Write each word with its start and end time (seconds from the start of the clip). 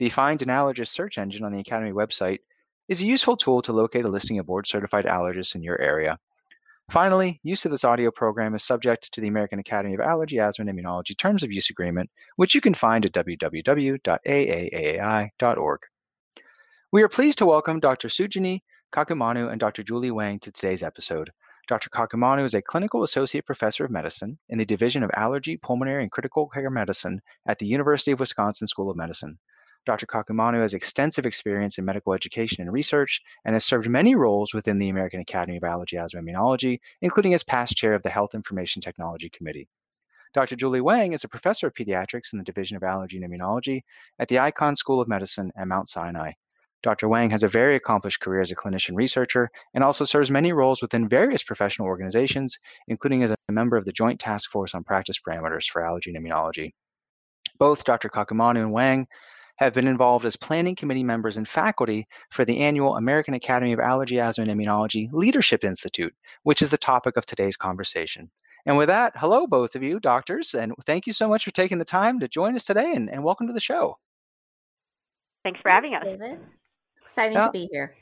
The 0.00 0.10
Find 0.10 0.42
an 0.42 0.48
Allergist 0.48 0.88
search 0.88 1.18
engine 1.18 1.44
on 1.44 1.52
the 1.52 1.60
Academy 1.60 1.92
website 1.92 2.40
is 2.88 3.00
a 3.00 3.06
useful 3.06 3.36
tool 3.36 3.62
to 3.62 3.72
locate 3.72 4.04
a 4.04 4.08
listing 4.08 4.40
of 4.40 4.46
board 4.46 4.66
certified 4.66 5.04
allergists 5.04 5.54
in 5.54 5.62
your 5.62 5.80
area. 5.80 6.18
Finally, 6.90 7.38
use 7.44 7.64
of 7.64 7.70
this 7.70 7.84
audio 7.84 8.10
program 8.10 8.56
is 8.56 8.64
subject 8.64 9.12
to 9.12 9.20
the 9.20 9.28
American 9.28 9.60
Academy 9.60 9.94
of 9.94 10.00
Allergy, 10.00 10.40
Asthma, 10.40 10.66
and 10.66 10.76
Immunology 10.76 11.16
Terms 11.16 11.44
of 11.44 11.52
Use 11.52 11.70
Agreement, 11.70 12.10
which 12.34 12.56
you 12.56 12.60
can 12.60 12.74
find 12.74 13.06
at 13.06 13.12
www.aaaai.org. 13.12 14.00
We 16.90 17.02
are 17.04 17.08
pleased 17.08 17.38
to 17.38 17.46
welcome 17.46 17.78
Dr. 17.78 18.08
Sujani 18.08 18.62
Kakumanu 18.92 19.52
and 19.52 19.60
Dr. 19.60 19.84
Julie 19.84 20.10
Wang 20.10 20.40
to 20.40 20.50
today's 20.50 20.82
episode. 20.82 21.30
Dr. 21.68 21.88
Kakumanu 21.90 22.44
is 22.44 22.54
a 22.54 22.62
clinical 22.62 23.04
associate 23.04 23.46
professor 23.46 23.84
of 23.84 23.92
medicine 23.92 24.38
in 24.48 24.58
the 24.58 24.66
Division 24.66 25.04
of 25.04 25.12
Allergy, 25.14 25.56
Pulmonary, 25.56 26.02
and 26.02 26.10
Critical 26.10 26.48
Care 26.48 26.68
Medicine 26.68 27.20
at 27.46 27.60
the 27.60 27.66
University 27.66 28.10
of 28.10 28.18
Wisconsin 28.18 28.66
School 28.66 28.90
of 28.90 28.96
Medicine. 28.96 29.38
Dr. 29.86 30.06
Kakumanu 30.06 30.60
has 30.60 30.72
extensive 30.72 31.26
experience 31.26 31.76
in 31.76 31.84
medical 31.84 32.14
education 32.14 32.62
and 32.62 32.72
research 32.72 33.20
and 33.44 33.54
has 33.54 33.64
served 33.64 33.88
many 33.88 34.14
roles 34.14 34.54
within 34.54 34.78
the 34.78 34.88
American 34.88 35.20
Academy 35.20 35.58
of 35.58 35.64
Allergy, 35.64 35.98
Asthma, 35.98 36.20
and 36.20 36.28
Immunology, 36.28 36.80
including 37.02 37.34
as 37.34 37.42
past 37.42 37.76
chair 37.76 37.92
of 37.92 38.02
the 38.02 38.08
Health 38.08 38.34
Information 38.34 38.80
Technology 38.80 39.28
Committee. 39.28 39.68
Dr. 40.32 40.56
Julie 40.56 40.80
Wang 40.80 41.12
is 41.12 41.22
a 41.22 41.28
professor 41.28 41.66
of 41.66 41.74
pediatrics 41.74 42.32
in 42.32 42.38
the 42.38 42.44
Division 42.44 42.76
of 42.76 42.82
Allergy 42.82 43.22
and 43.22 43.30
Immunology 43.30 43.82
at 44.18 44.28
the 44.28 44.36
Icahn 44.36 44.76
School 44.76 45.00
of 45.00 45.06
Medicine 45.06 45.52
at 45.56 45.68
Mount 45.68 45.88
Sinai. 45.88 46.32
Dr. 46.82 47.08
Wang 47.08 47.30
has 47.30 47.42
a 47.42 47.48
very 47.48 47.76
accomplished 47.76 48.20
career 48.20 48.40
as 48.40 48.50
a 48.50 48.56
clinician 48.56 48.96
researcher 48.96 49.50
and 49.74 49.84
also 49.84 50.04
serves 50.04 50.30
many 50.30 50.52
roles 50.52 50.82
within 50.82 51.08
various 51.08 51.42
professional 51.42 51.88
organizations, 51.88 52.58
including 52.88 53.22
as 53.22 53.30
a 53.30 53.52
member 53.52 53.76
of 53.76 53.84
the 53.84 53.92
Joint 53.92 54.18
Task 54.18 54.50
Force 54.50 54.74
on 54.74 54.82
Practice 54.82 55.18
Parameters 55.18 55.66
for 55.66 55.84
Allergy 55.84 56.14
and 56.14 56.22
Immunology. 56.22 56.72
Both 57.58 57.84
Dr. 57.84 58.08
Kakumanu 58.08 58.58
and 58.58 58.72
Wang 58.72 59.06
have 59.56 59.74
been 59.74 59.86
involved 59.86 60.24
as 60.24 60.36
planning 60.36 60.74
committee 60.74 61.04
members 61.04 61.36
and 61.36 61.48
faculty 61.48 62.06
for 62.30 62.44
the 62.44 62.60
annual 62.60 62.96
American 62.96 63.34
Academy 63.34 63.72
of 63.72 63.80
Allergy, 63.80 64.18
Asthma, 64.18 64.44
and 64.44 64.60
Immunology 64.60 65.12
Leadership 65.12 65.64
Institute, 65.64 66.14
which 66.42 66.62
is 66.62 66.70
the 66.70 66.78
topic 66.78 67.16
of 67.16 67.26
today's 67.26 67.56
conversation. 67.56 68.30
And 68.66 68.76
with 68.76 68.88
that, 68.88 69.12
hello, 69.16 69.46
both 69.46 69.76
of 69.76 69.82
you, 69.82 70.00
doctors, 70.00 70.54
and 70.54 70.72
thank 70.86 71.06
you 71.06 71.12
so 71.12 71.28
much 71.28 71.44
for 71.44 71.50
taking 71.50 71.78
the 71.78 71.84
time 71.84 72.20
to 72.20 72.28
join 72.28 72.56
us 72.56 72.64
today 72.64 72.94
and, 72.94 73.10
and 73.10 73.22
welcome 73.22 73.46
to 73.46 73.52
the 73.52 73.60
show. 73.60 73.98
Thanks 75.44 75.60
for 75.60 75.70
having 75.70 75.94
us. 75.94 76.04
David. 76.04 76.38
Exciting 77.06 77.36
yeah. 77.36 77.46
to 77.46 77.52
be 77.52 77.68
here. 77.70 77.94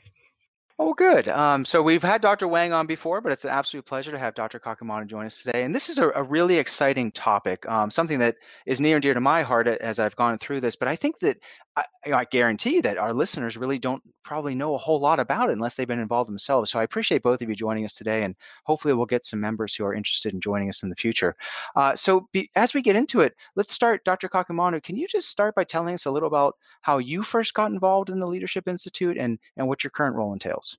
Oh, 0.85 0.93
good. 0.93 1.29
Um, 1.29 1.63
so 1.63 1.81
we've 1.81 2.03
had 2.03 2.19
Dr. 2.21 2.45
Wang 2.45 2.73
on 2.73 2.87
before, 2.87 3.21
but 3.21 3.31
it's 3.31 3.45
an 3.45 3.51
absolute 3.51 3.85
pleasure 3.85 4.11
to 4.11 4.19
have 4.19 4.35
Dr. 4.35 4.59
Kakumanu 4.59 5.07
join 5.07 5.25
us 5.25 5.41
today. 5.41 5.63
And 5.63 5.73
this 5.73 5.87
is 5.87 5.97
a, 5.97 6.09
a 6.09 6.21
really 6.21 6.57
exciting 6.57 7.09
topic, 7.13 7.65
um, 7.69 7.89
something 7.89 8.19
that 8.19 8.35
is 8.65 8.81
near 8.81 8.97
and 8.97 9.01
dear 9.01 9.13
to 9.13 9.21
my 9.21 9.43
heart 9.43 9.65
as 9.65 9.97
I've 9.97 10.17
gone 10.17 10.37
through 10.37 10.59
this. 10.59 10.75
But 10.75 10.89
I 10.89 10.97
think 10.97 11.19
that 11.19 11.37
I, 11.75 11.85
I, 12.13 12.25
guarantee 12.25 12.81
that 12.81 12.97
our 12.97 13.13
listeners 13.13 13.57
really 13.57 13.79
don't 13.79 14.03
probably 14.23 14.53
know 14.53 14.75
a 14.75 14.77
whole 14.77 14.99
lot 14.99 15.19
about 15.19 15.49
it 15.49 15.53
unless 15.53 15.75
they've 15.75 15.87
been 15.87 15.99
involved 15.99 16.29
themselves. 16.29 16.69
So 16.69 16.79
I 16.79 16.83
appreciate 16.83 17.23
both 17.23 17.41
of 17.41 17.49
you 17.49 17.55
joining 17.55 17.85
us 17.85 17.95
today, 17.95 18.23
and 18.23 18.35
hopefully 18.65 18.93
we'll 18.93 19.05
get 19.05 19.25
some 19.25 19.39
members 19.39 19.73
who 19.73 19.85
are 19.85 19.93
interested 19.93 20.33
in 20.33 20.41
joining 20.41 20.69
us 20.69 20.83
in 20.83 20.89
the 20.89 20.95
future. 20.95 21.35
Uh, 21.75 21.95
so 21.95 22.27
be, 22.31 22.51
as 22.55 22.73
we 22.73 22.81
get 22.81 22.95
into 22.95 23.21
it, 23.21 23.33
let's 23.55 23.73
start. 23.73 24.03
Dr. 24.05 24.27
Kakumanu, 24.29 24.83
can 24.83 24.95
you 24.97 25.07
just 25.07 25.29
start 25.29 25.55
by 25.55 25.63
telling 25.63 25.93
us 25.93 26.05
a 26.05 26.11
little 26.11 26.27
about 26.27 26.57
how 26.81 26.99
you 26.99 27.23
first 27.23 27.53
got 27.53 27.71
involved 27.71 28.09
in 28.09 28.19
the 28.19 28.27
Leadership 28.27 28.67
Institute 28.67 29.17
and, 29.17 29.39
and 29.57 29.67
what 29.67 29.83
your 29.83 29.91
current 29.91 30.15
role 30.15 30.33
entails? 30.33 30.77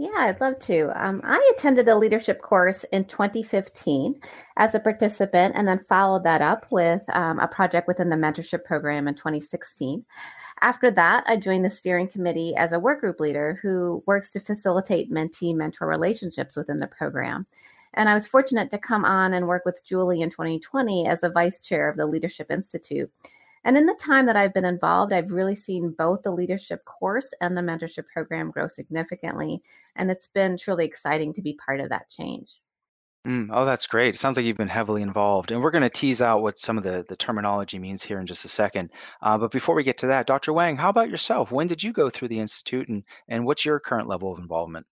Yeah, 0.00 0.16
I'd 0.16 0.40
love 0.40 0.58
to. 0.60 0.88
Um, 0.96 1.20
I 1.24 1.52
attended 1.54 1.86
a 1.86 1.94
leadership 1.94 2.40
course 2.40 2.84
in 2.90 3.04
2015 3.04 4.18
as 4.56 4.74
a 4.74 4.80
participant 4.80 5.54
and 5.54 5.68
then 5.68 5.84
followed 5.90 6.24
that 6.24 6.40
up 6.40 6.64
with 6.70 7.02
um, 7.10 7.38
a 7.38 7.46
project 7.46 7.86
within 7.86 8.08
the 8.08 8.16
mentorship 8.16 8.64
program 8.64 9.08
in 9.08 9.14
2016. 9.14 10.02
After 10.62 10.90
that, 10.92 11.24
I 11.26 11.36
joined 11.36 11.66
the 11.66 11.70
steering 11.70 12.08
committee 12.08 12.54
as 12.56 12.72
a 12.72 12.80
work 12.80 13.00
group 13.00 13.20
leader 13.20 13.58
who 13.60 14.02
works 14.06 14.30
to 14.30 14.40
facilitate 14.40 15.12
mentee 15.12 15.54
mentor 15.54 15.86
relationships 15.86 16.56
within 16.56 16.78
the 16.78 16.86
program. 16.86 17.46
And 17.92 18.08
I 18.08 18.14
was 18.14 18.26
fortunate 18.26 18.70
to 18.70 18.78
come 18.78 19.04
on 19.04 19.34
and 19.34 19.46
work 19.46 19.66
with 19.66 19.84
Julie 19.84 20.22
in 20.22 20.30
2020 20.30 21.08
as 21.08 21.22
a 21.22 21.28
vice 21.28 21.60
chair 21.60 21.90
of 21.90 21.98
the 21.98 22.06
Leadership 22.06 22.50
Institute. 22.50 23.12
And 23.64 23.76
in 23.76 23.86
the 23.86 23.94
time 24.00 24.26
that 24.26 24.36
I've 24.36 24.54
been 24.54 24.64
involved, 24.64 25.12
I've 25.12 25.30
really 25.30 25.54
seen 25.54 25.94
both 25.96 26.22
the 26.22 26.30
leadership 26.30 26.84
course 26.84 27.32
and 27.40 27.56
the 27.56 27.60
mentorship 27.60 28.06
program 28.12 28.50
grow 28.50 28.68
significantly. 28.68 29.62
And 29.96 30.10
it's 30.10 30.28
been 30.28 30.56
truly 30.56 30.86
exciting 30.86 31.32
to 31.34 31.42
be 31.42 31.58
part 31.64 31.80
of 31.80 31.90
that 31.90 32.08
change. 32.08 32.60
Mm, 33.26 33.50
oh, 33.52 33.66
that's 33.66 33.86
great. 33.86 34.14
It 34.14 34.18
sounds 34.18 34.36
like 34.38 34.46
you've 34.46 34.56
been 34.56 34.66
heavily 34.66 35.02
involved. 35.02 35.50
And 35.50 35.62
we're 35.62 35.70
going 35.70 35.82
to 35.82 35.90
tease 35.90 36.22
out 36.22 36.40
what 36.40 36.58
some 36.58 36.78
of 36.78 36.84
the, 36.84 37.04
the 37.06 37.16
terminology 37.16 37.78
means 37.78 38.02
here 38.02 38.18
in 38.18 38.26
just 38.26 38.46
a 38.46 38.48
second. 38.48 38.90
Uh, 39.20 39.36
but 39.36 39.50
before 39.50 39.74
we 39.74 39.82
get 39.82 39.98
to 39.98 40.06
that, 40.06 40.26
Dr. 40.26 40.54
Wang, 40.54 40.78
how 40.78 40.88
about 40.88 41.10
yourself? 41.10 41.52
When 41.52 41.66
did 41.66 41.82
you 41.82 41.92
go 41.92 42.08
through 42.08 42.28
the 42.28 42.40
Institute 42.40 42.88
and, 42.88 43.04
and 43.28 43.44
what's 43.44 43.66
your 43.66 43.78
current 43.78 44.08
level 44.08 44.32
of 44.32 44.38
involvement? 44.38 44.86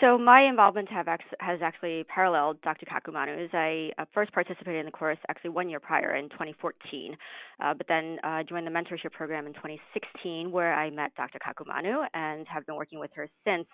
So 0.00 0.16
my 0.16 0.42
involvement 0.42 0.88
have 0.90 1.08
ex- 1.08 1.24
has 1.40 1.60
actually 1.60 2.04
paralleled 2.04 2.60
Dr. 2.62 2.86
Kakumanu's. 2.86 3.50
I 3.52 3.90
uh, 3.98 4.04
first 4.14 4.32
participated 4.32 4.80
in 4.80 4.86
the 4.86 4.92
course 4.92 5.18
actually 5.28 5.50
one 5.50 5.68
year 5.68 5.80
prior 5.80 6.14
in 6.14 6.28
2014, 6.28 7.16
uh, 7.60 7.74
but 7.74 7.86
then 7.88 8.18
uh, 8.22 8.44
joined 8.44 8.66
the 8.66 8.70
mentorship 8.70 9.12
program 9.12 9.46
in 9.46 9.54
2016 9.54 10.52
where 10.52 10.72
I 10.72 10.90
met 10.90 11.14
Dr. 11.16 11.38
Kakumanu 11.40 12.06
and 12.14 12.46
have 12.46 12.64
been 12.66 12.76
working 12.76 13.00
with 13.00 13.10
her 13.14 13.28
since. 13.44 13.66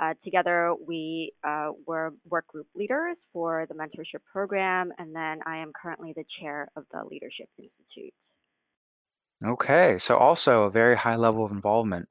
Uh, 0.00 0.14
together, 0.24 0.74
we 0.86 1.32
uh, 1.44 1.70
were 1.86 2.12
work 2.28 2.46
group 2.46 2.66
leaders 2.74 3.16
for 3.32 3.66
the 3.68 3.74
mentorship 3.74 4.22
program, 4.30 4.90
and 4.98 5.14
then 5.14 5.40
I 5.46 5.58
am 5.58 5.70
currently 5.80 6.14
the 6.16 6.24
chair 6.40 6.68
of 6.76 6.84
the 6.92 7.02
Leadership 7.10 7.48
Institute. 7.58 8.14
Okay, 9.44 9.98
so 9.98 10.16
also 10.16 10.64
a 10.64 10.70
very 10.70 10.96
high 10.96 11.16
level 11.16 11.44
of 11.44 11.50
involvement. 11.50 12.08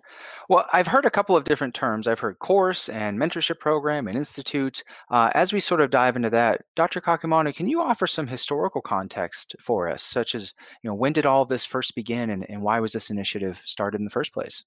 Well, 0.49 0.65
I've 0.73 0.87
heard 0.87 1.05
a 1.05 1.09
couple 1.09 1.37
of 1.37 1.45
different 1.45 1.73
terms. 1.73 2.05
I've 2.07 2.19
heard 2.19 2.39
course 2.39 2.89
and 2.89 3.17
mentorship 3.17 3.59
program 3.59 4.09
and 4.09 4.17
institute. 4.17 4.83
Uh, 5.09 5.29
as 5.33 5.53
we 5.53 5.61
sort 5.61 5.79
of 5.79 5.91
dive 5.91 6.17
into 6.17 6.29
that, 6.31 6.61
Dr. 6.75 6.99
Kakumanu, 6.99 7.55
can 7.55 7.69
you 7.69 7.81
offer 7.81 8.05
some 8.05 8.27
historical 8.27 8.81
context 8.81 9.55
for 9.61 9.87
us, 9.87 10.03
such 10.03 10.35
as, 10.35 10.53
you 10.83 10.89
know, 10.89 10.95
when 10.95 11.13
did 11.13 11.25
all 11.25 11.45
this 11.45 11.65
first 11.65 11.95
begin 11.95 12.31
and, 12.31 12.45
and 12.49 12.61
why 12.61 12.81
was 12.81 12.91
this 12.91 13.09
initiative 13.09 13.61
started 13.65 13.99
in 13.99 14.05
the 14.05 14.11
first 14.11 14.33
place? 14.33 14.65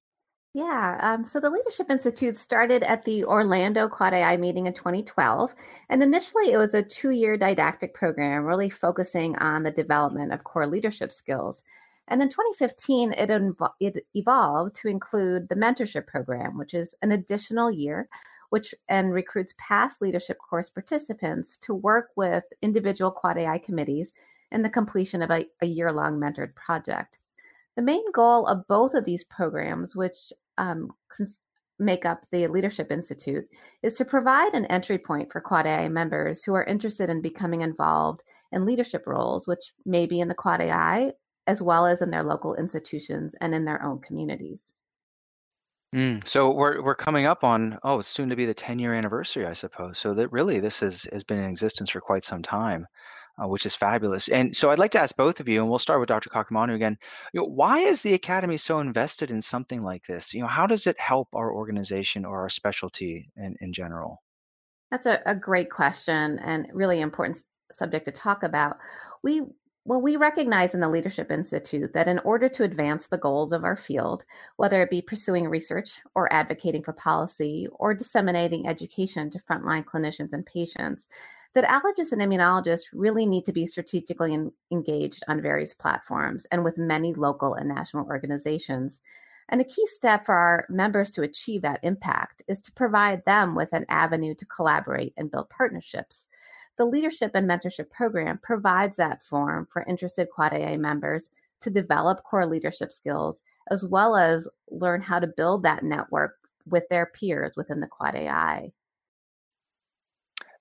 Yeah, 0.54 0.98
um, 1.00 1.24
so 1.24 1.40
the 1.40 1.50
Leadership 1.50 1.90
Institute 1.90 2.36
started 2.36 2.84
at 2.84 3.04
the 3.04 3.24
Orlando 3.24 3.88
Quad 3.88 4.14
AI 4.14 4.36
meeting 4.36 4.66
in 4.68 4.72
2012. 4.72 5.52
And 5.88 6.00
initially, 6.00 6.52
it 6.52 6.56
was 6.56 6.74
a 6.74 6.82
two 6.82 7.10
year 7.10 7.36
didactic 7.36 7.92
program 7.92 8.44
really 8.44 8.70
focusing 8.70 9.36
on 9.38 9.64
the 9.64 9.72
development 9.72 10.32
of 10.32 10.44
core 10.44 10.68
leadership 10.68 11.12
skills. 11.12 11.60
And 12.08 12.20
in 12.20 12.28
2015, 12.28 13.12
it, 13.12 13.30
invo- 13.30 13.72
it 13.80 14.06
evolved 14.14 14.76
to 14.76 14.88
include 14.88 15.48
the 15.48 15.56
mentorship 15.56 16.06
program, 16.06 16.58
which 16.58 16.74
is 16.74 16.94
an 17.02 17.12
additional 17.12 17.70
year, 17.70 18.08
which 18.50 18.74
and 18.88 19.12
recruits 19.12 19.54
past 19.58 20.02
leadership 20.02 20.38
course 20.38 20.70
participants 20.70 21.56
to 21.62 21.74
work 21.74 22.10
with 22.16 22.44
individual 22.62 23.10
Quad 23.10 23.38
AI 23.38 23.58
committees 23.58 24.12
in 24.52 24.62
the 24.62 24.70
completion 24.70 25.22
of 25.22 25.30
a, 25.30 25.46
a 25.62 25.66
year 25.66 25.90
long 25.90 26.20
mentored 26.20 26.54
project. 26.54 27.18
The 27.76 27.82
main 27.82 28.04
goal 28.12 28.46
of 28.46 28.66
both 28.68 28.94
of 28.94 29.04
these 29.04 29.24
programs, 29.24 29.96
which 29.96 30.32
um, 30.58 30.92
make 31.78 32.04
up 32.04 32.24
the 32.30 32.46
Leadership 32.46 32.92
Institute, 32.92 33.48
is 33.82 33.94
to 33.94 34.04
provide 34.04 34.54
an 34.54 34.66
entry 34.66 34.98
point 34.98 35.32
for 35.32 35.40
Quad 35.40 35.66
AI 35.66 35.88
members 35.88 36.44
who 36.44 36.54
are 36.54 36.64
interested 36.64 37.10
in 37.10 37.20
becoming 37.20 37.62
involved 37.62 38.22
in 38.52 38.64
leadership 38.64 39.06
roles, 39.06 39.48
which 39.48 39.72
may 39.84 40.06
be 40.06 40.20
in 40.20 40.28
the 40.28 40.34
Quad 40.34 40.60
AI 40.60 41.12
as 41.46 41.62
well 41.62 41.86
as 41.86 42.00
in 42.00 42.10
their 42.10 42.22
local 42.22 42.54
institutions 42.54 43.34
and 43.40 43.54
in 43.54 43.64
their 43.64 43.82
own 43.82 44.00
communities. 44.00 44.60
Mm, 45.94 46.26
so 46.26 46.50
we're 46.50 46.82
we're 46.82 46.96
coming 46.96 47.26
up 47.26 47.44
on 47.44 47.78
oh, 47.84 48.00
it's 48.00 48.08
soon 48.08 48.28
to 48.28 48.36
be 48.36 48.46
the 48.46 48.54
10 48.54 48.80
year 48.80 48.94
anniversary, 48.94 49.46
I 49.46 49.52
suppose. 49.52 49.96
So 49.96 50.12
that 50.14 50.32
really 50.32 50.58
this 50.58 50.80
has 50.80 51.06
has 51.12 51.22
been 51.22 51.38
in 51.38 51.48
existence 51.48 51.90
for 51.90 52.00
quite 52.00 52.24
some 52.24 52.42
time, 52.42 52.84
uh, 53.40 53.46
which 53.46 53.64
is 53.64 53.76
fabulous. 53.76 54.26
And 54.28 54.56
so 54.56 54.70
I'd 54.70 54.80
like 54.80 54.90
to 54.92 55.00
ask 55.00 55.16
both 55.16 55.38
of 55.38 55.48
you, 55.48 55.60
and 55.60 55.70
we'll 55.70 55.78
start 55.78 56.00
with 56.00 56.08
Dr. 56.08 56.30
Kakumanu 56.30 56.74
again. 56.74 56.98
You 57.32 57.40
know, 57.40 57.46
why 57.46 57.78
is 57.78 58.02
the 58.02 58.14
Academy 58.14 58.56
so 58.56 58.80
invested 58.80 59.30
in 59.30 59.40
something 59.40 59.82
like 59.82 60.04
this? 60.06 60.34
You 60.34 60.40
know, 60.40 60.48
how 60.48 60.66
does 60.66 60.88
it 60.88 60.98
help 60.98 61.28
our 61.32 61.52
organization 61.52 62.24
or 62.24 62.40
our 62.40 62.48
specialty 62.48 63.30
in, 63.36 63.54
in 63.60 63.72
general? 63.72 64.20
That's 64.90 65.06
a, 65.06 65.22
a 65.26 65.34
great 65.34 65.70
question 65.70 66.40
and 66.40 66.66
really 66.72 67.00
important 67.00 67.40
subject 67.72 68.06
to 68.06 68.12
talk 68.12 68.42
about. 68.42 68.78
We 69.22 69.42
Well, 69.86 70.00
we 70.00 70.16
recognize 70.16 70.72
in 70.72 70.80
the 70.80 70.88
Leadership 70.88 71.30
Institute 71.30 71.92
that 71.92 72.08
in 72.08 72.18
order 72.20 72.48
to 72.48 72.64
advance 72.64 73.06
the 73.06 73.18
goals 73.18 73.52
of 73.52 73.64
our 73.64 73.76
field, 73.76 74.24
whether 74.56 74.80
it 74.82 74.90
be 74.90 75.02
pursuing 75.02 75.46
research 75.46 76.00
or 76.14 76.32
advocating 76.32 76.82
for 76.82 76.94
policy 76.94 77.68
or 77.72 77.92
disseminating 77.92 78.66
education 78.66 79.28
to 79.30 79.38
frontline 79.40 79.84
clinicians 79.84 80.32
and 80.32 80.46
patients, 80.46 81.06
that 81.54 81.64
allergists 81.64 82.12
and 82.12 82.22
immunologists 82.22 82.86
really 82.94 83.26
need 83.26 83.44
to 83.44 83.52
be 83.52 83.66
strategically 83.66 84.32
in, 84.32 84.50
engaged 84.72 85.22
on 85.28 85.42
various 85.42 85.74
platforms 85.74 86.46
and 86.50 86.64
with 86.64 86.78
many 86.78 87.12
local 87.12 87.54
and 87.54 87.68
national 87.68 88.06
organizations. 88.06 88.98
And 89.50 89.60
a 89.60 89.64
key 89.64 89.86
step 89.86 90.24
for 90.24 90.34
our 90.34 90.66
members 90.70 91.10
to 91.12 91.22
achieve 91.22 91.60
that 91.62 91.80
impact 91.82 92.42
is 92.48 92.62
to 92.62 92.72
provide 92.72 93.22
them 93.26 93.54
with 93.54 93.68
an 93.72 93.84
avenue 93.90 94.34
to 94.36 94.46
collaborate 94.46 95.12
and 95.18 95.30
build 95.30 95.50
partnerships. 95.50 96.24
The 96.76 96.84
Leadership 96.84 97.32
and 97.34 97.48
Mentorship 97.48 97.90
Program 97.90 98.38
provides 98.42 98.96
that 98.96 99.24
forum 99.24 99.68
for 99.72 99.84
interested 99.84 100.28
Quad 100.30 100.52
AA 100.52 100.76
members 100.76 101.30
to 101.60 101.70
develop 101.70 102.24
core 102.24 102.46
leadership 102.46 102.92
skills 102.92 103.40
as 103.70 103.84
well 103.84 104.16
as 104.16 104.48
learn 104.70 105.00
how 105.00 105.18
to 105.18 105.26
build 105.26 105.62
that 105.62 105.82
network 105.82 106.36
with 106.66 106.84
their 106.88 107.06
peers 107.06 107.52
within 107.56 107.80
the 107.80 107.86
Quad 107.86 108.14
AI. 108.14 108.72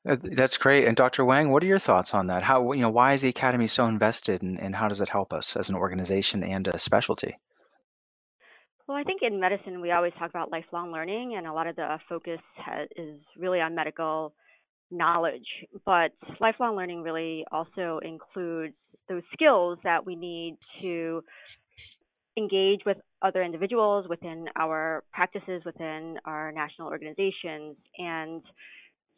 That's 0.06 0.58
great. 0.58 0.86
And 0.86 0.98
Dr. 0.98 1.24
Wang, 1.24 1.50
what 1.50 1.64
are 1.64 1.68
your 1.68 1.80
thoughts 1.80 2.14
on 2.14 2.28
that? 2.28 2.44
How 2.44 2.74
you 2.74 2.82
know 2.82 2.90
why 2.90 3.14
is 3.14 3.22
the 3.22 3.30
academy 3.30 3.68
so 3.68 3.86
invested, 3.86 4.42
and, 4.42 4.60
and 4.60 4.76
how 4.76 4.90
does 4.90 5.00
it 5.00 5.08
help 5.08 5.32
us 5.32 5.56
as 5.56 5.70
an 5.70 5.76
organization 5.76 6.44
and 6.44 6.68
a 6.68 6.78
specialty? 6.78 7.38
Well, 8.86 8.98
I 8.98 9.04
think 9.04 9.22
in 9.22 9.40
medicine 9.40 9.80
we 9.80 9.92
always 9.92 10.12
talk 10.20 10.30
about 10.30 10.52
lifelong 10.52 10.92
learning, 10.92 11.36
and 11.38 11.48
a 11.48 11.54
lot 11.54 11.68
of 11.68 11.78
the 11.78 11.98
focus 12.10 12.42
has, 12.58 12.90
is 12.98 13.18
really 13.38 13.62
on 13.62 13.76
medical 13.76 14.34
knowledge. 14.94 15.48
But 15.86 16.12
lifelong 16.40 16.76
learning 16.76 17.04
really 17.04 17.46
also 17.52 18.00
includes 18.04 18.76
those 19.10 19.24
skills 19.34 19.80
that 19.84 20.06
we 20.06 20.16
need 20.16 20.58
to 20.82 21.24
engage 22.38 22.82
with 22.86 22.98
other 23.22 23.44
individuals 23.44 24.08
within 24.10 24.48
our 24.56 25.04
practices, 25.12 25.62
within 25.66 26.18
our 26.26 26.52
national 26.52 26.88
organizations, 26.88 27.76
and 27.98 28.42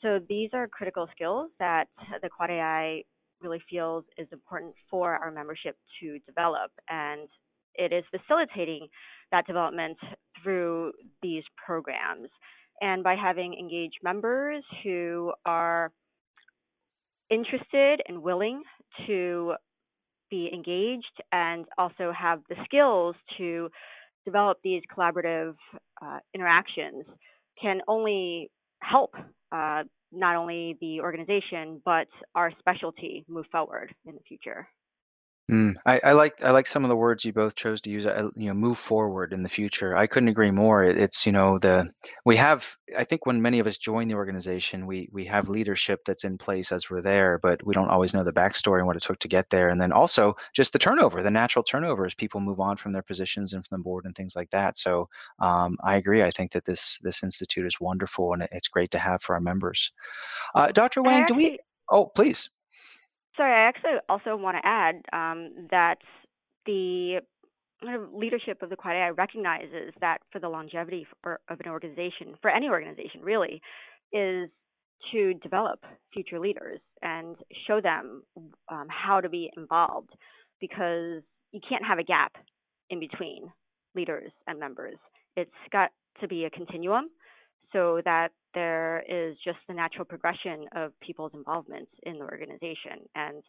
so 0.02 0.20
these 0.30 0.50
are 0.54 0.68
critical 0.68 1.08
skills 1.16 1.50
that 1.60 1.86
the 2.22 2.30
Quad 2.30 2.52
AI 2.52 3.04
really 3.42 3.62
feels 3.70 4.04
is 4.18 4.28
important 4.32 4.74
for 4.90 5.16
our 5.16 5.32
membership 5.32 5.78
to 6.00 6.20
develop. 6.28 6.72
And 6.90 7.28
it 7.76 7.92
is 7.92 8.04
facilitating 8.12 8.88
that 9.32 9.48
development 9.48 9.98
through 10.42 10.94
these 11.22 11.44
programs. 11.66 12.30
And 12.82 13.04
by 13.04 13.16
having 13.16 13.54
engaged 13.54 14.00
members 14.04 14.64
who 14.84 15.34
are 15.46 15.92
interested 17.30 18.02
and 18.08 18.22
willing 18.22 18.64
to 19.08 19.54
be 20.30 20.50
engaged 20.54 21.22
and 21.32 21.66
also 21.78 22.12
have 22.18 22.42
the 22.50 22.56
skills 22.66 23.16
to 23.38 23.70
develop 24.26 24.58
these 24.64 24.82
collaborative 24.96 25.56
uh, 26.02 26.20
interactions 26.34 27.06
can 27.62 27.82
only 27.88 28.50
help 28.82 29.14
uh, 29.52 29.84
not 30.12 30.36
only 30.36 30.78
the 30.82 31.00
organization 31.00 31.82
but 31.86 32.08
our 32.34 32.52
specialty 32.60 33.24
move 33.28 33.46
forward 33.52 33.94
in 34.06 34.14
the 34.16 34.22
future. 34.28 34.68
Mm, 35.52 35.76
I, 35.86 36.00
I 36.04 36.12
like 36.14 36.44
I 36.44 36.50
like 36.50 36.66
some 36.66 36.84
of 36.84 36.90
the 36.90 36.96
words 36.96 37.24
you 37.24 37.32
both 37.32 37.54
chose 37.54 37.80
to 37.82 37.92
use. 37.92 38.08
Uh, 38.08 38.30
you 38.36 38.48
know, 38.48 38.56
move 38.56 38.80
forward 38.80 39.32
in 39.32 39.44
the 39.44 39.50
future. 39.50 39.96
I 39.96 40.08
couldn't 40.08 40.30
agree 40.30 40.50
more. 40.50 40.84
It, 40.84 40.98
it's 40.98 41.24
you 41.24 41.32
know 41.32 41.60
the 41.60 41.88
we 42.26 42.36
have. 42.38 42.76
I 42.98 43.04
think 43.04 43.28
when 43.28 43.44
many 43.44 43.60
of 43.60 43.68
us 43.68 43.78
join 43.78 44.08
the 44.08 44.16
organization, 44.16 44.88
we 44.88 45.08
we 45.12 45.24
have 45.26 45.48
leadership 45.48 46.00
that's 46.04 46.24
in 46.24 46.40
place 46.40 46.72
as 46.72 46.90
we're 46.90 47.04
there, 47.04 47.38
but 47.38 47.64
we 47.64 47.76
don't 47.76 47.92
always 47.92 48.12
know 48.12 48.24
the 48.24 48.34
backstory 48.34 48.80
and 48.80 48.88
what 48.88 48.96
it 48.96 49.04
took 49.04 49.20
to 49.20 49.28
get 49.28 49.52
there. 49.52 49.70
And 49.70 49.80
then 49.80 49.92
also 49.92 50.36
just 50.56 50.74
the 50.74 50.80
turnover, 50.80 51.22
the 51.22 51.30
natural 51.30 51.62
turnover 51.62 52.08
as 52.08 52.16
people 52.16 52.42
move 52.42 52.60
on 52.60 52.76
from 52.76 52.92
their 52.92 53.04
positions 53.04 53.54
and 53.54 53.64
from 53.64 53.78
the 53.78 53.84
board 53.84 54.06
and 54.06 54.16
things 54.16 54.36
like 54.36 54.50
that. 54.50 54.78
So 54.78 55.10
um, 55.40 55.78
I 55.84 55.98
agree. 55.98 56.24
I 56.24 56.32
think 56.32 56.54
that 56.54 56.66
this 56.66 56.98
this 57.04 57.22
institute 57.22 57.68
is 57.68 57.80
wonderful 57.80 58.34
and 58.34 58.48
it's 58.52 58.68
great 58.68 58.90
to 58.92 59.00
have 59.00 59.22
for 59.22 59.36
our 59.36 59.42
members. 59.42 59.92
Uh, 60.56 60.72
Dr. 60.72 61.04
Wang, 61.04 61.26
do 61.28 61.36
we? 61.36 61.60
Oh, 61.92 62.06
please. 62.08 62.50
Sorry, 63.38 63.54
I 63.54 63.68
actually 63.68 64.00
also 64.08 64.36
want 64.36 64.58
to 64.58 64.68
add 64.68 64.96
um, 65.12 65.68
that 65.72 65.98
the 66.66 67.20
leadership 68.14 68.62
of 68.62 68.70
the 68.70 68.76
Quad 68.76 68.96
AI 68.96 69.10
recognizes 69.10 69.94
that 70.02 70.20
for 70.32 70.40
the 70.40 70.50
longevity 70.50 71.06
for, 71.22 71.40
of 71.50 71.60
an 71.60 71.70
organization, 71.70 72.36
for 72.42 72.50
any 72.50 72.70
organization 72.70 73.22
really, 73.22 73.62
is 74.14 74.50
to 75.12 75.34
develop 75.36 75.80
future 76.14 76.40
leaders 76.40 76.80
and 77.02 77.36
show 77.68 77.82
them 77.82 78.24
um, 78.70 78.88
how 78.90 79.20
to 79.20 79.30
be 79.30 79.52
involved 79.58 80.10
because 80.62 81.22
you 81.52 81.60
can't 81.68 81.86
have 81.86 82.00
a 82.00 82.04
gap 82.04 82.32
in 82.90 83.00
between 83.00 83.52
leaders 83.94 84.32
and 84.48 84.60
members. 84.60 84.96
It's 85.36 85.52
got 85.72 85.92
to 86.22 86.28
be 86.28 86.46
a 86.46 86.50
continuum 86.50 87.10
so 87.76 88.02
that 88.06 88.30
there 88.54 89.04
is 89.08 89.36
just 89.44 89.58
the 89.68 89.74
natural 89.74 90.06
progression 90.06 90.66
of 90.76 90.98
people's 91.02 91.34
involvement 91.34 91.90
in 92.04 92.14
the 92.14 92.24
organization. 92.24 93.04
And 93.16 93.44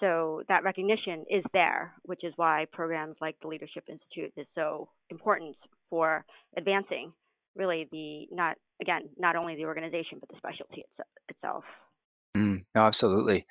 so 0.00 0.42
that 0.48 0.64
recognition 0.64 1.26
is 1.30 1.44
there, 1.52 1.92
which 2.04 2.24
is 2.24 2.32
why 2.36 2.64
programs 2.72 3.16
like 3.20 3.36
the 3.42 3.48
Leadership 3.48 3.84
Institute 3.88 4.32
is 4.38 4.46
so 4.54 4.88
important 5.10 5.54
for 5.90 6.24
advancing 6.56 7.12
really 7.56 7.88
the 7.90 8.26
not 8.30 8.56
again 8.80 9.02
not 9.18 9.34
only 9.36 9.56
the 9.56 9.64
organization 9.64 10.18
but 10.20 10.28
the 10.28 10.36
specialty 10.38 10.84
itself. 11.28 11.64
Mm, 12.36 12.64
no, 12.74 12.82
absolutely. 12.82 13.46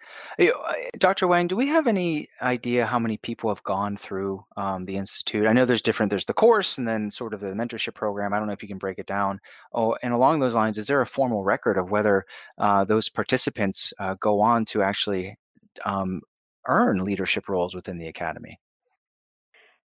Dr. 0.98 1.28
Wang, 1.28 1.48
do 1.48 1.56
we 1.56 1.68
have 1.68 1.88
any 1.88 2.30
idea 2.42 2.86
how 2.86 3.00
many 3.00 3.18
people 3.18 3.50
have 3.50 3.64
gone 3.64 3.98
through 3.98 4.46
um, 4.56 4.86
the 4.86 4.96
institute? 4.96 5.48
I 5.48 5.54
know 5.54 5.66
there's 5.66 5.82
different. 5.82 6.10
There's 6.10 6.26
the 6.26 6.34
course, 6.34 6.78
and 6.78 6.88
then 6.88 7.10
sort 7.10 7.34
of 7.34 7.42
the 7.42 7.48
mentorship 7.48 7.96
program. 7.96 8.34
I 8.34 8.38
don't 8.38 8.48
know 8.48 8.54
if 8.54 8.62
you 8.62 8.70
can 8.70 8.78
break 8.78 9.00
it 9.00 9.08
down. 9.08 9.40
Oh, 9.74 9.98
and 10.04 10.14
along 10.14 10.40
those 10.40 10.54
lines, 10.54 10.78
is 10.78 10.88
there 10.88 11.02
a 11.02 11.08
formal 11.08 11.44
record 11.44 11.78
of 11.78 11.92
whether 11.92 12.26
uh, 12.60 12.86
those 12.86 13.10
participants 13.10 13.92
uh, 14.00 14.16
go 14.22 14.40
on 14.42 14.64
to 14.66 14.84
actually 14.84 15.36
um, 15.84 16.22
earn 16.68 17.04
leadership 17.04 17.50
roles 17.50 17.74
within 17.74 17.98
the 17.98 18.08
academy? 18.08 18.60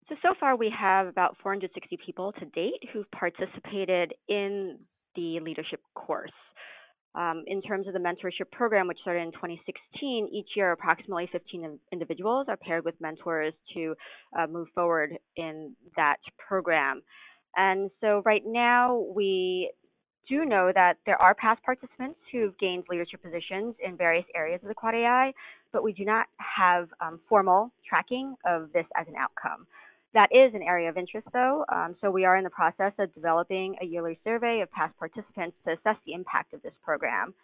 So 0.08 0.14
so 0.22 0.34
far 0.38 0.56
we 0.56 0.72
have 0.78 1.08
about 1.08 1.36
460 1.42 1.98
people 2.04 2.32
to 2.32 2.44
date 2.46 2.88
who've 2.92 3.10
participated 3.10 4.14
in 4.28 4.78
the 5.16 5.40
leadership 5.40 5.80
course. 5.94 6.30
Um, 7.16 7.44
in 7.46 7.62
terms 7.62 7.86
of 7.86 7.94
the 7.94 7.98
mentorship 7.98 8.50
program, 8.52 8.86
which 8.86 8.98
started 9.00 9.22
in 9.22 9.32
2016, 9.32 10.28
each 10.32 10.50
year 10.54 10.72
approximately 10.72 11.26
15 11.32 11.78
individuals 11.90 12.46
are 12.48 12.58
paired 12.58 12.84
with 12.84 12.94
mentors 13.00 13.54
to 13.72 13.94
uh, 14.38 14.46
move 14.46 14.68
forward 14.74 15.16
in 15.36 15.74
that 15.96 16.18
program. 16.46 17.02
And 17.56 17.90
so 18.02 18.20
right 18.26 18.42
now 18.44 19.06
we 19.14 19.70
do 20.28 20.44
know 20.44 20.70
that 20.74 20.98
there 21.06 21.20
are 21.20 21.34
past 21.34 21.62
participants 21.62 22.18
who've 22.30 22.56
gained 22.58 22.84
leadership 22.90 23.22
positions 23.22 23.74
in 23.82 23.96
various 23.96 24.26
areas 24.34 24.60
of 24.62 24.68
the 24.68 24.74
Quad 24.74 24.94
AI, 24.94 25.32
but 25.72 25.82
we 25.82 25.94
do 25.94 26.04
not 26.04 26.26
have 26.36 26.88
um, 27.00 27.20
formal 27.28 27.72
tracking 27.88 28.34
of 28.44 28.70
this 28.72 28.86
as 28.96 29.06
an 29.08 29.14
outcome. 29.18 29.66
That 30.16 30.32
is 30.32 30.54
an 30.54 30.62
area 30.62 30.88
of 30.88 30.96
interest, 30.96 31.26
though. 31.34 31.66
Um, 31.70 31.94
so 32.00 32.10
we 32.10 32.24
are 32.24 32.38
in 32.38 32.44
the 32.44 32.48
process 32.48 32.92
of 32.98 33.12
developing 33.12 33.76
a 33.82 33.84
yearly 33.84 34.18
survey 34.24 34.62
of 34.62 34.72
past 34.72 34.96
participants 34.98 35.58
to 35.66 35.72
assess 35.72 36.00
the 36.06 36.14
impact 36.14 36.54
of 36.54 36.62
this 36.62 36.72
program. 36.82 37.34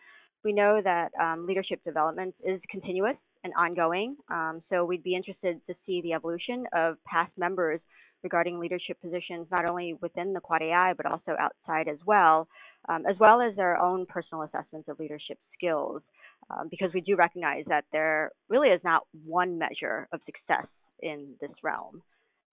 We 0.43 0.55
know 0.55 0.81
that 0.83 1.11
um, 1.21 1.47
leadership 1.47 1.85
development 1.85 2.35
is 2.43 2.63
continuous 2.71 3.17
and 3.45 3.53
ongoing, 3.59 4.17
um, 4.31 4.63
so 4.71 4.87
we'd 4.87 5.03
be 5.03 5.15
interested 5.15 5.61
to 5.67 5.75
see 5.85 6.01
the 6.01 6.15
evolution 6.15 6.65
of 6.73 6.97
past 7.05 7.31
members 7.37 7.79
regarding 8.23 8.59
leadership 8.59 8.99
positions, 9.03 9.49
not 9.51 9.67
only 9.67 9.99
within 10.01 10.33
the 10.33 10.41
Quad 10.41 10.63
AI, 10.63 10.95
but 10.95 11.05
also 11.05 11.37
outside 11.39 11.89
as 11.89 11.99
well, 12.07 12.49
um, 12.89 13.05
as 13.05 13.17
well 13.21 13.43
as 13.43 13.55
their 13.55 13.77
own 13.77 14.07
personal 14.07 14.45
assessments 14.45 14.89
of 14.89 14.99
leadership 14.99 15.37
skills, 15.53 16.01
um, 16.49 16.69
because 16.71 16.89
we 16.95 17.03
do 17.03 17.17
recognize 17.17 17.65
that 17.69 17.85
there 17.93 18.31
really 18.49 18.69
is 18.69 18.81
not 18.83 19.03
one 19.27 19.59
measure 19.59 20.09
of 20.11 20.21
success 20.25 20.67
in 21.03 21.35
this 21.39 21.51
realm. 21.63 22.03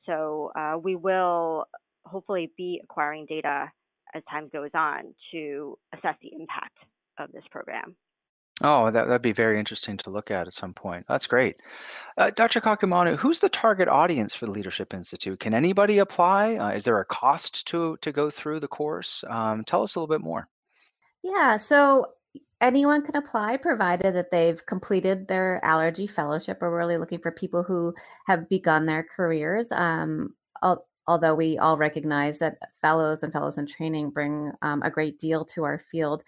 So 0.10 0.52
uh, 0.56 0.78
we 0.82 0.96
will 0.96 1.66
hopefully 2.06 2.52
be 2.58 2.82
acquiring 2.84 3.28
data 3.28 3.72
as 4.16 4.24
time 4.30 4.50
goes 4.52 4.72
on 4.74 5.14
to 5.32 5.78
assess 5.94 6.16
the 6.22 6.32
impact 6.34 6.78
of 7.20 7.32
this 7.32 7.44
program. 7.52 7.96
Oh, 8.62 8.92
that, 8.92 9.08
that'd 9.08 9.22
be 9.22 9.32
very 9.32 9.58
interesting 9.58 9.98
to 9.98 10.10
look 10.10 10.32
at 10.32 10.48
at 10.48 10.54
some 10.54 10.74
point. 10.74 11.06
That's 11.08 11.28
great. 11.28 11.62
Uh, 12.18 12.32
Dr. 12.32 12.60
Kakumanu, 12.60 13.16
who's 13.16 13.40
the 13.40 13.48
target 13.48 13.88
audience 13.88 14.34
for 14.34 14.48
the 14.48 14.52
Leadership 14.52 14.94
Institute? 14.94 15.40
Can 15.40 15.54
anybody 15.54 16.00
apply? 16.00 16.56
Uh, 16.56 16.72
is 16.72 16.84
there 16.84 17.00
a 17.00 17.06
cost 17.06 17.68
to, 17.68 17.96
to 18.02 18.12
go 18.12 18.30
through 18.30 18.60
the 18.60 18.68
course? 18.68 19.24
Um, 19.30 19.64
tell 19.64 19.84
us 19.84 19.96
a 19.96 20.00
little 20.00 20.14
bit 20.14 20.26
more. 20.26 20.48
Yeah, 21.24 21.58
so 21.58 22.06
anyone 22.62 23.02
can 23.02 23.16
apply 23.16 23.58
provided 23.58 24.16
that 24.16 24.32
they've 24.32 24.66
completed 24.66 25.28
their 25.28 25.64
allergy 25.64 26.08
fellowship. 26.08 26.60
We're 26.62 26.78
really 26.78 26.98
looking 26.98 27.20
for 27.20 27.32
people 27.32 27.64
who 27.64 27.94
have 28.28 28.50
begun 28.50 28.86
their 28.86 29.04
careers. 29.04 29.68
Um, 29.72 30.36
although 31.10 31.34
we 31.34 31.58
all 31.58 31.78
recognize 31.78 32.38
that 32.38 32.60
fellows 32.82 33.24
and 33.24 33.34
fellows 33.34 33.58
in 33.58 33.66
training 33.66 34.12
bring 34.12 34.52
um, 34.62 34.82
a 34.84 34.92
great 34.92 35.20
deal 35.20 35.44
to 35.44 35.64
our 35.64 35.82
field. 35.92 36.24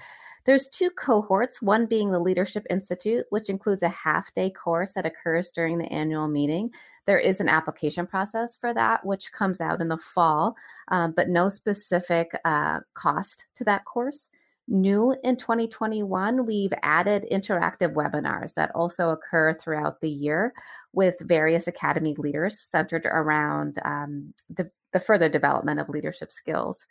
There's 0.45 0.69
two 0.69 0.89
cohorts, 0.89 1.61
one 1.61 1.85
being 1.85 2.11
the 2.11 2.19
Leadership 2.19 2.65
Institute, 2.71 3.27
which 3.29 3.47
includes 3.47 3.83
a 3.83 3.89
half 3.89 4.33
day 4.33 4.49
course 4.49 4.95
that 4.95 5.05
occurs 5.05 5.51
during 5.51 5.77
the 5.77 5.91
annual 5.93 6.27
meeting. 6.27 6.71
There 7.05 7.19
is 7.19 7.39
an 7.39 7.47
application 7.47 8.07
process 8.07 8.55
for 8.55 8.73
that, 8.73 9.05
which 9.05 9.31
comes 9.31 9.61
out 9.61 9.81
in 9.81 9.87
the 9.87 9.97
fall, 9.97 10.55
um, 10.87 11.13
but 11.15 11.29
no 11.29 11.49
specific 11.49 12.31
uh, 12.43 12.79
cost 12.95 13.45
to 13.57 13.63
that 13.65 13.85
course. 13.85 14.29
New 14.67 15.15
in 15.23 15.35
2021, 15.37 16.45
we've 16.45 16.73
added 16.83 17.27
interactive 17.31 17.93
webinars 17.93 18.53
that 18.53 18.71
also 18.73 19.09
occur 19.09 19.53
throughout 19.53 19.99
the 19.99 20.09
year 20.09 20.53
with 20.93 21.15
various 21.21 21.67
academy 21.67 22.15
leaders 22.17 22.59
centered 22.59 23.05
around 23.05 23.79
um, 23.83 24.33
the, 24.49 24.69
the 24.93 24.99
further 24.99 25.27
development 25.27 25.79
of 25.79 25.89
leadership 25.89 26.31
skills. 26.31 26.85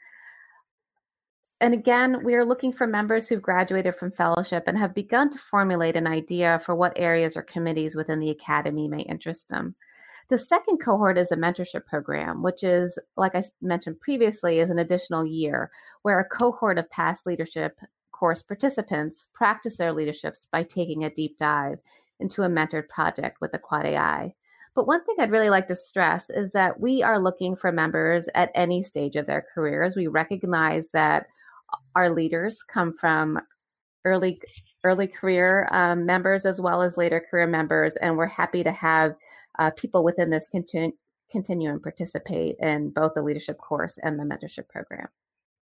And 1.60 1.74
again, 1.74 2.24
we 2.24 2.34
are 2.34 2.44
looking 2.44 2.72
for 2.72 2.86
members 2.86 3.28
who've 3.28 3.42
graduated 3.42 3.94
from 3.94 4.12
fellowship 4.12 4.64
and 4.66 4.78
have 4.78 4.94
begun 4.94 5.30
to 5.30 5.38
formulate 5.50 5.94
an 5.94 6.06
idea 6.06 6.60
for 6.64 6.74
what 6.74 6.94
areas 6.96 7.36
or 7.36 7.42
committees 7.42 7.94
within 7.94 8.18
the 8.18 8.30
academy 8.30 8.88
may 8.88 9.00
interest 9.02 9.48
them. 9.48 9.74
The 10.30 10.38
second 10.38 10.78
cohort 10.78 11.18
is 11.18 11.32
a 11.32 11.36
mentorship 11.36 11.86
program, 11.86 12.40
which 12.40 12.62
is, 12.62 12.96
like 13.16 13.34
I 13.34 13.44
mentioned 13.60 13.98
previously, 13.98 14.60
is 14.60 14.70
an 14.70 14.78
additional 14.78 15.26
year 15.26 15.72
where 16.02 16.20
a 16.20 16.24
cohort 16.24 16.78
of 16.78 16.88
past 16.90 17.26
leadership 17.26 17.76
course 18.12 18.40
participants 18.40 19.26
practice 19.34 19.76
their 19.76 19.92
leaderships 19.92 20.46
by 20.52 20.62
taking 20.62 21.02
a 21.02 21.10
deep 21.10 21.36
dive 21.36 21.78
into 22.20 22.42
a 22.42 22.48
mentored 22.48 22.88
project 22.88 23.40
with 23.40 23.50
Quad 23.60 23.86
AI. 23.86 24.32
But 24.76 24.86
one 24.86 25.04
thing 25.04 25.16
I'd 25.18 25.32
really 25.32 25.50
like 25.50 25.66
to 25.66 25.74
stress 25.74 26.30
is 26.30 26.52
that 26.52 26.78
we 26.78 27.02
are 27.02 27.18
looking 27.18 27.56
for 27.56 27.72
members 27.72 28.28
at 28.36 28.52
any 28.54 28.84
stage 28.84 29.16
of 29.16 29.26
their 29.26 29.44
careers. 29.52 29.96
We 29.96 30.06
recognize 30.06 30.90
that 30.92 31.26
our 31.96 32.08
leaders 32.08 32.62
come 32.62 32.92
from 32.92 33.40
early 34.04 34.40
early 34.84 35.08
career 35.08 35.68
um, 35.72 36.06
members 36.06 36.46
as 36.46 36.60
well 36.60 36.82
as 36.82 36.96
later 36.96 37.20
career 37.28 37.48
members, 37.48 37.96
and 37.96 38.16
we're 38.16 38.26
happy 38.26 38.62
to 38.62 38.70
have 38.70 39.16
uh, 39.58 39.70
people 39.70 40.04
within 40.04 40.30
this 40.30 40.48
continu- 40.54 40.92
continuum 41.30 41.80
participate 41.80 42.56
in 42.60 42.90
both 42.90 43.14
the 43.14 43.22
leadership 43.22 43.58
course 43.58 43.98
and 44.02 44.18
the 44.18 44.24
mentorship 44.24 44.68
program. 44.68 45.08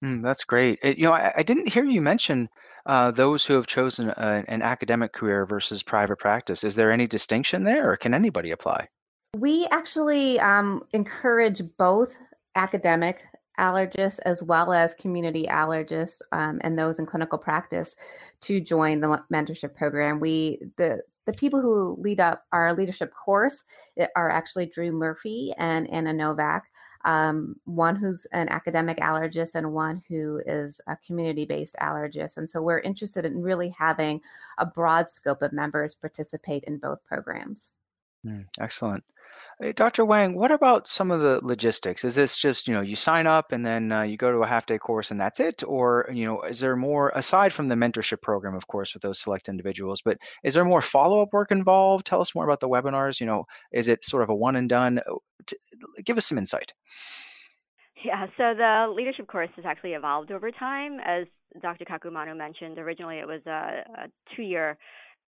Mm, 0.03 0.21
that's 0.21 0.43
great. 0.43 0.79
It, 0.83 0.99
you 0.99 1.05
know, 1.05 1.13
I, 1.13 1.33
I, 1.37 1.43
didn't 1.43 1.69
hear 1.69 1.83
you 1.83 2.01
mention 2.01 2.49
uh, 2.85 3.09
those 3.09 3.45
who 3.45 3.55
have 3.55 3.65
chosen 3.65 4.09
a, 4.09 4.43
an 4.47 4.61
academic 4.61 5.11
career 5.11 5.45
versus 5.45 5.81
private 5.81 6.19
practice. 6.19 6.63
Is 6.63 6.75
there 6.75 6.91
any 6.91 7.07
distinction 7.07 7.63
there, 7.63 7.91
or 7.91 7.97
can 7.97 8.13
anybody 8.13 8.51
apply? 8.51 8.87
We 9.35 9.67
actually 9.71 10.39
um, 10.39 10.83
encourage 10.93 11.63
both 11.77 12.15
academic 12.55 13.21
allergists 13.59 14.19
as 14.23 14.43
well 14.43 14.71
as 14.71 14.93
community 14.93 15.47
allergists 15.49 16.21
um, 16.31 16.59
and 16.61 16.77
those 16.77 16.99
in 16.99 17.07
clinical 17.07 17.39
practice 17.39 17.95
to 18.41 18.61
join 18.61 18.99
the 18.99 19.23
mentorship 19.33 19.75
program. 19.75 20.19
We 20.19 20.59
the 20.77 21.01
the 21.27 21.33
people 21.33 21.61
who 21.61 21.95
lead 21.99 22.19
up 22.19 22.45
our 22.53 22.73
leadership 22.73 23.13
course 23.13 23.63
eh, 23.97 24.07
are 24.15 24.31
actually 24.31 24.65
Drew 24.65 24.91
Murphy 24.91 25.53
and 25.59 25.87
Anna 25.91 26.13
Novak. 26.13 26.63
Um, 27.05 27.55
one 27.65 27.95
who's 27.95 28.25
an 28.31 28.49
academic 28.49 28.97
allergist 28.97 29.55
and 29.55 29.71
one 29.71 30.01
who 30.09 30.41
is 30.45 30.81
a 30.87 30.97
community 31.05 31.45
based 31.45 31.75
allergist. 31.81 32.37
And 32.37 32.49
so 32.49 32.61
we're 32.61 32.79
interested 32.79 33.23
in 33.23 33.41
really 33.41 33.69
having 33.69 34.19
a 34.57 34.65
broad 34.65 35.11
scope 35.11 35.41
of 35.41 35.53
members 35.53 35.95
participate 35.95 36.63
in 36.63 36.79
both 36.79 37.03
programs. 37.05 37.71
Mm, 38.25 38.45
excellent. 38.59 39.03
Hey, 39.59 39.71
Dr. 39.71 40.05
Wang, 40.05 40.35
what 40.35 40.51
about 40.51 40.87
some 40.87 41.09
of 41.09 41.21
the 41.21 41.43
logistics? 41.43 42.05
Is 42.05 42.13
this 42.13 42.37
just, 42.37 42.67
you 42.67 42.75
know, 42.75 42.81
you 42.81 42.95
sign 42.95 43.25
up 43.25 43.51
and 43.51 43.65
then 43.65 43.91
uh, 43.91 44.03
you 44.03 44.15
go 44.15 44.31
to 44.31 44.43
a 44.43 44.47
half 44.47 44.67
day 44.67 44.77
course 44.77 45.09
and 45.09 45.19
that's 45.19 45.39
it? 45.39 45.63
Or, 45.65 46.07
you 46.13 46.25
know, 46.25 46.43
is 46.43 46.59
there 46.59 46.75
more, 46.75 47.11
aside 47.15 47.51
from 47.51 47.67
the 47.67 47.73
mentorship 47.73 48.21
program, 48.21 48.53
of 48.53 48.67
course, 48.67 48.93
with 48.93 49.01
those 49.01 49.19
select 49.19 49.49
individuals, 49.49 50.03
but 50.05 50.19
is 50.43 50.53
there 50.53 50.63
more 50.63 50.81
follow 50.81 51.23
up 51.23 51.33
work 51.33 51.49
involved? 51.49 52.05
Tell 52.05 52.21
us 52.21 52.35
more 52.35 52.45
about 52.45 52.59
the 52.59 52.69
webinars. 52.69 53.19
You 53.19 53.25
know, 53.25 53.45
is 53.71 53.87
it 53.87 54.05
sort 54.05 54.21
of 54.21 54.29
a 54.29 54.35
one 54.35 54.57
and 54.57 54.69
done? 54.69 54.99
Uh, 54.99 55.15
give 56.05 56.17
us 56.17 56.27
some 56.27 56.37
insight. 56.37 56.71
Yeah, 58.05 58.27
so 58.37 58.53
the 58.55 58.93
leadership 58.95 59.25
course 59.25 59.49
has 59.55 59.65
actually 59.65 59.93
evolved 59.93 60.31
over 60.31 60.51
time. 60.51 60.99
As 61.03 61.25
Dr. 61.63 61.83
Kakumanu 61.83 62.37
mentioned, 62.37 62.77
originally 62.77 63.17
it 63.17 63.27
was 63.27 63.41
a, 63.47 63.83
a 64.03 64.35
two 64.35 64.43
year 64.43 64.77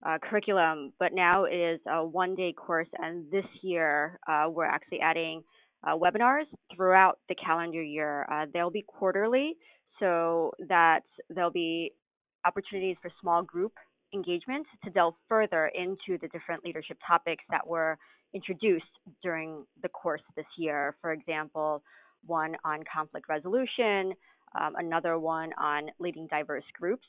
uh, 0.07 0.19
curriculum, 0.23 0.93
but 0.99 1.13
now 1.13 1.45
it 1.45 1.57
is 1.57 1.81
a 1.89 2.05
one 2.05 2.35
day 2.35 2.53
course. 2.53 2.89
And 2.99 3.31
this 3.31 3.47
year, 3.63 4.19
uh, 4.29 4.47
we're 4.49 4.65
actually 4.65 5.01
adding 5.01 5.43
uh, 5.87 5.97
webinars 5.97 6.45
throughout 6.75 7.19
the 7.29 7.35
calendar 7.35 7.83
year. 7.83 8.27
Uh, 8.31 8.47
they'll 8.53 8.71
be 8.71 8.85
quarterly, 8.87 9.57
so 9.99 10.53
that 10.69 11.01
there'll 11.31 11.51
be 11.51 11.93
opportunities 12.47 12.97
for 13.03 13.11
small 13.21 13.43
group 13.43 13.73
engagement 14.15 14.67
to 14.85 14.91
delve 14.91 15.15
further 15.29 15.71
into 15.75 16.19
the 16.21 16.29
different 16.29 16.65
leadership 16.65 16.97
topics 17.07 17.45
that 17.51 17.67
were 17.67 17.99
introduced 18.35 18.85
during 19.23 19.65
the 19.83 19.89
course 19.89 20.23
this 20.37 20.47
year. 20.57 20.97
For 21.01 21.13
example, 21.13 21.83
one 22.27 22.57
on 22.65 22.85
conflict 22.93 23.29
resolution, 23.29 24.13
um, 24.59 24.75
another 24.77 25.19
one 25.19 25.51
on 25.59 25.89
leading 25.99 26.27
diverse 26.29 26.65
groups. 26.79 27.07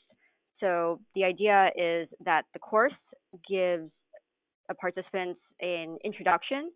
So 0.60 1.00
the 1.14 1.24
idea 1.24 1.70
is 1.76 2.08
that 2.24 2.42
the 2.52 2.58
course 2.58 2.92
gives 3.48 3.90
participants 4.80 5.40
an 5.60 5.98
introduction 6.04 6.70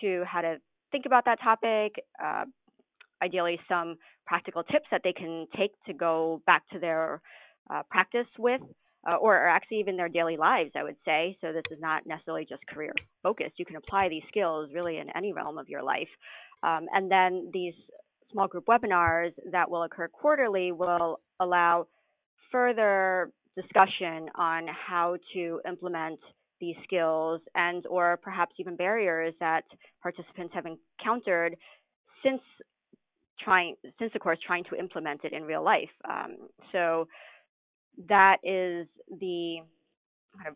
to 0.00 0.22
how 0.26 0.40
to 0.42 0.56
think 0.92 1.06
about 1.06 1.24
that 1.24 1.40
topic, 1.40 1.94
uh, 2.22 2.44
ideally 3.22 3.58
some 3.68 3.96
practical 4.26 4.62
tips 4.62 4.86
that 4.90 5.00
they 5.04 5.12
can 5.12 5.46
take 5.56 5.72
to 5.86 5.92
go 5.94 6.42
back 6.46 6.62
to 6.72 6.78
their 6.78 7.20
uh, 7.70 7.82
practice 7.90 8.26
with, 8.38 8.60
uh, 9.08 9.16
or, 9.16 9.36
or, 9.36 9.48
actually 9.48 9.78
even 9.78 9.96
their 9.96 10.08
daily 10.08 10.36
lives, 10.36 10.70
I 10.76 10.82
would 10.82 10.96
say. 11.04 11.36
So 11.40 11.52
this 11.52 11.62
is 11.70 11.78
not 11.80 12.06
necessarily 12.06 12.46
just 12.48 12.66
career 12.66 12.92
focused. 13.22 13.58
You 13.58 13.64
can 13.64 13.76
apply 13.76 14.08
these 14.08 14.22
skills 14.28 14.70
really 14.74 14.98
in 14.98 15.06
any 15.16 15.32
realm 15.32 15.58
of 15.58 15.68
your 15.68 15.82
life. 15.82 16.08
Um, 16.62 16.86
and 16.92 17.10
then 17.10 17.50
these 17.52 17.74
small 18.32 18.48
group 18.48 18.66
webinars 18.66 19.32
that 19.50 19.70
will 19.70 19.84
occur 19.84 20.08
quarterly 20.08 20.72
will 20.72 21.20
allow 21.40 21.86
further 22.50 23.30
discussion 23.56 24.28
on 24.34 24.66
how 24.68 25.16
to 25.34 25.60
implement 25.66 26.18
these 26.60 26.76
skills 26.84 27.40
and 27.54 27.86
or 27.86 28.18
perhaps 28.22 28.52
even 28.58 28.76
barriers 28.76 29.34
that 29.40 29.64
participants 30.02 30.52
have 30.54 30.66
encountered 30.66 31.56
since 32.24 32.40
trying 33.40 33.76
since 33.98 34.12
the 34.12 34.18
course 34.18 34.38
trying 34.44 34.64
to 34.64 34.76
implement 34.76 35.20
it 35.24 35.32
in 35.32 35.44
real 35.44 35.62
life 35.62 35.90
um, 36.08 36.36
so 36.72 37.06
that 38.08 38.38
is 38.42 38.86
the 39.20 39.58
kind 40.36 40.48
of 40.48 40.54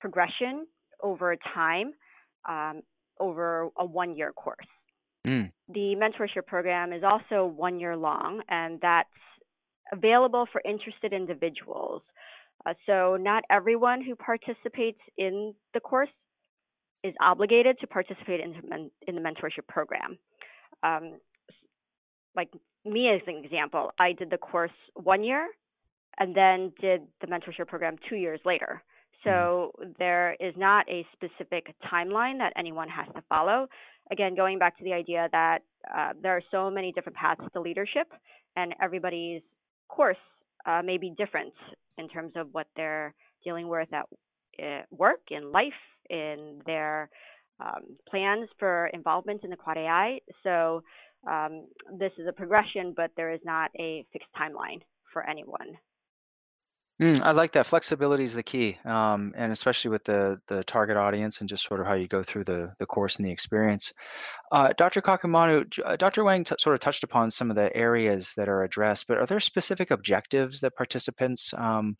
progression 0.00 0.66
over 1.02 1.36
time 1.54 1.92
um, 2.48 2.82
over 3.20 3.68
a 3.78 3.84
one 3.84 4.16
year 4.16 4.32
course 4.32 4.66
mm. 5.26 5.50
the 5.68 5.94
mentorship 5.96 6.46
program 6.46 6.92
is 6.92 7.02
also 7.04 7.46
one 7.46 7.78
year 7.78 7.96
long 7.96 8.42
and 8.48 8.78
that's 8.80 9.08
available 9.92 10.46
for 10.52 10.62
interested 10.64 11.12
individuals. 11.12 12.02
Uh, 12.64 12.74
so, 12.86 13.16
not 13.16 13.44
everyone 13.50 14.02
who 14.02 14.16
participates 14.16 15.00
in 15.18 15.54
the 15.74 15.80
course 15.80 16.08
is 17.04 17.14
obligated 17.20 17.78
to 17.80 17.86
participate 17.86 18.40
in, 18.40 18.90
in 19.06 19.14
the 19.14 19.20
mentorship 19.20 19.66
program. 19.68 20.18
Um, 20.82 21.18
like 22.34 22.48
me, 22.84 23.08
as 23.08 23.20
an 23.26 23.42
example, 23.44 23.92
I 23.98 24.12
did 24.12 24.30
the 24.30 24.38
course 24.38 24.70
one 24.94 25.22
year 25.22 25.48
and 26.18 26.34
then 26.34 26.72
did 26.80 27.02
the 27.20 27.26
mentorship 27.26 27.68
program 27.68 27.96
two 28.08 28.16
years 28.16 28.40
later. 28.44 28.82
So 29.24 29.72
mm-hmm. 29.80 29.90
there 29.98 30.36
is 30.40 30.54
not 30.56 30.88
a 30.88 31.06
specific 31.12 31.74
timeline 31.92 32.38
that 32.38 32.52
anyone 32.56 32.88
has 32.88 33.06
to 33.14 33.22
follow. 33.28 33.68
Again, 34.10 34.34
going 34.34 34.58
back 34.58 34.78
to 34.78 34.84
the 34.84 34.92
idea 34.92 35.28
that 35.32 35.58
uh, 35.94 36.12
there 36.22 36.36
are 36.36 36.42
so 36.50 36.70
many 36.70 36.92
different 36.92 37.16
paths 37.16 37.40
to 37.52 37.60
leadership, 37.60 38.12
and 38.54 38.74
everybody's 38.80 39.42
course 39.88 40.16
uh, 40.66 40.82
may 40.82 40.98
be 40.98 41.14
different 41.16 41.52
in 41.98 42.08
terms 42.08 42.32
of 42.36 42.48
what 42.52 42.66
they're 42.76 43.14
dealing 43.44 43.68
with 43.68 43.88
at 43.92 44.06
uh, 44.62 44.82
work, 44.90 45.20
in 45.30 45.52
life, 45.52 45.72
in 46.10 46.60
their 46.66 47.08
um, 47.60 47.96
plans 48.08 48.48
for 48.58 48.88
involvement 48.88 49.42
in 49.44 49.50
the 49.50 49.56
Quad 49.56 49.78
AI. 49.78 50.18
So 50.42 50.82
um, 51.30 51.66
this 51.98 52.12
is 52.18 52.26
a 52.28 52.32
progression, 52.32 52.94
but 52.96 53.10
there 53.16 53.32
is 53.32 53.40
not 53.44 53.70
a 53.78 54.04
fixed 54.12 54.28
timeline 54.38 54.80
for 55.12 55.28
anyone. 55.28 55.76
Mm, 57.00 57.20
I 57.20 57.32
like 57.32 57.52
that. 57.52 57.66
Flexibility 57.66 58.24
is 58.24 58.32
the 58.32 58.42
key, 58.42 58.78
um, 58.86 59.34
and 59.36 59.52
especially 59.52 59.90
with 59.90 60.04
the 60.04 60.40
the 60.48 60.64
target 60.64 60.96
audience 60.96 61.40
and 61.40 61.48
just 61.48 61.64
sort 61.64 61.80
of 61.80 61.86
how 61.86 61.92
you 61.92 62.08
go 62.08 62.22
through 62.22 62.44
the 62.44 62.72
the 62.78 62.86
course 62.86 63.16
and 63.16 63.26
the 63.26 63.30
experience. 63.30 63.92
Uh, 64.52 64.72
Dr. 64.78 65.02
Kakumanu, 65.02 65.66
Dr. 65.98 66.24
Wang 66.24 66.44
t- 66.44 66.54
sort 66.58 66.74
of 66.74 66.80
touched 66.80 67.04
upon 67.04 67.30
some 67.30 67.50
of 67.50 67.56
the 67.56 67.74
areas 67.76 68.32
that 68.36 68.48
are 68.48 68.62
addressed, 68.64 69.08
but 69.08 69.18
are 69.18 69.26
there 69.26 69.40
specific 69.40 69.90
objectives 69.90 70.60
that 70.60 70.76
participants 70.76 71.52
um, 71.58 71.96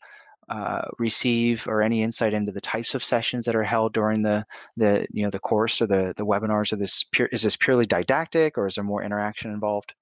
uh, 0.49 0.83
receive, 0.99 1.67
or 1.67 1.81
any 1.83 2.01
insight 2.03 2.33
into 2.33 2.51
the 2.51 2.61
types 2.61 2.95
of 2.95 3.03
sessions 3.03 3.45
that 3.45 3.55
are 3.55 3.63
held 3.63 3.93
during 3.93 4.23
the 4.23 4.45
the 4.77 5.07
you 5.11 5.23
know 5.23 5.29
the 5.31 5.39
course 5.39 5.79
or 5.81 5.87
the 5.87 6.13
the 6.17 6.25
webinars? 6.25 6.73
Or 6.73 6.77
this 6.77 7.03
pure, 7.11 7.29
is 7.31 7.43
this 7.43 7.55
purely 7.57 7.85
didactic, 7.85 8.57
or 8.57 8.67
is 8.67 8.75
there 8.75 8.83
more 8.83 9.03
interaction 9.03 9.51
involved? 9.51 9.93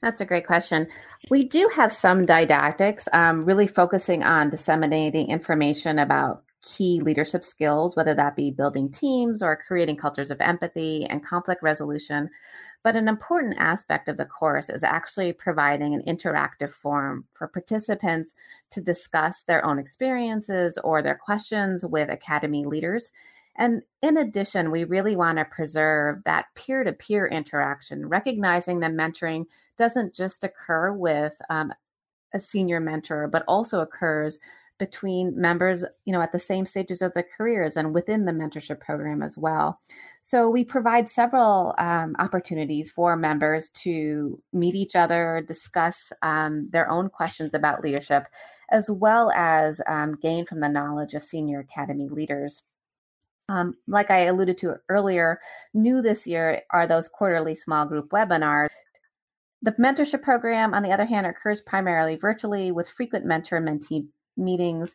That's 0.00 0.20
a 0.20 0.26
great 0.26 0.46
question. 0.46 0.88
We 1.30 1.44
do 1.44 1.68
have 1.74 1.92
some 1.92 2.26
didactics, 2.26 3.08
um, 3.12 3.44
really 3.44 3.66
focusing 3.66 4.22
on 4.22 4.50
disseminating 4.50 5.28
information 5.28 5.98
about 5.98 6.44
key 6.62 7.00
leadership 7.00 7.44
skills, 7.44 7.96
whether 7.96 8.14
that 8.14 8.36
be 8.36 8.50
building 8.50 8.90
teams 8.90 9.42
or 9.42 9.56
creating 9.66 9.96
cultures 9.96 10.30
of 10.30 10.40
empathy 10.40 11.04
and 11.06 11.24
conflict 11.24 11.62
resolution. 11.62 12.30
But 12.84 12.96
an 12.96 13.08
important 13.08 13.56
aspect 13.58 14.08
of 14.08 14.16
the 14.16 14.24
course 14.24 14.68
is 14.68 14.82
actually 14.82 15.32
providing 15.32 15.94
an 15.94 16.02
interactive 16.06 16.72
forum 16.72 17.26
for 17.34 17.46
participants 17.46 18.32
to 18.70 18.80
discuss 18.80 19.42
their 19.42 19.64
own 19.64 19.78
experiences 19.78 20.78
or 20.82 21.02
their 21.02 21.18
questions 21.24 21.84
with 21.84 22.10
Academy 22.10 22.64
leaders. 22.64 23.10
And 23.56 23.82
in 24.00 24.16
addition, 24.16 24.70
we 24.70 24.84
really 24.84 25.14
want 25.14 25.38
to 25.38 25.44
preserve 25.44 26.22
that 26.24 26.46
peer 26.54 26.84
to 26.84 26.92
peer 26.92 27.26
interaction, 27.26 28.08
recognizing 28.08 28.80
that 28.80 28.92
mentoring 28.92 29.44
doesn't 29.76 30.14
just 30.14 30.42
occur 30.44 30.92
with 30.92 31.32
um, 31.50 31.72
a 32.34 32.40
senior 32.40 32.80
mentor, 32.80 33.28
but 33.28 33.44
also 33.46 33.80
occurs 33.80 34.38
between 34.78 35.38
members, 35.40 35.84
you 36.06 36.12
know, 36.12 36.20
at 36.20 36.32
the 36.32 36.40
same 36.40 36.66
stages 36.66 37.02
of 37.02 37.12
their 37.14 37.26
careers 37.36 37.76
and 37.76 37.94
within 37.94 38.24
the 38.24 38.32
mentorship 38.32 38.80
program 38.80 39.22
as 39.22 39.38
well. 39.38 39.80
So 40.22 40.50
we 40.50 40.64
provide 40.64 41.08
several 41.08 41.74
um, 41.78 42.16
opportunities 42.18 42.90
for 42.90 43.16
members 43.16 43.70
to 43.70 44.40
meet 44.52 44.74
each 44.74 44.96
other, 44.96 45.44
discuss 45.46 46.10
um, 46.22 46.68
their 46.72 46.90
own 46.90 47.10
questions 47.10 47.54
about 47.54 47.84
leadership, 47.84 48.26
as 48.70 48.90
well 48.90 49.30
as 49.36 49.80
um, 49.86 50.16
gain 50.20 50.46
from 50.46 50.60
the 50.60 50.68
knowledge 50.68 51.14
of 51.14 51.22
senior 51.22 51.60
academy 51.60 52.08
leaders. 52.08 52.62
Um, 53.48 53.74
like 53.86 54.10
I 54.10 54.26
alluded 54.26 54.58
to 54.58 54.76
earlier, 54.88 55.40
new 55.74 56.00
this 56.00 56.26
year 56.26 56.62
are 56.70 56.86
those 56.86 57.08
quarterly 57.08 57.54
small 57.54 57.86
group 57.86 58.10
webinars. 58.10 58.68
The 59.62 59.72
mentorship 59.72 60.22
program, 60.22 60.74
on 60.74 60.82
the 60.82 60.90
other 60.90 61.04
hand, 61.04 61.26
occurs 61.26 61.60
primarily 61.60 62.16
virtually 62.16 62.72
with 62.72 62.88
frequent 62.88 63.24
mentor 63.24 63.60
mentee 63.60 64.06
meetings 64.36 64.90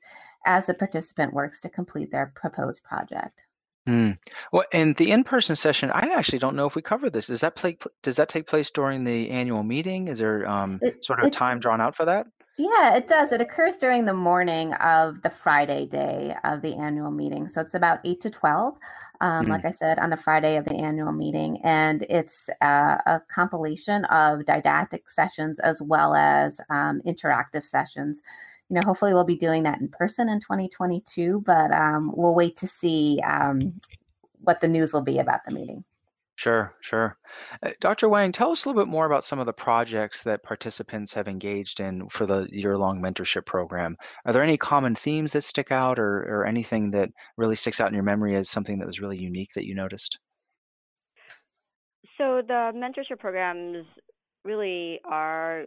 as 0.45 0.65
the 0.65 0.73
participant 0.73 1.33
works 1.33 1.61
to 1.61 1.69
complete 1.69 2.11
their 2.11 2.33
proposed 2.35 2.83
project. 2.83 3.39
Mm. 3.87 4.17
Well, 4.51 4.65
and 4.73 4.95
the 4.97 5.11
in-person 5.11 5.55
session, 5.55 5.91
I 5.91 6.09
actually 6.13 6.39
don't 6.39 6.55
know 6.55 6.65
if 6.65 6.75
we 6.75 6.81
covered 6.81 7.13
this. 7.13 7.27
Does 7.27 7.41
that 7.41 7.55
play, 7.55 7.77
does 8.03 8.17
that 8.17 8.27
take 8.27 8.45
place 8.45 8.69
during 8.69 9.05
the 9.05 9.29
annual 9.29 9.63
meeting? 9.63 10.09
Is 10.09 10.17
there 10.17 10.45
um, 10.47 10.79
it, 10.81 11.05
sort 11.05 11.21
of 11.21 11.27
it, 11.27 11.33
time 11.33 11.59
drawn 11.59 11.79
out 11.79 11.95
for 11.95 12.03
that? 12.05 12.27
Yeah, 12.57 12.95
it 12.95 13.07
does. 13.07 13.31
It 13.31 13.41
occurs 13.41 13.77
during 13.77 14.05
the 14.05 14.13
morning 14.13 14.73
of 14.73 15.21
the 15.21 15.29
Friday 15.29 15.85
day 15.85 16.35
of 16.43 16.61
the 16.61 16.75
annual 16.75 17.11
meeting. 17.11 17.47
So 17.49 17.61
it's 17.61 17.75
about 17.75 17.99
8 18.03 18.19
to 18.21 18.29
12, 18.31 18.77
um, 19.21 19.45
mm. 19.45 19.49
like 19.49 19.65
I 19.65 19.71
said, 19.71 19.99
on 19.99 20.09
the 20.09 20.17
Friday 20.17 20.57
of 20.57 20.65
the 20.65 20.75
annual 20.75 21.11
meeting. 21.11 21.59
And 21.63 22.03
it's 22.09 22.49
uh, 22.61 22.97
a 23.05 23.21
compilation 23.31 24.05
of 24.05 24.45
didactic 24.45 25.09
sessions 25.09 25.59
as 25.59 25.81
well 25.81 26.15
as 26.15 26.59
um, 26.69 27.01
interactive 27.05 27.63
sessions 27.63 28.21
you 28.69 28.75
know, 28.75 28.81
hopefully 28.81 29.13
we'll 29.13 29.23
be 29.23 29.37
doing 29.37 29.63
that 29.63 29.79
in 29.79 29.87
person 29.87 30.27
in 30.27 30.39
2022, 30.39 31.41
but 31.45 31.71
um, 31.71 32.11
we'll 32.15 32.35
wait 32.35 32.57
to 32.57 32.67
see 32.67 33.19
um, 33.25 33.79
what 34.41 34.59
the 34.59 34.67
news 34.67 34.91
will 34.91 35.03
be 35.03 35.19
about 35.19 35.39
the 35.45 35.51
meeting. 35.51 35.83
Sure, 36.37 36.75
sure. 36.81 37.17
Uh, 37.63 37.71
Dr. 37.81 38.07
Wang, 38.09 38.31
tell 38.31 38.51
us 38.51 38.63
a 38.63 38.69
little 38.69 38.79
bit 38.79 38.89
more 38.89 39.07
about 39.07 39.23
some 39.23 39.39
of 39.39 39.47
the 39.47 39.53
projects 39.53 40.21
that 40.21 40.43
participants 40.43 41.11
have 41.13 41.27
engaged 41.27 41.79
in 41.79 42.07
for 42.09 42.27
the 42.27 42.47
year-long 42.51 43.01
mentorship 43.01 43.43
program. 43.47 43.97
Are 44.23 44.33
there 44.33 44.43
any 44.43 44.55
common 44.55 44.93
themes 44.93 45.33
that 45.33 45.41
stick 45.41 45.71
out 45.71 45.97
or, 45.97 46.19
or 46.29 46.45
anything 46.45 46.91
that 46.91 47.09
really 47.37 47.55
sticks 47.55 47.81
out 47.81 47.87
in 47.87 47.95
your 47.95 48.03
memory 48.03 48.35
as 48.35 48.51
something 48.51 48.77
that 48.77 48.85
was 48.85 48.99
really 48.99 49.17
unique 49.17 49.49
that 49.55 49.65
you 49.65 49.73
noticed? 49.73 50.19
So 52.19 52.43
the 52.47 52.71
mentorship 52.75 53.17
programs 53.17 53.87
really 54.45 54.99
are 55.05 55.65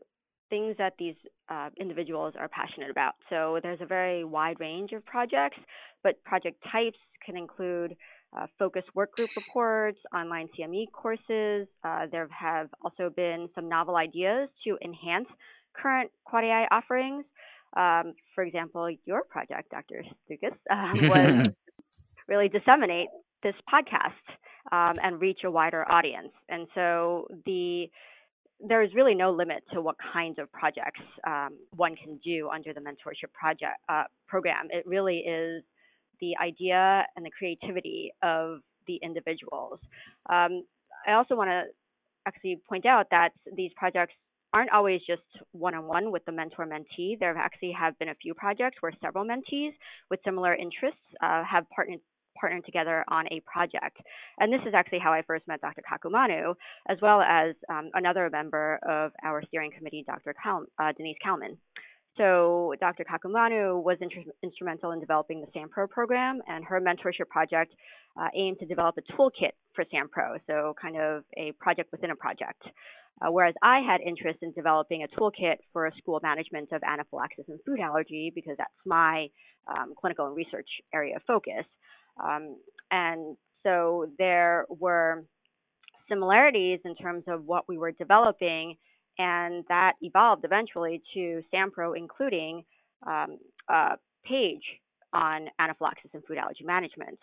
things 0.50 0.76
that 0.78 0.92
these 1.00 1.16
uh, 1.48 1.70
individuals 1.80 2.34
are 2.38 2.48
passionate 2.48 2.90
about. 2.90 3.14
So 3.28 3.58
there's 3.60 3.80
a 3.80 3.86
very 3.86 4.22
wide 4.24 4.60
range 4.60 4.92
of 4.92 5.04
projects, 5.04 5.58
but 6.04 6.22
project 6.22 6.62
types 6.70 6.98
can 7.26 7.36
include 7.36 7.96
uh, 8.36 8.46
focus 8.58 8.84
work 8.94 9.12
group 9.12 9.30
reports, 9.36 9.98
online 10.14 10.48
CME 10.58 10.90
courses. 10.92 11.66
Uh, 11.84 12.06
there 12.10 12.28
have 12.28 12.68
also 12.84 13.10
been 13.10 13.48
some 13.54 13.68
novel 13.68 13.96
ideas 13.96 14.48
to 14.64 14.78
enhance 14.84 15.26
current 15.74 16.10
Quad 16.24 16.44
AI 16.44 16.66
offerings. 16.70 17.24
Um, 17.76 18.14
for 18.34 18.44
example, 18.44 18.88
your 19.04 19.22
project, 19.24 19.70
Dr. 19.70 20.04
Stukus, 20.28 20.54
um, 20.70 21.08
was 21.08 21.48
really 22.28 22.48
disseminate 22.48 23.08
this 23.42 23.54
podcast 23.72 24.12
um, 24.72 24.96
and 25.02 25.20
reach 25.20 25.40
a 25.44 25.50
wider 25.50 25.90
audience. 25.90 26.32
And 26.48 26.66
so 26.74 27.26
the 27.46 27.90
there 28.62 28.82
is 28.82 28.90
really 28.94 29.14
no 29.14 29.30
limit 29.30 29.62
to 29.72 29.80
what 29.80 29.96
kinds 30.12 30.38
of 30.38 30.52
projects 30.52 31.00
um, 31.26 31.56
one 31.76 31.96
can 31.96 32.20
do 32.22 32.50
under 32.50 32.74
the 32.74 32.80
mentorship 32.80 33.32
project 33.32 33.78
uh, 33.88 34.04
program. 34.28 34.68
It 34.68 34.86
really 34.86 35.20
is 35.20 35.62
the 36.20 36.36
idea 36.42 37.06
and 37.16 37.24
the 37.24 37.30
creativity 37.30 38.12
of 38.22 38.60
the 38.86 38.98
individuals. 39.02 39.78
Um, 40.28 40.64
I 41.06 41.12
also 41.12 41.34
want 41.34 41.50
to 41.50 41.64
actually 42.26 42.60
point 42.68 42.86
out 42.86 43.06
that 43.10 43.30
these 43.56 43.70
projects 43.76 44.14
aren't 44.52 44.70
always 44.72 45.00
just 45.06 45.22
one-on-one 45.52 46.10
with 46.10 46.24
the 46.24 46.32
mentor 46.32 46.66
mentee. 46.66 47.18
There 47.18 47.36
actually 47.36 47.72
have 47.72 47.98
been 47.98 48.08
a 48.08 48.14
few 48.16 48.34
projects 48.34 48.78
where 48.80 48.92
several 49.02 49.24
mentees 49.24 49.72
with 50.10 50.20
similar 50.24 50.54
interests 50.54 51.00
uh, 51.22 51.44
have 51.44 51.64
partnered 51.74 52.00
partnered 52.40 52.64
together 52.64 53.04
on 53.08 53.26
a 53.26 53.40
project. 53.40 53.98
And 54.38 54.52
this 54.52 54.60
is 54.66 54.72
actually 54.74 55.00
how 55.00 55.12
I 55.12 55.22
first 55.26 55.46
met 55.46 55.60
Dr. 55.60 55.82
Kakumanu, 55.82 56.54
as 56.88 56.96
well 57.02 57.20
as 57.20 57.54
um, 57.68 57.90
another 57.92 58.30
member 58.30 58.78
of 58.88 59.12
our 59.22 59.42
steering 59.48 59.70
committee, 59.76 60.04
Dr. 60.06 60.34
Uh, 60.46 60.92
Denise 60.96 61.18
Kalman. 61.22 61.58
So 62.20 62.74
Dr. 62.80 63.04
Kakumanu 63.04 63.82
was 63.82 63.96
inter- 64.02 64.30
instrumental 64.42 64.90
in 64.90 65.00
developing 65.00 65.40
the 65.40 65.46
SAMPRO 65.58 65.88
program, 65.88 66.42
and 66.46 66.62
her 66.66 66.78
mentorship 66.78 67.28
project 67.30 67.72
uh, 68.20 68.28
aimed 68.36 68.58
to 68.58 68.66
develop 68.66 68.96
a 68.98 69.12
toolkit 69.12 69.52
for 69.72 69.86
SAMPRO, 69.90 70.38
so 70.46 70.74
kind 70.80 71.00
of 71.00 71.24
a 71.38 71.52
project 71.52 71.90
within 71.90 72.10
a 72.10 72.16
project. 72.16 72.62
Uh, 73.22 73.32
whereas 73.32 73.54
I 73.62 73.80
had 73.80 74.02
interest 74.02 74.40
in 74.42 74.52
developing 74.52 75.02
a 75.02 75.08
toolkit 75.18 75.56
for 75.72 75.90
school 75.96 76.20
management 76.22 76.72
of 76.72 76.82
anaphylaxis 76.82 77.46
and 77.48 77.58
food 77.64 77.80
allergy 77.80 78.30
because 78.34 78.56
that's 78.58 78.70
my 78.84 79.28
um, 79.66 79.94
clinical 79.98 80.26
and 80.26 80.36
research 80.36 80.68
area 80.92 81.16
of 81.16 81.22
focus. 81.26 81.64
Um, 82.22 82.56
and 82.90 83.38
so 83.62 84.10
there 84.18 84.66
were 84.68 85.24
similarities 86.06 86.80
in 86.84 86.94
terms 86.96 87.24
of 87.28 87.46
what 87.46 87.66
we 87.66 87.78
were 87.78 87.92
developing, 87.92 88.76
and 89.20 89.66
that 89.68 89.92
evolved 90.00 90.46
eventually 90.46 91.02
to 91.12 91.42
SAMPRO, 91.52 91.92
including 91.92 92.64
um, 93.06 93.36
a 93.68 93.98
page 94.24 94.62
on 95.12 95.48
anaphylaxis 95.58 96.10
and 96.14 96.24
food 96.24 96.38
allergy 96.38 96.64
management. 96.64 97.18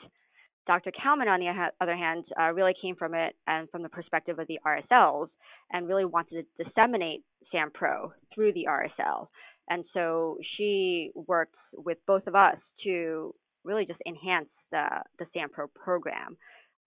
Dr. 0.68 0.92
Kalman, 0.92 1.28
on 1.28 1.40
the 1.40 1.48
other 1.82 1.96
hand, 1.96 2.26
uh, 2.40 2.52
really 2.52 2.76
came 2.80 2.96
from 2.96 3.16
it 3.16 3.36
and 3.48 3.68
from 3.72 3.82
the 3.82 3.90
perspective 3.90 4.38
of 4.38 4.48
the 4.48 4.60
RSLs 4.66 5.30
and 5.72 5.88
really 5.88 6.06
wanted 6.06 6.46
to 6.58 6.64
disseminate 6.64 7.24
SAMPRO 7.52 8.12
through 8.34 8.54
the 8.54 8.68
RSL. 8.70 9.28
And 9.70 9.84
so 9.94 10.38
she 10.56 11.10
worked 11.16 11.56
with 11.74 11.98
both 12.06 12.28
of 12.28 12.36
us 12.36 12.58
to 12.84 13.34
really 13.64 13.86
just 13.86 14.00
enhance 14.06 14.50
the, 14.72 14.86
the 15.18 15.26
SAMPRO 15.36 15.70
program. 15.74 16.38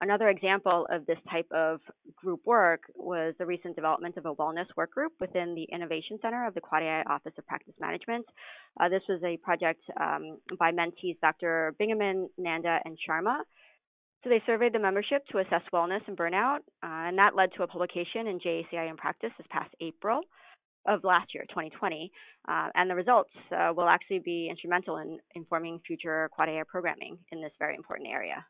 Another 0.01 0.29
example 0.29 0.87
of 0.89 1.05
this 1.05 1.19
type 1.29 1.45
of 1.51 1.79
group 2.15 2.41
work 2.43 2.81
was 2.95 3.35
the 3.37 3.45
recent 3.45 3.75
development 3.75 4.17
of 4.17 4.25
a 4.25 4.33
wellness 4.33 4.65
work 4.75 4.89
group 4.89 5.13
within 5.19 5.53
the 5.53 5.67
Innovation 5.71 6.17
Center 6.23 6.47
of 6.47 6.55
the 6.55 6.61
Quad 6.61 6.81
AI 6.81 7.03
Office 7.03 7.33
of 7.37 7.45
Practice 7.45 7.75
Management. 7.79 8.25
Uh, 8.79 8.89
this 8.89 9.03
was 9.07 9.21
a 9.23 9.37
project 9.37 9.81
um, 9.99 10.39
by 10.57 10.71
mentees 10.71 11.19
Dr. 11.21 11.75
Bingemann, 11.79 12.25
Nanda, 12.39 12.79
and 12.83 12.97
Sharma. 13.07 13.41
So 14.23 14.31
they 14.31 14.41
surveyed 14.47 14.73
the 14.73 14.79
membership 14.79 15.23
to 15.31 15.37
assess 15.37 15.61
wellness 15.71 16.01
and 16.07 16.17
burnout, 16.17 16.59
uh, 16.81 17.05
and 17.07 17.17
that 17.19 17.35
led 17.35 17.49
to 17.57 17.63
a 17.63 17.67
publication 17.67 18.25
in 18.25 18.39
JACI 18.39 18.89
in 18.89 18.97
Practice 18.97 19.31
this 19.37 19.47
past 19.51 19.69
April 19.81 20.21
of 20.87 21.03
last 21.03 21.35
year, 21.35 21.43
2020, 21.49 22.11
uh, 22.47 22.69
and 22.73 22.89
the 22.89 22.95
results 22.95 23.29
uh, 23.55 23.71
will 23.75 23.87
actually 23.87 24.19
be 24.19 24.47
instrumental 24.49 24.97
in 24.97 25.19
informing 25.35 25.79
future 25.85 26.27
quad 26.33 26.49
AI 26.49 26.63
programming 26.67 27.19
in 27.31 27.39
this 27.39 27.51
very 27.59 27.75
important 27.75 28.09
area. 28.09 28.43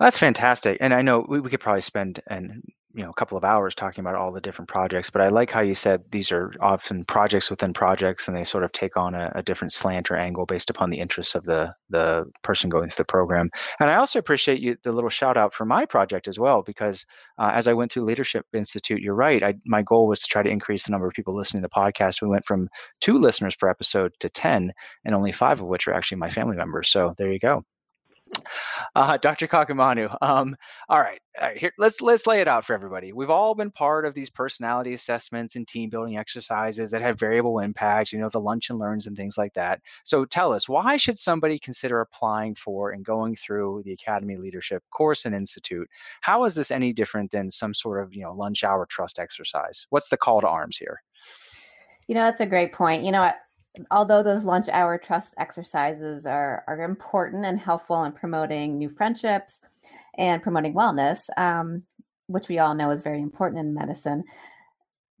That's 0.00 0.18
fantastic, 0.18 0.78
and 0.80 0.94
I 0.94 1.02
know 1.02 1.26
we, 1.28 1.40
we 1.40 1.50
could 1.50 1.60
probably 1.60 1.80
spend 1.80 2.22
and 2.28 2.62
you 2.94 3.04
know 3.04 3.10
a 3.10 3.14
couple 3.14 3.36
of 3.36 3.44
hours 3.44 3.74
talking 3.74 4.00
about 4.00 4.14
all 4.16 4.32
the 4.32 4.40
different 4.40 4.68
projects 4.68 5.10
but 5.10 5.20
i 5.20 5.28
like 5.28 5.50
how 5.50 5.60
you 5.60 5.74
said 5.74 6.02
these 6.10 6.32
are 6.32 6.52
often 6.60 7.04
projects 7.04 7.50
within 7.50 7.72
projects 7.72 8.26
and 8.26 8.36
they 8.36 8.44
sort 8.44 8.64
of 8.64 8.72
take 8.72 8.96
on 8.96 9.14
a, 9.14 9.30
a, 9.34 9.42
different 9.42 9.72
slant 9.72 10.10
or 10.10 10.16
angle 10.16 10.46
based 10.46 10.70
upon 10.70 10.88
the 10.90 10.98
interests 10.98 11.34
of 11.34 11.44
the 11.44 11.72
the 11.90 12.24
person 12.42 12.70
going 12.70 12.88
through 12.88 13.02
the 13.02 13.04
program 13.04 13.50
and 13.78 13.90
i 13.90 13.94
also 13.96 14.18
appreciate 14.18 14.60
you 14.60 14.76
the 14.84 14.92
little 14.92 15.10
shout 15.10 15.36
out 15.36 15.52
for 15.52 15.64
my 15.66 15.84
project 15.84 16.26
as 16.26 16.38
well 16.38 16.62
because 16.62 17.04
uh, 17.38 17.50
as 17.52 17.68
i 17.68 17.74
went 17.74 17.92
through 17.92 18.04
leadership 18.04 18.46
institute 18.54 19.00
you're 19.00 19.14
right 19.14 19.42
I, 19.42 19.54
my 19.66 19.82
goal 19.82 20.08
was 20.08 20.20
to 20.20 20.26
try 20.26 20.42
to 20.42 20.50
increase 20.50 20.84
the 20.84 20.92
number 20.92 21.06
of 21.06 21.14
people 21.14 21.36
listening 21.36 21.62
to 21.62 21.68
the 21.68 21.80
podcast. 21.80 22.22
We 22.22 22.28
went 22.28 22.46
from 22.46 22.68
two 23.00 23.18
listeners 23.18 23.54
per 23.54 23.68
episode 23.68 24.12
to 24.20 24.28
10 24.30 24.72
and 25.04 25.14
only 25.14 25.32
five 25.32 25.60
of 25.60 25.68
which 25.68 25.86
are 25.86 25.94
actually 25.94 26.18
my 26.18 26.30
family 26.30 26.56
members 26.56 26.88
so 26.88 27.14
there 27.18 27.30
you 27.30 27.38
go 27.38 27.64
Uh, 28.94 29.16
Dr. 29.16 29.46
Kakumanu. 29.46 30.14
Um, 30.22 30.56
all 30.88 31.00
right, 31.00 31.20
all 31.40 31.48
right. 31.48 31.56
Here, 31.56 31.72
let's 31.78 32.00
let's 32.00 32.26
lay 32.26 32.40
it 32.40 32.48
out 32.48 32.64
for 32.64 32.74
everybody. 32.74 33.12
We've 33.12 33.30
all 33.30 33.54
been 33.54 33.70
part 33.70 34.04
of 34.04 34.14
these 34.14 34.30
personality 34.30 34.92
assessments 34.94 35.56
and 35.56 35.66
team 35.66 35.90
building 35.90 36.18
exercises 36.18 36.90
that 36.90 37.02
have 37.02 37.18
variable 37.18 37.60
impacts. 37.60 38.12
You 38.12 38.18
know, 38.18 38.28
the 38.28 38.40
lunch 38.40 38.70
and 38.70 38.78
learns 38.78 39.06
and 39.06 39.16
things 39.16 39.38
like 39.38 39.54
that. 39.54 39.80
So, 40.04 40.24
tell 40.24 40.52
us, 40.52 40.68
why 40.68 40.96
should 40.96 41.18
somebody 41.18 41.58
consider 41.58 42.00
applying 42.00 42.54
for 42.54 42.92
and 42.92 43.04
going 43.04 43.36
through 43.36 43.82
the 43.84 43.92
Academy 43.92 44.36
Leadership 44.36 44.82
course 44.90 45.24
and 45.24 45.34
Institute? 45.34 45.88
How 46.20 46.44
is 46.44 46.54
this 46.54 46.70
any 46.70 46.92
different 46.92 47.30
than 47.30 47.50
some 47.50 47.74
sort 47.74 48.02
of 48.02 48.14
you 48.14 48.22
know 48.22 48.32
lunch 48.32 48.64
hour 48.64 48.86
trust 48.86 49.18
exercise? 49.18 49.86
What's 49.90 50.08
the 50.08 50.16
call 50.16 50.40
to 50.40 50.48
arms 50.48 50.76
here? 50.76 51.00
You 52.08 52.14
know, 52.14 52.22
that's 52.22 52.40
a 52.40 52.46
great 52.46 52.72
point. 52.72 53.04
You 53.04 53.12
know, 53.12 53.30
although 53.90 54.22
those 54.22 54.44
lunch 54.44 54.68
hour 54.68 54.98
trust 54.98 55.34
exercises 55.38 56.26
are, 56.26 56.64
are 56.66 56.82
important 56.82 57.44
and 57.44 57.58
helpful 57.58 58.04
in 58.04 58.12
promoting 58.12 58.78
new 58.78 58.90
friendships 58.90 59.54
and 60.16 60.42
promoting 60.42 60.74
wellness, 60.74 61.20
um, 61.36 61.82
which 62.26 62.48
we 62.48 62.58
all 62.58 62.74
know 62.74 62.90
is 62.90 63.02
very 63.02 63.20
important 63.20 63.60
in 63.60 63.74
medicine, 63.74 64.24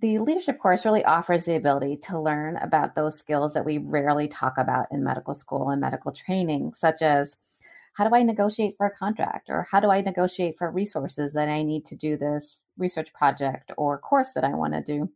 the 0.00 0.18
leadership 0.18 0.58
course 0.60 0.84
really 0.84 1.04
offers 1.04 1.44
the 1.44 1.56
ability 1.56 1.96
to 1.96 2.20
learn 2.20 2.56
about 2.58 2.94
those 2.94 3.18
skills 3.18 3.52
that 3.54 3.64
we 3.64 3.78
rarely 3.78 4.28
talk 4.28 4.54
about 4.56 4.86
in 4.92 5.02
medical 5.02 5.34
school 5.34 5.70
and 5.70 5.80
medical 5.80 6.12
training, 6.12 6.72
such 6.74 7.02
as 7.02 7.36
how 7.94 8.08
do 8.08 8.14
I 8.14 8.22
negotiate 8.22 8.76
for 8.76 8.86
a 8.86 8.96
contract 8.96 9.50
or 9.50 9.66
how 9.68 9.80
do 9.80 9.90
I 9.90 10.00
negotiate 10.00 10.56
for 10.56 10.70
resources 10.70 11.32
that 11.32 11.48
I 11.48 11.64
need 11.64 11.84
to 11.86 11.96
do 11.96 12.16
this 12.16 12.60
research 12.76 13.12
project 13.12 13.72
or 13.76 13.98
course 13.98 14.34
that 14.34 14.44
I 14.44 14.54
want 14.54 14.74
to 14.74 14.82
do. 14.82 15.10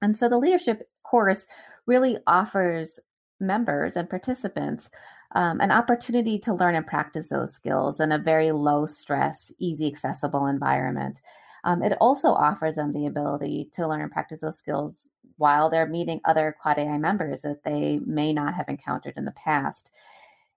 And 0.00 0.16
so 0.16 0.28
the 0.28 0.38
leadership 0.38 0.88
course 1.02 1.46
really 1.86 2.18
offers 2.26 2.98
members 3.40 3.96
and 3.96 4.08
participants 4.08 4.88
um, 5.34 5.60
an 5.60 5.70
opportunity 5.70 6.38
to 6.38 6.54
learn 6.54 6.74
and 6.74 6.86
practice 6.86 7.28
those 7.28 7.52
skills 7.52 8.00
in 8.00 8.12
a 8.12 8.18
very 8.18 8.52
low 8.52 8.86
stress, 8.86 9.52
easy, 9.58 9.86
accessible 9.86 10.46
environment. 10.46 11.20
Um, 11.64 11.82
it 11.82 11.96
also 12.00 12.28
offers 12.28 12.76
them 12.76 12.92
the 12.92 13.06
ability 13.06 13.70
to 13.74 13.88
learn 13.88 14.00
and 14.00 14.10
practice 14.10 14.40
those 14.40 14.56
skills 14.56 15.08
while 15.36 15.68
they're 15.68 15.88
meeting 15.88 16.20
other 16.24 16.56
Quad 16.60 16.78
AI 16.78 16.96
members 16.96 17.42
that 17.42 17.64
they 17.64 18.00
may 18.06 18.32
not 18.32 18.54
have 18.54 18.68
encountered 18.68 19.14
in 19.16 19.24
the 19.24 19.32
past. 19.32 19.90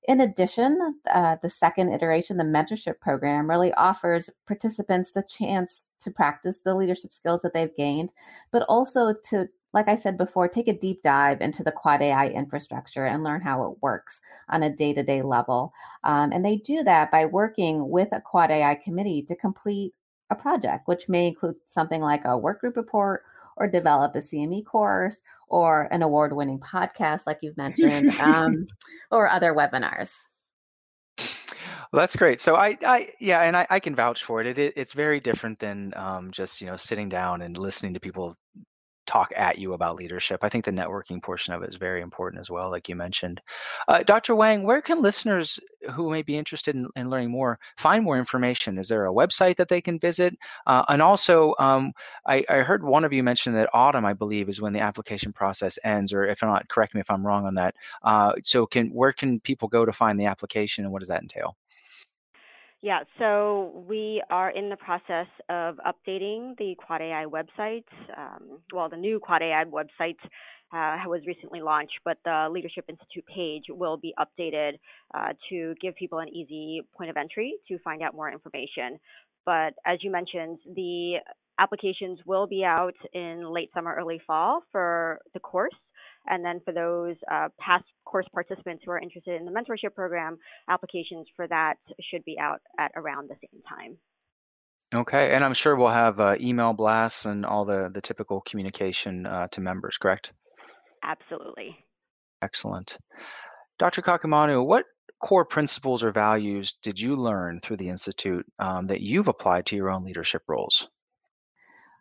In 0.07 0.21
addition, 0.21 0.95
uh, 1.11 1.35
the 1.41 1.49
second 1.49 1.91
iteration, 1.91 2.37
the 2.37 2.43
mentorship 2.43 2.99
program, 3.01 3.49
really 3.49 3.73
offers 3.73 4.29
participants 4.47 5.11
the 5.11 5.23
chance 5.23 5.87
to 6.01 6.11
practice 6.11 6.59
the 6.59 6.73
leadership 6.73 7.11
skills 7.11 7.41
that 7.41 7.53
they've 7.53 7.75
gained, 7.75 8.09
but 8.51 8.63
also 8.69 9.13
to 9.25 9.49
like 9.73 9.87
I 9.87 9.95
said 9.95 10.17
before, 10.17 10.47
take 10.47 10.67
a 10.67 10.73
deep 10.73 11.01
dive 11.03 11.41
into 11.41 11.63
the 11.63 11.71
Quad 11.71 12.01
AI 12.01 12.29
infrastructure 12.29 13.05
and 13.05 13.23
learn 13.23 13.41
how 13.41 13.71
it 13.71 13.77
works 13.81 14.19
on 14.49 14.63
a 14.63 14.69
day 14.69 14.93
to 14.93 15.03
day 15.03 15.21
level. 15.21 15.73
Um, 16.03 16.31
and 16.31 16.43
they 16.43 16.57
do 16.57 16.83
that 16.83 17.11
by 17.11 17.25
working 17.25 17.89
with 17.89 18.09
a 18.11 18.21
Quad 18.21 18.51
AI 18.51 18.75
committee 18.75 19.21
to 19.23 19.35
complete 19.35 19.93
a 20.31 20.35
project, 20.35 20.87
which 20.87 21.09
may 21.09 21.27
include 21.27 21.55
something 21.67 22.01
like 22.01 22.25
a 22.25 22.29
workgroup 22.29 22.75
report 22.75 23.23
or 23.57 23.67
develop 23.67 24.15
a 24.15 24.19
CME 24.19 24.65
course 24.65 25.19
or 25.47 25.87
an 25.91 26.01
award 26.01 26.33
winning 26.33 26.59
podcast, 26.59 27.21
like 27.27 27.39
you've 27.41 27.57
mentioned, 27.57 28.09
um, 28.21 28.67
or 29.11 29.27
other 29.27 29.53
webinars. 29.53 30.13
Well, 31.91 32.01
that's 32.01 32.15
great. 32.15 32.39
So 32.39 32.55
I, 32.55 32.77
I 32.85 33.09
yeah, 33.19 33.41
and 33.41 33.57
I, 33.57 33.65
I 33.69 33.79
can 33.79 33.95
vouch 33.95 34.23
for 34.23 34.41
it. 34.41 34.47
it, 34.47 34.59
it 34.59 34.73
it's 34.75 34.93
very 34.93 35.19
different 35.19 35.57
than 35.57 35.91
um, 35.95 36.29
just 36.29 36.61
you 36.61 36.67
know 36.67 36.75
sitting 36.75 37.09
down 37.09 37.41
and 37.41 37.57
listening 37.57 37.95
to 37.95 37.99
people 37.99 38.37
talk 39.09 39.33
at 39.35 39.57
you 39.57 39.73
about 39.73 39.95
leadership. 39.95 40.43
I 40.43 40.49
think 40.49 40.63
the 40.63 40.71
networking 40.71 41.21
portion 41.21 41.51
of 41.53 41.63
it 41.63 41.69
is 41.69 41.77
very 41.77 42.01
important 42.01 42.39
as 42.39 42.51
well, 42.51 42.69
like 42.69 42.87
you 42.87 42.95
mentioned. 42.95 43.41
Uh, 43.87 44.03
Dr. 44.03 44.35
Wang, 44.35 44.61
where 44.63 44.81
can 44.81 45.01
listeners 45.01 45.59
who 45.95 46.11
may 46.11 46.21
be 46.21 46.37
interested 46.37 46.75
in, 46.75 46.87
in, 46.95 47.09
learning 47.09 47.31
more 47.31 47.57
find 47.77 48.03
more 48.03 48.19
information? 48.19 48.77
Is 48.77 48.87
there 48.87 49.07
a 49.07 49.11
website 49.11 49.55
that 49.55 49.67
they 49.67 49.81
can 49.81 49.97
visit? 49.97 50.37
Uh, 50.67 50.83
and 50.89 51.01
also, 51.01 51.55
um, 51.57 51.91
I, 52.27 52.45
I, 52.49 52.57
heard 52.57 52.83
one 52.83 53.03
of 53.03 53.11
you 53.11 53.23
mention 53.23 53.53
that 53.53 53.69
autumn, 53.73 54.05
I 54.05 54.13
believe, 54.13 54.47
is 54.47 54.61
when 54.61 54.73
the 54.73 54.81
application 54.81 55.33
process 55.33 55.79
ends, 55.83 56.13
or 56.13 56.25
if 56.27 56.43
not, 56.43 56.69
correct 56.69 56.93
me 56.93 57.01
if 57.01 57.09
I'm 57.09 57.25
wrong 57.25 57.47
on 57.47 57.55
that. 57.55 57.73
Uh, 58.03 58.33
so, 58.43 58.67
can 58.67 58.89
where 58.89 59.13
can 59.13 59.39
people 59.39 59.67
go 59.67 59.85
to 59.85 59.91
find 59.91 60.19
the 60.19 60.25
application, 60.25 60.83
and 60.83 60.93
what 60.93 60.99
does 60.99 61.09
that 61.09 61.23
entail? 61.23 61.55
Yeah, 62.81 62.99
so 63.17 63.83
we 63.89 64.23
are 64.29 64.51
in 64.51 64.69
the 64.69 64.77
process 64.77 65.27
of 65.49 65.77
updating 65.85 66.57
the 66.57 66.75
Quad 66.77 67.01
AI 67.01 67.25
website. 67.25 67.83
Um, 68.17 68.59
well, 68.73 68.87
the 68.87 68.95
new 68.95 69.19
Quad 69.19 69.41
AI 69.41 69.65
website 69.65 70.15
uh, 70.71 70.97
was 71.05 71.21
recently 71.27 71.61
launched, 71.61 71.99
but 72.05 72.17
the 72.23 72.47
Leadership 72.49 72.85
Institute 72.87 73.25
page 73.25 73.63
will 73.67 73.97
be 73.97 74.13
updated 74.17 74.73
uh, 75.13 75.33
to 75.49 75.75
give 75.81 75.93
people 75.95 76.19
an 76.19 76.29
easy 76.29 76.81
point 76.97 77.09
of 77.09 77.17
entry 77.17 77.55
to 77.67 77.77
find 77.79 78.01
out 78.01 78.15
more 78.15 78.31
information. 78.31 78.97
But 79.45 79.73
as 79.85 79.97
you 80.01 80.09
mentioned, 80.09 80.59
the 80.73 81.15
applications 81.59 82.19
will 82.25 82.47
be 82.47 82.63
out 82.63 82.95
in 83.13 83.51
late 83.51 83.71
summer, 83.73 83.93
early 83.93 84.21
fall 84.25 84.61
for 84.71 85.19
the 85.33 85.39
course. 85.41 85.73
And 86.29 86.45
then 86.45 86.61
for 86.63 86.71
those 86.71 87.15
uh, 87.31 87.49
past 87.59 87.85
course 88.05 88.27
participants 88.33 88.83
who 88.85 88.91
are 88.91 88.99
interested 88.99 89.39
in 89.39 89.45
the 89.45 89.51
mentorship 89.51 89.95
program, 89.95 90.37
applications 90.69 91.27
for 91.35 91.47
that 91.47 91.75
should 92.09 92.23
be 92.23 92.37
out 92.39 92.61
at 92.79 92.91
around 92.95 93.29
the 93.29 93.35
same 93.41 93.61
time. 93.67 93.97
Okay, 94.93 95.33
and 95.33 95.43
I'm 95.43 95.53
sure 95.53 95.75
we'll 95.75 95.89
have 95.89 96.19
uh, 96.19 96.35
email 96.39 96.73
blasts 96.73 97.25
and 97.25 97.45
all 97.45 97.63
the, 97.63 97.91
the 97.93 98.01
typical 98.01 98.41
communication 98.41 99.25
uh, 99.27 99.47
to 99.51 99.61
members, 99.61 99.97
correct? 99.97 100.33
Absolutely. 101.03 101.77
Excellent. 102.41 102.97
Dr. 103.77 104.01
Kakumanu, 104.01 104.65
what 104.65 104.85
core 105.21 105.45
principles 105.45 106.03
or 106.03 106.11
values 106.11 106.75
did 106.81 106.99
you 106.99 107.15
learn 107.15 107.59
through 107.61 107.77
the 107.77 107.89
Institute 107.89 108.45
um, 108.57 108.87
that 108.87 109.01
you've 109.01 109.27
applied 109.27 109.65
to 109.67 109.75
your 109.75 109.89
own 109.89 110.03
leadership 110.03 110.41
roles? 110.47 110.89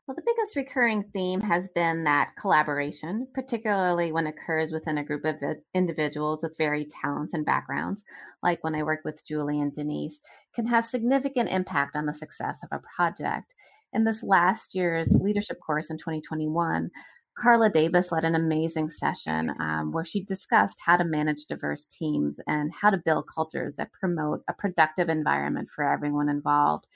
Well, 0.09 0.14
the 0.14 0.23
biggest 0.25 0.57
recurring 0.57 1.05
theme 1.12 1.42
has 1.42 1.68
been 1.75 2.05
that 2.05 2.33
collaboration, 2.40 3.29
particularly 3.35 4.11
when 4.11 4.27
it 4.27 4.37
occurs 4.40 4.73
within 4.73 4.97
a 4.97 5.05
group 5.05 5.27
of 5.27 5.37
individuals 5.75 6.42
with 6.42 6.57
varied 6.57 6.88
talents 6.88 7.35
and 7.35 7.44
backgrounds, 7.44 8.03
like 8.42 8.64
when 8.64 8.75
I 8.75 8.85
work 8.85 9.01
with 9.05 9.23
Julie 9.27 9.61
and 9.61 9.71
Denise, 9.71 10.18
can 10.55 10.66
have 10.66 10.87
significant 10.87 11.51
impact 11.51 11.94
on 11.94 12.07
the 12.07 12.14
success 12.14 12.59
of 12.62 12.71
a 12.73 12.83
project. 12.97 13.53
In 13.92 14.05
this 14.05 14.23
last 14.23 14.75
year's 14.75 15.12
leadership 15.12 15.59
course 15.61 15.90
in 15.90 15.99
2021, 15.99 16.90
Carla 17.38 17.68
Davis 17.68 18.11
led 18.11 18.25
an 18.25 18.35
amazing 18.35 18.88
session 18.88 19.53
um, 19.61 19.92
where 19.92 20.07
she 20.07 20.25
discussed 20.25 20.79
how 20.83 20.97
to 20.97 21.05
manage 21.05 21.44
diverse 21.44 21.87
teams 21.87 22.40
and 22.47 22.73
how 22.73 22.88
to 22.88 23.03
build 23.05 23.27
cultures 23.33 23.77
that 23.77 23.92
promote 23.92 24.42
a 24.49 24.55
productive 24.55 25.11
environment 25.11 25.68
for 25.68 25.85
everyone 25.85 26.31
involved. 26.31 26.87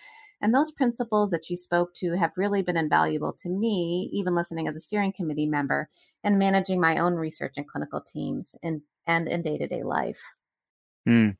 And 0.43 0.53
those 0.53 0.73
principles 0.73 1.31
that 1.31 1.49
you 1.49 1.57
spoke 1.57 1.95
to 1.95 2.17
have 2.17 2.33
really 2.37 2.63
been 2.63 2.77
invaluable 2.77 3.33
to 3.41 3.49
me, 3.49 4.11
even 4.13 4.35
listening 4.35 4.67
as 4.67 4.75
a 4.75 4.81
steering 4.81 5.13
committee 5.13 5.47
member 5.47 5.89
and 6.25 6.39
managing 6.39 6.81
my 6.81 6.99
own 6.99 7.15
research 7.15 7.55
and 7.57 7.69
clinical 7.69 8.01
teams 8.01 8.49
in, 8.63 8.83
and 9.07 9.29
in 9.29 9.43
day 9.43 9.57
to 9.57 9.69
day 9.69 9.85
life. 9.85 10.21
Mm. 11.09 11.37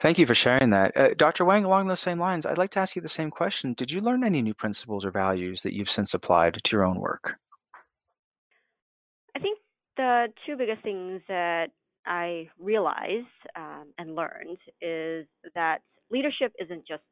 Thank 0.00 0.18
you 0.18 0.26
for 0.26 0.34
sharing 0.34 0.70
that. 0.70 0.96
Uh, 0.96 1.10
Dr. 1.14 1.44
Wang, 1.44 1.64
along 1.64 1.86
those 1.86 2.00
same 2.00 2.18
lines, 2.18 2.46
I'd 2.46 2.58
like 2.58 2.70
to 2.70 2.80
ask 2.80 2.96
you 2.96 3.02
the 3.02 3.08
same 3.08 3.30
question. 3.30 3.74
Did 3.74 3.90
you 3.90 4.00
learn 4.00 4.24
any 4.24 4.42
new 4.42 4.54
principles 4.54 5.04
or 5.04 5.10
values 5.10 5.62
that 5.62 5.74
you've 5.74 5.90
since 5.90 6.14
applied 6.14 6.58
to 6.64 6.76
your 6.76 6.84
own 6.84 6.98
work? 6.98 7.36
I 9.36 9.38
think 9.38 9.58
the 9.96 10.26
two 10.44 10.56
biggest 10.56 10.82
things 10.82 11.20
that 11.28 11.68
I 12.06 12.48
realized 12.58 13.26
um, 13.54 13.92
and 13.98 14.16
learned 14.16 14.58
is 14.80 15.26
that 15.54 15.82
leadership 16.10 16.52
isn't 16.60 16.86
just 16.86 17.04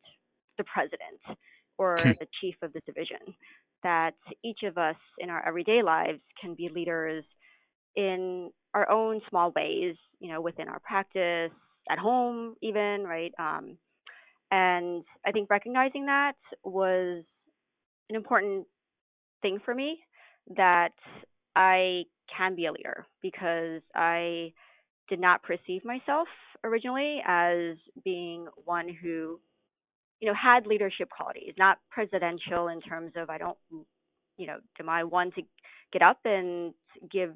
the 0.61 0.64
president 0.73 1.38
or 1.79 1.96
hmm. 1.99 2.11
the 2.20 2.27
chief 2.40 2.55
of 2.62 2.73
the 2.73 2.81
division. 2.87 3.35
That 3.83 4.12
each 4.44 4.61
of 4.64 4.77
us 4.77 4.96
in 5.18 5.31
our 5.31 5.46
everyday 5.46 5.83
lives 5.83 6.20
can 6.40 6.55
be 6.55 6.68
leaders 6.68 7.25
in 7.96 8.51
our 8.75 8.88
own 8.90 9.20
small 9.31 9.53
ways, 9.57 9.96
you 10.20 10.31
know, 10.31 10.40
within 10.40 10.68
our 10.68 10.81
practice, 10.81 11.51
at 11.90 11.99
home, 11.99 12.55
even, 12.61 13.05
right? 13.05 13.33
Um, 13.38 13.79
and 14.51 15.03
I 15.27 15.33
think 15.33 15.49
recognizing 15.49 16.07
that 16.07 16.35
was 16.62 17.25
an 18.11 18.16
important 18.16 18.66
thing 19.40 19.59
for 19.64 19.75
me 19.75 19.99
that 20.57 20.92
I 21.57 22.05
can 22.37 22.55
be 22.55 22.66
a 22.66 22.73
leader 22.73 23.07
because 23.23 23.81
I 23.94 24.53
did 25.09 25.20
not 25.20 25.42
perceive 25.42 25.85
myself 25.85 26.29
originally 26.64 27.20
as 27.27 27.77
being 28.05 28.46
one 28.64 28.88
who 29.03 29.40
you 30.20 30.28
know, 30.28 30.35
had 30.35 30.66
leadership 30.66 31.09
qualities, 31.11 31.54
not 31.59 31.78
presidential 31.90 32.68
in 32.68 32.80
terms 32.80 33.12
of 33.16 33.30
I 33.30 33.38
don't, 33.38 33.56
you 34.37 34.46
know, 34.46 34.59
am 34.78 34.88
I 34.88 35.04
one 35.04 35.30
to 35.33 35.42
get 35.92 36.02
up 36.02 36.18
and 36.24 36.74
give 37.11 37.35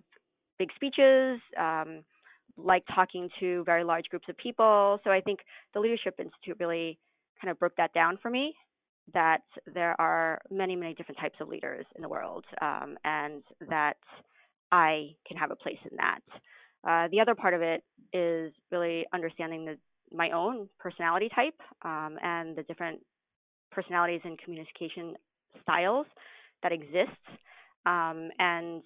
big 0.58 0.70
speeches, 0.74 1.40
um, 1.58 2.04
like 2.56 2.84
talking 2.94 3.28
to 3.40 3.64
very 3.64 3.84
large 3.84 4.04
groups 4.06 4.28
of 4.28 4.36
people. 4.36 5.00
So 5.02 5.10
I 5.10 5.20
think 5.20 5.40
the 5.72 5.80
Leadership 5.80 6.14
Institute 6.18 6.56
really 6.60 6.98
kind 7.40 7.50
of 7.50 7.58
broke 7.58 7.76
that 7.76 7.92
down 7.92 8.18
for 8.22 8.30
me 8.30 8.54
that 9.12 9.42
there 9.74 10.00
are 10.00 10.40
many, 10.50 10.76
many 10.76 10.94
different 10.94 11.18
types 11.20 11.36
of 11.40 11.48
leaders 11.48 11.84
in 11.96 12.02
the 12.02 12.08
world, 12.08 12.44
um, 12.62 12.96
and 13.04 13.42
that 13.68 13.96
I 14.72 15.10
can 15.26 15.36
have 15.36 15.50
a 15.50 15.56
place 15.56 15.78
in 15.90 15.96
that. 15.98 16.20
Uh, 16.88 17.08
the 17.10 17.20
other 17.20 17.34
part 17.34 17.54
of 17.54 17.60
it 17.60 17.82
is 18.12 18.52
really 18.70 19.04
understanding 19.12 19.64
the 19.64 19.76
my 20.12 20.30
own 20.30 20.68
personality 20.78 21.28
type 21.34 21.58
um, 21.82 22.18
and 22.22 22.56
the 22.56 22.62
different 22.64 23.00
personalities 23.70 24.20
and 24.24 24.38
communication 24.38 25.14
styles 25.62 26.06
that 26.62 26.72
exist, 26.72 27.10
um, 27.86 28.30
and 28.38 28.82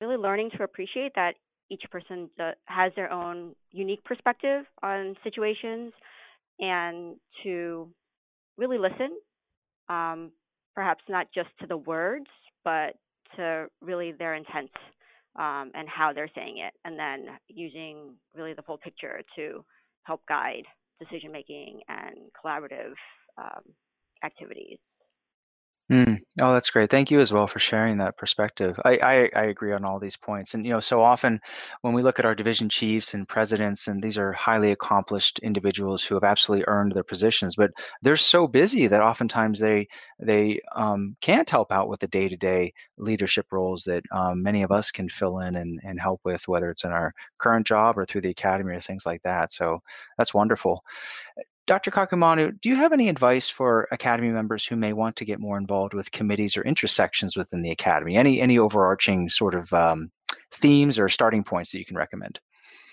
really 0.00 0.16
learning 0.16 0.50
to 0.56 0.64
appreciate 0.64 1.12
that 1.14 1.34
each 1.70 1.82
person 1.90 2.28
has 2.66 2.92
their 2.96 3.10
own 3.10 3.54
unique 3.70 4.04
perspective 4.04 4.64
on 4.82 5.16
situations, 5.24 5.92
and 6.60 7.16
to 7.42 7.88
really 8.58 8.78
listen, 8.78 9.16
um, 9.88 10.30
perhaps 10.74 11.02
not 11.08 11.26
just 11.34 11.48
to 11.60 11.66
the 11.66 11.76
words, 11.76 12.26
but 12.64 12.96
to 13.36 13.66
really 13.80 14.12
their 14.12 14.34
intent 14.34 14.70
um, 15.36 15.70
and 15.74 15.88
how 15.88 16.12
they're 16.12 16.30
saying 16.34 16.58
it, 16.58 16.74
and 16.84 16.98
then 16.98 17.26
using 17.48 18.14
really 18.36 18.52
the 18.52 18.62
full 18.62 18.76
picture 18.76 19.22
to 19.36 19.64
help 20.04 20.22
guide 20.28 20.64
decision 21.00 21.32
making 21.32 21.80
and 21.88 22.16
collaborative 22.44 22.94
um, 23.38 23.62
activities. 24.24 24.78
Mm. 25.92 26.20
Oh, 26.40 26.54
that's 26.54 26.70
great. 26.70 26.88
Thank 26.88 27.10
you 27.10 27.20
as 27.20 27.34
well 27.34 27.46
for 27.46 27.58
sharing 27.58 27.98
that 27.98 28.16
perspective. 28.16 28.80
I, 28.82 28.96
I, 29.02 29.30
I 29.36 29.42
agree 29.44 29.74
on 29.74 29.84
all 29.84 29.98
these 30.00 30.16
points. 30.16 30.54
And, 30.54 30.64
you 30.64 30.72
know, 30.72 30.80
so 30.80 31.02
often 31.02 31.38
when 31.82 31.92
we 31.92 32.02
look 32.02 32.18
at 32.18 32.24
our 32.24 32.34
division 32.34 32.70
chiefs 32.70 33.12
and 33.12 33.28
presidents, 33.28 33.88
and 33.88 34.02
these 34.02 34.16
are 34.16 34.32
highly 34.32 34.70
accomplished 34.72 35.38
individuals 35.40 36.02
who 36.02 36.14
have 36.14 36.24
absolutely 36.24 36.64
earned 36.66 36.92
their 36.92 37.02
positions, 37.04 37.56
but 37.56 37.72
they're 38.00 38.16
so 38.16 38.46
busy 38.46 38.86
that 38.86 39.02
oftentimes 39.02 39.60
they 39.60 39.86
they 40.18 40.60
um, 40.74 41.14
can't 41.20 41.50
help 41.50 41.70
out 41.70 41.88
with 41.88 42.00
the 42.00 42.06
day-to-day 42.08 42.72
leadership 42.96 43.46
roles 43.52 43.82
that 43.84 44.02
um, 44.12 44.42
many 44.42 44.62
of 44.62 44.72
us 44.72 44.90
can 44.92 45.10
fill 45.10 45.40
in 45.40 45.56
and, 45.56 45.78
and 45.84 46.00
help 46.00 46.20
with, 46.24 46.48
whether 46.48 46.70
it's 46.70 46.84
in 46.84 46.92
our 46.92 47.12
current 47.38 47.66
job 47.66 47.98
or 47.98 48.06
through 48.06 48.20
the 48.22 48.30
academy 48.30 48.72
or 48.74 48.80
things 48.80 49.04
like 49.04 49.20
that. 49.24 49.52
So 49.52 49.80
that's 50.16 50.32
wonderful. 50.32 50.82
Dr. 51.66 51.92
Kakumanu, 51.92 52.60
do 52.60 52.68
you 52.68 52.76
have 52.76 52.92
any 52.92 53.08
advice 53.08 53.48
for 53.48 53.86
Academy 53.92 54.30
members 54.30 54.66
who 54.66 54.74
may 54.74 54.92
want 54.92 55.14
to 55.16 55.24
get 55.24 55.38
more 55.38 55.56
involved 55.56 55.94
with 55.94 56.10
committees 56.10 56.56
or 56.56 56.62
intersections 56.62 57.36
within 57.36 57.60
the 57.60 57.70
Academy? 57.70 58.16
Any 58.16 58.40
any 58.40 58.58
overarching 58.58 59.28
sort 59.28 59.54
of 59.54 59.72
um, 59.72 60.10
themes 60.50 60.98
or 60.98 61.08
starting 61.08 61.44
points 61.44 61.70
that 61.70 61.78
you 61.78 61.84
can 61.84 61.96
recommend? 61.96 62.40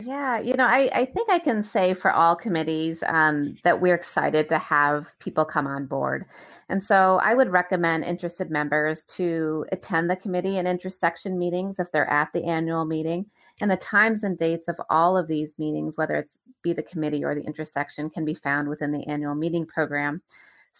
Yeah, 0.02 0.40
you 0.40 0.54
know, 0.54 0.66
I, 0.66 0.90
I 0.94 1.06
think 1.06 1.30
I 1.30 1.40
can 1.40 1.62
say 1.62 1.94
for 1.94 2.12
all 2.12 2.34
committees 2.34 3.04
um, 3.06 3.58
that 3.66 3.82
we're 3.82 3.96
excited 3.96 4.48
to 4.48 4.58
have 4.58 5.08
people 5.20 5.44
come 5.44 5.68
on 5.68 5.88
board. 5.88 6.24
And 6.70 6.82
so 6.82 7.20
I 7.22 7.34
would 7.34 7.52
recommend 7.52 8.06
interested 8.06 8.50
members 8.50 9.04
to 9.16 9.66
attend 9.74 10.10
the 10.10 10.16
committee 10.16 10.58
and 10.58 10.70
intersection 10.70 11.38
meetings 11.38 11.80
if 11.80 11.92
they're 11.92 12.10
at 12.10 12.30
the 12.34 12.46
annual 12.46 12.86
meeting. 12.86 13.26
And 13.60 13.70
the 13.70 13.76
times 13.76 14.24
and 14.24 14.40
dates 14.40 14.70
of 14.70 14.80
all 14.90 15.18
of 15.18 15.28
these 15.28 15.50
meetings, 15.58 15.98
whether 15.98 16.16
it's 16.16 16.39
be 16.64 16.74
the 16.74 16.84
committee 16.84 17.24
or 17.24 17.36
the 17.36 17.46
intersection, 17.46 18.10
can 18.10 18.26
be 18.26 18.34
found 18.34 18.68
within 18.68 18.92
the 18.92 19.06
annual 19.08 19.36
meeting 19.36 19.66
program. 19.66 20.22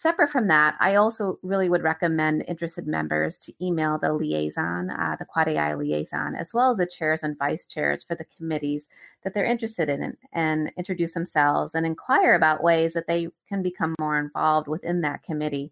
Separate 0.00 0.30
from 0.30 0.48
that, 0.48 0.76
I 0.80 0.94
also 0.94 1.38
really 1.42 1.68
would 1.68 1.82
recommend 1.82 2.46
interested 2.48 2.86
members 2.86 3.36
to 3.40 3.52
email 3.62 3.98
the 3.98 4.10
liaison, 4.14 4.88
uh, 4.88 5.16
the 5.18 5.26
Quad 5.26 5.48
AI 5.48 5.74
liaison, 5.74 6.34
as 6.34 6.54
well 6.54 6.70
as 6.70 6.78
the 6.78 6.86
chairs 6.86 7.22
and 7.22 7.38
vice 7.38 7.66
chairs 7.66 8.02
for 8.02 8.14
the 8.14 8.24
committees 8.24 8.86
that 9.22 9.34
they're 9.34 9.44
interested 9.44 9.90
in 9.90 10.16
and 10.32 10.72
introduce 10.78 11.12
themselves 11.12 11.74
and 11.74 11.84
inquire 11.84 12.32
about 12.32 12.62
ways 12.62 12.94
that 12.94 13.06
they 13.06 13.28
can 13.46 13.62
become 13.62 13.94
more 13.98 14.18
involved 14.18 14.68
within 14.68 15.02
that 15.02 15.22
committee. 15.22 15.70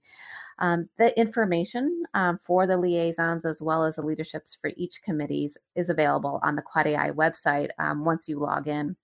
Um, 0.58 0.90
the 0.98 1.18
information 1.18 2.02
um, 2.12 2.38
for 2.44 2.66
the 2.66 2.76
liaisons 2.76 3.46
as 3.46 3.62
well 3.62 3.82
as 3.82 3.96
the 3.96 4.02
leaderships 4.02 4.58
for 4.60 4.72
each 4.76 5.00
committees 5.02 5.56
is 5.74 5.88
available 5.88 6.38
on 6.42 6.54
the 6.54 6.60
Quad 6.62 6.86
AI 6.86 7.12
website 7.12 7.70
um, 7.78 8.04
once 8.04 8.28
you 8.28 8.38
log 8.38 8.68
in. 8.68 8.94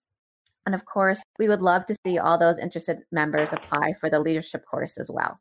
And 0.66 0.74
of 0.74 0.84
course, 0.86 1.22
we 1.38 1.48
would 1.48 1.60
love 1.60 1.86
to 1.86 1.96
see 2.06 2.18
all 2.18 2.38
those 2.38 2.58
interested 2.58 3.00
members 3.12 3.52
apply 3.52 3.94
for 4.00 4.08
the 4.08 4.20
leadership 4.20 4.64
course 4.66 4.96
as 4.96 5.10
well. 5.10 5.38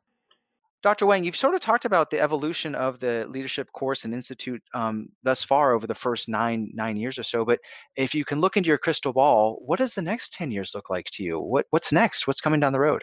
Dr. 0.82 1.06
Wang, 1.06 1.24
you've 1.24 1.34
sort 1.34 1.54
of 1.54 1.62
talked 1.62 1.86
about 1.86 2.10
the 2.10 2.20
evolution 2.20 2.74
of 2.74 3.00
the 3.00 3.24
leadership 3.30 3.72
course 3.72 4.04
and 4.04 4.12
institute 4.12 4.62
um, 4.74 5.08
thus 5.22 5.42
far 5.42 5.72
over 5.72 5.86
the 5.86 5.94
first 5.94 6.28
nine 6.28 6.70
nine 6.74 6.98
years 6.98 7.18
or 7.18 7.22
so. 7.22 7.42
But 7.42 7.60
if 7.96 8.14
you 8.14 8.26
can 8.26 8.42
look 8.42 8.58
into 8.58 8.68
your 8.68 8.76
crystal 8.76 9.14
ball, 9.14 9.62
what 9.64 9.78
does 9.78 9.94
the 9.94 10.02
next 10.02 10.34
ten 10.34 10.50
years 10.50 10.72
look 10.74 10.90
like 10.90 11.06
to 11.12 11.22
you? 11.22 11.40
What 11.40 11.64
what's 11.70 11.90
next? 11.90 12.26
What's 12.26 12.42
coming 12.42 12.60
down 12.60 12.74
the 12.74 12.80
road? 12.80 13.02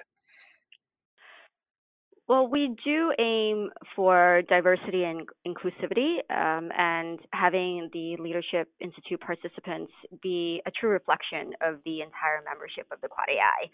Well, 2.28 2.48
we 2.48 2.76
do 2.86 3.14
aim 3.20 3.72
for 3.96 4.42
diversity 4.48 5.04
and 5.04 5.28
inclusivity 5.46 6.20
um, 6.30 6.72
and 6.78 7.20
having 7.34 7.90
the 7.92 8.16
Leadership 8.18 8.70
Institute 8.80 9.20
participants 9.20 9.92
be 10.22 10.62
a 10.66 10.72
true 10.72 10.92
reflection 10.92 11.52
of 11.62 11.80
the 11.84 12.02
entire 12.02 12.42
membership 12.46 12.88
of 12.92 13.02
the 13.02 13.08
Quad 13.08 13.28
AI. 13.30 13.70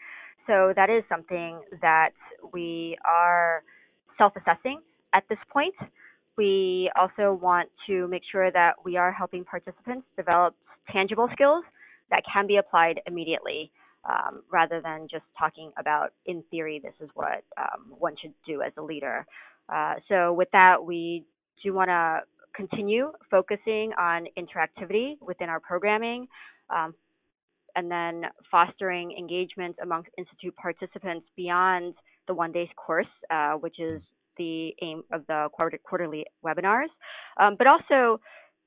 So 0.47 0.73
that 0.75 0.89
is 0.89 1.03
something 1.09 1.59
that 1.81 2.11
we 2.53 2.97
are 3.05 3.63
self 4.17 4.33
assessing 4.35 4.79
at 5.13 5.23
this 5.29 5.39
point. 5.51 5.75
We 6.37 6.89
also 6.95 7.33
want 7.33 7.69
to 7.87 8.07
make 8.07 8.23
sure 8.31 8.51
that 8.51 8.73
we 8.83 8.95
are 8.95 9.11
helping 9.11 9.43
participants 9.43 10.07
develop 10.15 10.55
tangible 10.91 11.27
skills 11.33 11.63
that 12.09 12.23
can 12.31 12.47
be 12.47 12.57
applied 12.57 13.01
immediately 13.05 13.71
um, 14.07 14.41
rather 14.51 14.81
than 14.81 15.07
just 15.09 15.25
talking 15.37 15.71
about 15.77 16.13
in 16.25 16.43
theory 16.49 16.79
this 16.83 16.93
is 17.01 17.09
what 17.13 17.43
um, 17.57 17.93
one 17.97 18.15
should 18.21 18.33
do 18.45 18.61
as 18.61 18.71
a 18.77 18.81
leader. 18.81 19.25
Uh, 19.69 19.95
so 20.07 20.33
with 20.33 20.47
that, 20.51 20.83
we 20.83 21.25
do 21.63 21.73
want 21.73 21.89
to 21.89 22.21
continue 22.55 23.11
focusing 23.29 23.91
on 23.99 24.25
interactivity 24.37 25.15
within 25.21 25.49
our 25.49 25.59
programming, 25.59 26.27
um, 26.69 26.93
and 27.75 27.91
then 27.91 28.23
fostering 28.49 29.11
engagement 29.11 29.75
amongst 29.83 30.09
institute 30.17 30.55
participants 30.55 31.27
beyond 31.35 31.93
the 32.27 32.33
one 32.33 32.51
day 32.51 32.69
course, 32.75 33.05
uh, 33.29 33.53
which 33.53 33.79
is 33.79 34.01
the 34.37 34.73
aim 34.81 35.03
of 35.11 35.25
the 35.27 35.47
quarterly 35.83 36.25
webinars, 36.45 36.89
um, 37.39 37.55
but 37.57 37.67
also 37.67 38.19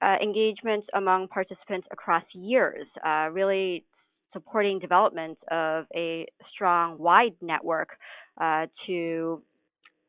uh, 0.03 0.17
engagement 0.23 0.85
among 0.95 1.29
participants 1.29 1.87
across 1.91 2.25
years, 2.33 2.87
uh, 3.07 3.29
really 3.31 3.85
supporting 4.33 4.79
development 4.79 5.39
of 5.51 5.87
a 5.95 6.27
strong, 6.53 6.99
wide 6.99 7.35
network 7.41 7.91
uh, 8.41 8.67
to 8.87 9.43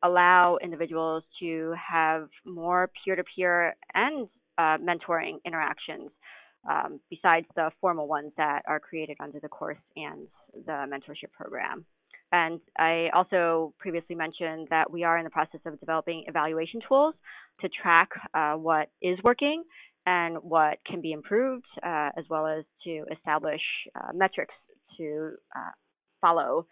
allow 0.02 0.58
individuals 0.62 1.22
to 1.40 1.74
have 1.76 2.28
more 2.44 2.90
peer-to-peer 3.04 3.74
and 3.94 4.28
uh, 4.58 4.76
mentoring 4.78 5.36
interactions 5.44 6.10
um, 6.68 7.00
besides 7.10 7.46
the 7.56 7.70
formal 7.80 8.06
ones 8.06 8.32
that 8.36 8.62
are 8.66 8.80
created 8.80 9.16
under 9.20 9.40
the 9.40 9.48
course 9.48 9.78
and 9.96 10.26
the 10.66 10.86
mentorship 10.92 11.32
program. 11.32 11.84
And 12.32 12.60
I 12.78 13.10
also 13.12 13.74
previously 13.78 14.16
mentioned 14.16 14.68
that 14.70 14.90
we 14.90 15.04
are 15.04 15.18
in 15.18 15.24
the 15.24 15.30
process 15.30 15.60
of 15.66 15.78
developing 15.80 16.24
evaluation 16.28 16.80
tools 16.88 17.14
to 17.60 17.68
track 17.68 18.08
uh, 18.34 18.54
what 18.54 18.88
is 19.02 19.18
working 19.22 19.64
and 20.06 20.36
what 20.38 20.78
can 20.86 21.00
be 21.00 21.12
improved, 21.12 21.66
uh, 21.82 22.10
as 22.16 22.24
well 22.28 22.46
as 22.46 22.64
to 22.84 23.04
establish 23.12 23.60
uh, 23.94 24.12
metrics 24.12 24.54
to 24.96 25.32
uh, 25.56 25.70
follow 26.20 26.66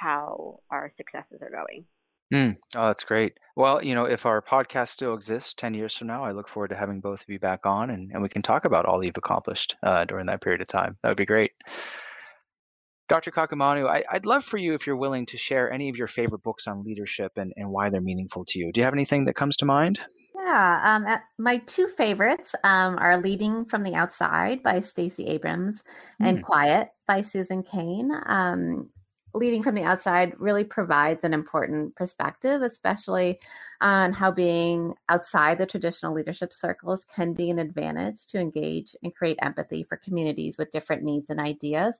how 0.00 0.60
our 0.70 0.92
successes 0.96 1.40
are 1.42 1.50
going. 1.50 1.84
Mm. 2.32 2.56
Oh, 2.76 2.86
that's 2.86 3.04
great. 3.04 3.38
Well, 3.56 3.82
you 3.82 3.94
know, 3.94 4.04
if 4.04 4.26
our 4.26 4.42
podcast 4.42 4.88
still 4.88 5.14
exists 5.14 5.54
10 5.54 5.72
years 5.74 5.96
from 5.96 6.08
now, 6.08 6.24
I 6.24 6.32
look 6.32 6.48
forward 6.48 6.68
to 6.68 6.76
having 6.76 7.00
both 7.00 7.22
of 7.22 7.28
you 7.28 7.38
back 7.38 7.64
on 7.64 7.90
and, 7.90 8.10
and 8.12 8.22
we 8.22 8.28
can 8.28 8.42
talk 8.42 8.66
about 8.66 8.84
all 8.84 9.02
you've 9.02 9.16
accomplished 9.16 9.76
uh, 9.82 10.04
during 10.04 10.26
that 10.26 10.42
period 10.42 10.60
of 10.60 10.68
time. 10.68 10.96
That 11.02 11.08
would 11.08 11.16
be 11.16 11.24
great. 11.24 11.52
Dr. 13.08 13.30
Kakumanu, 13.30 13.88
I, 13.88 14.04
would 14.12 14.26
love 14.26 14.44
for 14.44 14.58
you, 14.58 14.74
if 14.74 14.86
you're 14.86 14.96
willing, 14.96 15.24
to 15.26 15.38
share 15.38 15.72
any 15.72 15.88
of 15.88 15.96
your 15.96 16.08
favorite 16.08 16.42
books 16.42 16.66
on 16.66 16.84
leadership 16.84 17.32
and, 17.36 17.54
and 17.56 17.70
why 17.70 17.88
they're 17.88 18.02
meaningful 18.02 18.44
to 18.44 18.58
you. 18.58 18.70
Do 18.70 18.80
you 18.80 18.84
have 18.84 18.92
anything 18.92 19.24
that 19.24 19.34
comes 19.34 19.56
to 19.58 19.64
mind? 19.64 19.98
Yeah, 20.48 20.80
um, 20.82 21.20
my 21.36 21.58
two 21.58 21.88
favorites 21.88 22.54
um, 22.64 22.96
are 22.98 23.18
"Leading 23.18 23.66
from 23.66 23.82
the 23.82 23.94
Outside" 23.94 24.62
by 24.62 24.80
Stacey 24.80 25.26
Abrams 25.26 25.82
and 26.20 26.38
mm. 26.38 26.42
"Quiet" 26.42 26.88
by 27.06 27.20
Susan 27.20 27.62
Cain. 27.62 28.10
Um, 28.24 28.88
"Leading 29.34 29.62
from 29.62 29.74
the 29.74 29.82
Outside" 29.82 30.32
really 30.38 30.64
provides 30.64 31.22
an 31.22 31.34
important 31.34 31.94
perspective, 31.96 32.62
especially 32.62 33.38
on 33.82 34.14
how 34.14 34.32
being 34.32 34.94
outside 35.10 35.58
the 35.58 35.66
traditional 35.66 36.14
leadership 36.14 36.54
circles 36.54 37.04
can 37.14 37.34
be 37.34 37.50
an 37.50 37.58
advantage 37.58 38.26
to 38.28 38.40
engage 38.40 38.96
and 39.02 39.14
create 39.14 39.38
empathy 39.42 39.82
for 39.82 39.98
communities 39.98 40.56
with 40.56 40.70
different 40.70 41.02
needs 41.02 41.28
and 41.28 41.40
ideas. 41.40 41.94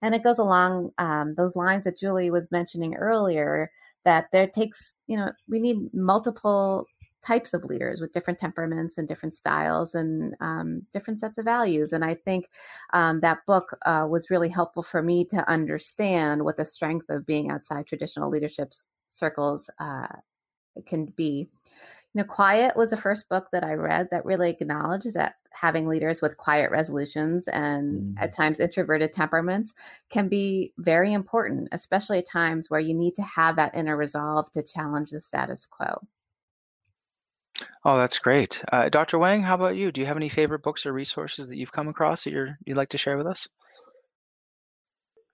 And 0.00 0.14
it 0.14 0.24
goes 0.24 0.38
along 0.38 0.92
um, 0.96 1.34
those 1.34 1.54
lines 1.54 1.84
that 1.84 1.98
Julie 1.98 2.30
was 2.30 2.50
mentioning 2.50 2.94
earlier 2.94 3.70
that 4.06 4.28
there 4.32 4.46
takes, 4.46 4.94
you 5.06 5.18
know, 5.18 5.30
we 5.46 5.60
need 5.60 5.92
multiple 5.92 6.86
types 7.22 7.54
of 7.54 7.64
leaders 7.64 8.00
with 8.00 8.12
different 8.12 8.38
temperaments 8.38 8.98
and 8.98 9.06
different 9.06 9.34
styles 9.34 9.94
and 9.94 10.34
um, 10.40 10.82
different 10.92 11.20
sets 11.20 11.38
of 11.38 11.44
values. 11.44 11.92
And 11.92 12.04
I 12.04 12.14
think 12.14 12.48
um, 12.92 13.20
that 13.20 13.44
book 13.46 13.76
uh, 13.86 14.06
was 14.08 14.30
really 14.30 14.48
helpful 14.48 14.82
for 14.82 15.02
me 15.02 15.24
to 15.26 15.48
understand 15.48 16.44
what 16.44 16.56
the 16.56 16.64
strength 16.64 17.08
of 17.10 17.26
being 17.26 17.50
outside 17.50 17.86
traditional 17.86 18.30
leadership 18.30 18.72
circles 19.10 19.68
uh, 19.78 20.06
can 20.86 21.06
be. 21.16 21.48
You 22.14 22.22
know, 22.22 22.24
Quiet 22.24 22.76
was 22.76 22.90
the 22.90 22.96
first 22.96 23.28
book 23.28 23.48
that 23.52 23.62
I 23.62 23.74
read 23.74 24.08
that 24.10 24.24
really 24.24 24.50
acknowledges 24.50 25.14
that 25.14 25.36
having 25.52 25.86
leaders 25.86 26.20
with 26.20 26.36
quiet 26.36 26.70
resolutions 26.70 27.46
and 27.48 28.00
mm-hmm. 28.00 28.22
at 28.22 28.34
times 28.34 28.60
introverted 28.60 29.12
temperaments 29.12 29.74
can 30.10 30.28
be 30.28 30.72
very 30.78 31.12
important, 31.12 31.68
especially 31.72 32.18
at 32.18 32.28
times 32.28 32.70
where 32.70 32.80
you 32.80 32.94
need 32.94 33.14
to 33.16 33.22
have 33.22 33.56
that 33.56 33.74
inner 33.74 33.96
resolve 33.96 34.50
to 34.52 34.62
challenge 34.62 35.10
the 35.10 35.20
status 35.20 35.66
quo. 35.66 36.00
Oh, 37.84 37.96
that's 37.96 38.18
great. 38.18 38.62
Uh, 38.72 38.88
Dr. 38.88 39.18
Wang, 39.18 39.42
how 39.42 39.54
about 39.54 39.76
you? 39.76 39.92
Do 39.92 40.00
you 40.00 40.06
have 40.06 40.16
any 40.16 40.28
favorite 40.28 40.62
books 40.62 40.86
or 40.86 40.92
resources 40.92 41.48
that 41.48 41.56
you've 41.56 41.72
come 41.72 41.88
across 41.88 42.24
that 42.24 42.32
you're, 42.32 42.58
you'd 42.64 42.76
like 42.76 42.90
to 42.90 42.98
share 42.98 43.16
with 43.16 43.26
us? 43.26 43.48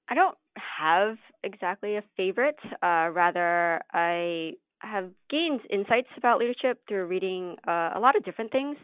I 0.08 0.14
don't 0.14 0.36
have 0.78 1.16
exactly 1.42 1.96
a 1.96 2.02
favorite. 2.16 2.58
Uh, 2.82 3.10
rather, 3.12 3.80
I 3.92 4.52
have 4.80 5.10
gained 5.30 5.60
insights 5.70 6.08
about 6.16 6.38
leadership 6.38 6.80
through 6.88 7.06
reading 7.06 7.56
uh, 7.66 7.90
a 7.94 8.00
lot 8.00 8.16
of 8.16 8.24
different 8.24 8.52
things. 8.52 8.76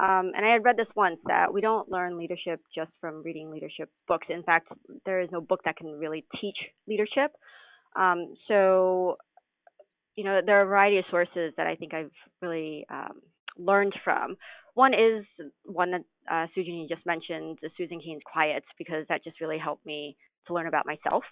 Um, 0.00 0.30
and 0.36 0.46
I 0.46 0.52
had 0.52 0.64
read 0.64 0.76
this 0.76 0.86
once 0.94 1.18
that 1.26 1.52
we 1.52 1.60
don't 1.60 1.90
learn 1.90 2.16
leadership 2.16 2.60
just 2.72 2.92
from 3.00 3.22
reading 3.24 3.50
leadership 3.50 3.90
books. 4.06 4.28
In 4.30 4.44
fact, 4.44 4.68
there 5.04 5.20
is 5.20 5.28
no 5.32 5.40
book 5.40 5.60
that 5.64 5.76
can 5.76 5.98
really 5.98 6.24
teach 6.40 6.56
leadership. 6.86 7.32
Um, 7.96 8.34
so, 8.46 9.16
you 10.20 10.26
know, 10.26 10.40
there 10.44 10.58
are 10.58 10.64
a 10.64 10.66
variety 10.66 10.98
of 10.98 11.06
sources 11.10 11.54
that 11.56 11.66
I 11.66 11.76
think 11.76 11.94
I've 11.94 12.10
really 12.42 12.84
um, 12.90 13.22
learned 13.56 13.94
from. 14.04 14.36
One 14.74 14.92
is 14.92 15.24
one 15.64 15.92
that 15.92 16.02
uh, 16.30 16.46
Susan 16.54 16.86
just 16.90 17.06
mentioned, 17.06 17.56
the 17.62 17.70
Susan 17.78 18.02
Cain's 18.04 18.20
Quiet, 18.30 18.62
because 18.76 19.06
that 19.08 19.24
just 19.24 19.40
really 19.40 19.56
helped 19.56 19.86
me 19.86 20.18
to 20.46 20.52
learn 20.52 20.66
about 20.66 20.84
myself. 20.84 21.24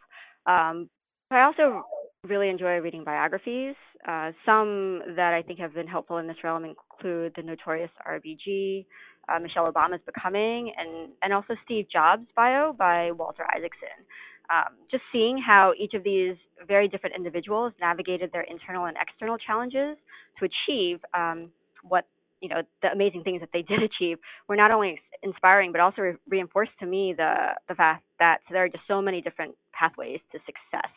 Um, 0.47 0.89
I 1.31 1.43
also 1.43 1.85
really 2.27 2.49
enjoy 2.49 2.79
reading 2.79 3.05
biographies. 3.05 3.75
Uh, 4.09 4.33
some 4.47 5.03
that 5.17 5.35
I 5.35 5.43
think 5.43 5.59
have 5.59 5.75
been 5.75 5.87
helpful 5.87 6.17
in 6.17 6.27
this 6.27 6.43
realm 6.43 6.65
include 6.65 7.35
the 7.37 7.43
notorious 7.43 7.91
RBG, 8.09 8.87
uh, 9.29 9.39
Michelle 9.39 9.71
Obama's 9.71 10.01
Becoming, 10.07 10.73
and, 10.79 11.11
and 11.23 11.35
also 11.35 11.57
Steve 11.67 11.89
Jobs' 11.93 12.27
bio 12.35 12.73
by 12.73 13.11
Walter 13.11 13.45
Isaacson. 13.55 14.01
Um, 14.51 14.75
just 14.91 15.03
seeing 15.13 15.39
how 15.39 15.75
each 15.79 15.95
of 15.95 16.05
these 16.05 16.37
very 16.67 16.89
different 16.89 17.15
individuals 17.17 17.73
navigated 17.81 18.33
their 18.33 18.43
internal 18.43 18.87
and 18.87 18.97
external 19.01 19.37
challenges 19.37 19.97
to 20.39 20.49
achieve 20.49 21.01
um, 21.15 21.51
what 21.83 22.07
you 22.41 22.49
know 22.49 22.63
the 22.83 22.89
amazing 22.91 23.25
things 23.25 23.41
that 23.41 23.51
they 23.53 23.63
did 23.69 23.83
achieve 23.83 24.19
were 24.49 24.57
not 24.57 24.71
only 24.71 25.01
inspiring 25.23 25.73
but 25.73 25.81
also 25.81 26.01
re- 26.01 26.17
reinforced 26.29 26.73
to 26.81 26.87
me 26.87 27.13
the 27.17 27.49
the 27.69 27.75
fact 27.75 28.05
that 28.19 28.39
there 28.51 28.65
are 28.65 28.69
just 28.69 28.85
so 28.89 29.03
many 29.03 29.21
different 29.21 29.55
pathways 29.73 30.21
to 30.33 30.39
success 30.47 30.91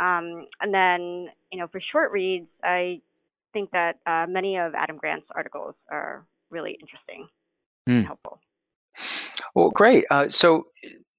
um, 0.00 0.46
and 0.60 0.72
then, 0.72 1.28
you 1.50 1.58
know, 1.58 1.68
for 1.68 1.80
short 1.92 2.12
reads, 2.12 2.48
I 2.62 3.00
think 3.52 3.70
that 3.72 3.98
uh, 4.06 4.26
many 4.28 4.56
of 4.56 4.74
Adam 4.74 4.96
Grant's 4.96 5.26
articles 5.34 5.74
are 5.90 6.24
really 6.50 6.76
interesting 6.80 7.28
mm. 7.88 7.98
and 7.98 8.06
helpful. 8.06 8.38
Well, 9.54 9.70
great. 9.70 10.04
Uh, 10.10 10.28
so, 10.30 10.66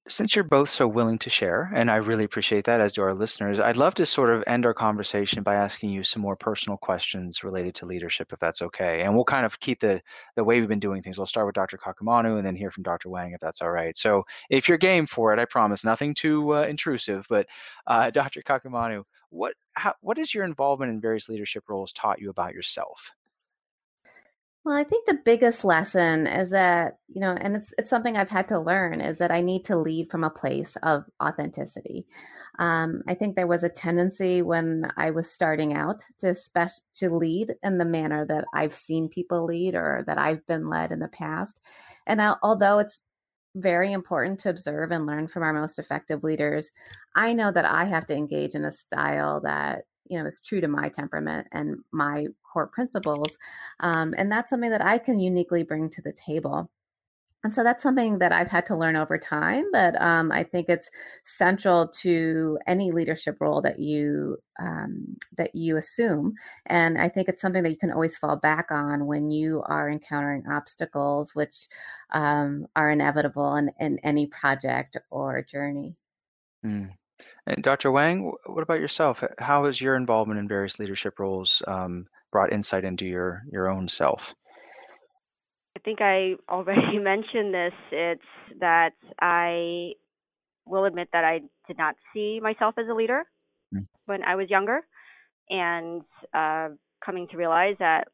since 0.06 0.34
you're 0.34 0.44
both 0.44 0.68
so 0.68 0.86
willing 0.86 1.18
to 1.18 1.30
share, 1.30 1.72
and 1.74 1.90
I 1.90 1.96
really 1.96 2.24
appreciate 2.24 2.64
that, 2.66 2.80
as 2.80 2.92
do 2.92 3.02
our 3.02 3.14
listeners, 3.14 3.58
I'd 3.58 3.78
love 3.78 3.94
to 3.94 4.04
sort 4.04 4.30
of 4.30 4.44
end 4.46 4.66
our 4.66 4.74
conversation 4.74 5.42
by 5.42 5.54
asking 5.54 5.90
you 5.90 6.04
some 6.04 6.20
more 6.20 6.36
personal 6.36 6.76
questions 6.76 7.42
related 7.42 7.74
to 7.76 7.86
leadership, 7.86 8.30
if 8.32 8.38
that's 8.38 8.60
okay. 8.60 9.02
And 9.02 9.14
we'll 9.14 9.24
kind 9.24 9.46
of 9.46 9.58
keep 9.60 9.80
the 9.80 10.02
the 10.36 10.44
way 10.44 10.60
we've 10.60 10.68
been 10.68 10.78
doing 10.78 11.00
things. 11.02 11.16
We'll 11.16 11.26
start 11.26 11.46
with 11.46 11.54
Dr. 11.54 11.78
Kakumanu 11.78 12.36
and 12.36 12.46
then 12.46 12.54
hear 12.54 12.70
from 12.70 12.82
Dr. 12.82 13.08
Wang, 13.08 13.32
if 13.32 13.40
that's 13.40 13.62
all 13.62 13.70
right. 13.70 13.96
So, 13.96 14.24
if 14.50 14.68
you're 14.68 14.78
game 14.78 15.06
for 15.06 15.32
it, 15.32 15.38
I 15.38 15.46
promise 15.46 15.84
nothing 15.84 16.12
too 16.14 16.54
uh, 16.54 16.66
intrusive. 16.66 17.26
But 17.30 17.46
uh, 17.86 18.10
Dr. 18.10 18.42
Kakumanu, 18.42 19.04
what 19.30 19.54
how, 19.72 19.94
what 20.00 20.18
has 20.18 20.34
your 20.34 20.44
involvement 20.44 20.92
in 20.92 21.00
various 21.00 21.30
leadership 21.30 21.64
roles 21.68 21.92
taught 21.92 22.20
you 22.20 22.28
about 22.28 22.52
yourself? 22.52 23.10
Well, 24.64 24.74
I 24.76 24.84
think 24.84 25.06
the 25.06 25.20
biggest 25.26 25.62
lesson 25.62 26.26
is 26.26 26.48
that, 26.50 26.96
you 27.08 27.20
know, 27.20 27.32
and 27.38 27.54
it's 27.56 27.72
it's 27.76 27.90
something 27.90 28.16
I've 28.16 28.30
had 28.30 28.48
to 28.48 28.58
learn 28.58 29.02
is 29.02 29.18
that 29.18 29.30
I 29.30 29.42
need 29.42 29.66
to 29.66 29.76
lead 29.76 30.10
from 30.10 30.24
a 30.24 30.30
place 30.30 30.74
of 30.82 31.04
authenticity. 31.22 32.06
Um, 32.58 33.02
I 33.06 33.14
think 33.14 33.36
there 33.36 33.46
was 33.46 33.62
a 33.62 33.68
tendency 33.68 34.40
when 34.40 34.90
I 34.96 35.10
was 35.10 35.30
starting 35.30 35.74
out 35.74 36.02
to 36.20 36.34
spe- 36.34 36.80
to 36.94 37.10
lead 37.14 37.54
in 37.62 37.76
the 37.76 37.84
manner 37.84 38.24
that 38.26 38.46
I've 38.54 38.74
seen 38.74 39.08
people 39.10 39.44
lead 39.44 39.74
or 39.74 40.02
that 40.06 40.16
I've 40.16 40.46
been 40.46 40.70
led 40.70 40.92
in 40.92 40.98
the 41.00 41.08
past. 41.08 41.54
And 42.06 42.22
I, 42.22 42.36
although 42.42 42.78
it's 42.78 43.02
very 43.56 43.92
important 43.92 44.40
to 44.40 44.50
observe 44.50 44.90
and 44.92 45.06
learn 45.06 45.28
from 45.28 45.42
our 45.42 45.52
most 45.52 45.78
effective 45.78 46.24
leaders, 46.24 46.70
I 47.14 47.32
know 47.34 47.52
that 47.52 47.64
I 47.66 47.84
have 47.84 48.06
to 48.06 48.16
engage 48.16 48.54
in 48.54 48.64
a 48.64 48.72
style 48.72 49.40
that 49.42 49.84
you 50.06 50.18
know 50.18 50.26
is 50.28 50.40
true 50.40 50.60
to 50.62 50.68
my 50.68 50.88
temperament 50.88 51.48
and 51.52 51.76
my 51.92 52.26
core 52.54 52.68
principles 52.68 53.36
um, 53.80 54.14
and 54.16 54.30
that's 54.32 54.50
something 54.50 54.70
that 54.70 54.84
i 54.84 54.96
can 54.96 55.18
uniquely 55.18 55.62
bring 55.62 55.90
to 55.90 56.00
the 56.02 56.12
table 56.12 56.70
and 57.44 57.52
so 57.52 57.62
that's 57.62 57.82
something 57.82 58.18
that 58.18 58.32
I've 58.32 58.50
had 58.50 58.64
to 58.66 58.76
learn 58.76 58.96
over 58.96 59.18
time, 59.18 59.66
but 59.70 60.00
um, 60.00 60.32
I 60.32 60.44
think 60.44 60.70
it's 60.70 60.90
central 61.26 61.88
to 62.00 62.58
any 62.66 62.90
leadership 62.90 63.36
role 63.38 63.60
that 63.60 63.78
you 63.78 64.38
um, 64.58 65.18
that 65.36 65.54
you 65.54 65.76
assume. 65.76 66.32
And 66.66 66.96
I 66.96 67.10
think 67.10 67.28
it's 67.28 67.42
something 67.42 67.62
that 67.62 67.70
you 67.70 67.76
can 67.76 67.92
always 67.92 68.16
fall 68.16 68.36
back 68.36 68.70
on 68.70 69.04
when 69.04 69.30
you 69.30 69.62
are 69.66 69.90
encountering 69.90 70.44
obstacles, 70.50 71.34
which 71.34 71.68
um, 72.12 72.66
are 72.76 72.90
inevitable 72.90 73.56
in, 73.56 73.70
in 73.78 73.98
any 73.98 74.26
project 74.28 74.96
or 75.10 75.42
journey. 75.42 75.96
Mm. 76.64 76.92
And 77.46 77.62
Dr. 77.62 77.92
Wang, 77.92 78.32
what 78.46 78.62
about 78.62 78.80
yourself? 78.80 79.22
How 79.38 79.66
has 79.66 79.78
your 79.78 79.96
involvement 79.96 80.40
in 80.40 80.48
various 80.48 80.78
leadership 80.78 81.18
roles 81.18 81.62
um, 81.66 82.06
brought 82.34 82.52
insight 82.52 82.84
into 82.84 83.06
your 83.06 83.44
your 83.50 83.70
own 83.70 83.86
self? 83.86 84.34
I 85.76 85.80
think 85.84 86.00
I 86.00 86.34
already 86.48 86.98
mentioned 87.12 87.54
this. 87.54 87.72
It's 87.92 88.60
that 88.60 88.94
I 89.20 89.92
will 90.66 90.84
admit 90.84 91.08
that 91.12 91.24
I 91.24 91.40
did 91.68 91.78
not 91.78 91.94
see 92.12 92.40
myself 92.42 92.74
as 92.76 92.86
a 92.90 92.94
leader 92.94 93.22
mm. 93.72 93.86
when 94.06 94.24
I 94.24 94.34
was 94.34 94.50
younger, 94.50 94.80
and 95.48 96.02
uh, 96.34 96.70
coming 97.06 97.28
to 97.30 97.36
realize 97.36 97.76
that 97.78 98.08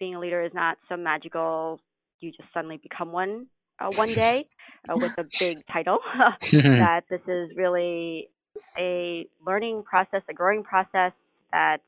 being 0.00 0.16
a 0.16 0.20
leader 0.20 0.42
is 0.42 0.52
not 0.52 0.76
some 0.88 1.04
magical 1.04 1.80
you 2.18 2.32
just 2.32 2.48
suddenly 2.52 2.78
become 2.82 3.12
one 3.12 3.46
uh, 3.80 3.90
one 3.94 4.12
day 4.12 4.48
uh, 4.88 4.94
with 4.96 5.16
a 5.18 5.26
big 5.38 5.58
title. 5.72 5.98
that 6.52 7.04
this 7.08 7.20
is 7.28 7.50
really 7.56 8.28
a 8.76 9.26
learning 9.46 9.84
process, 9.84 10.22
a 10.28 10.34
growing 10.34 10.64
process 10.64 11.12
that 11.52 11.78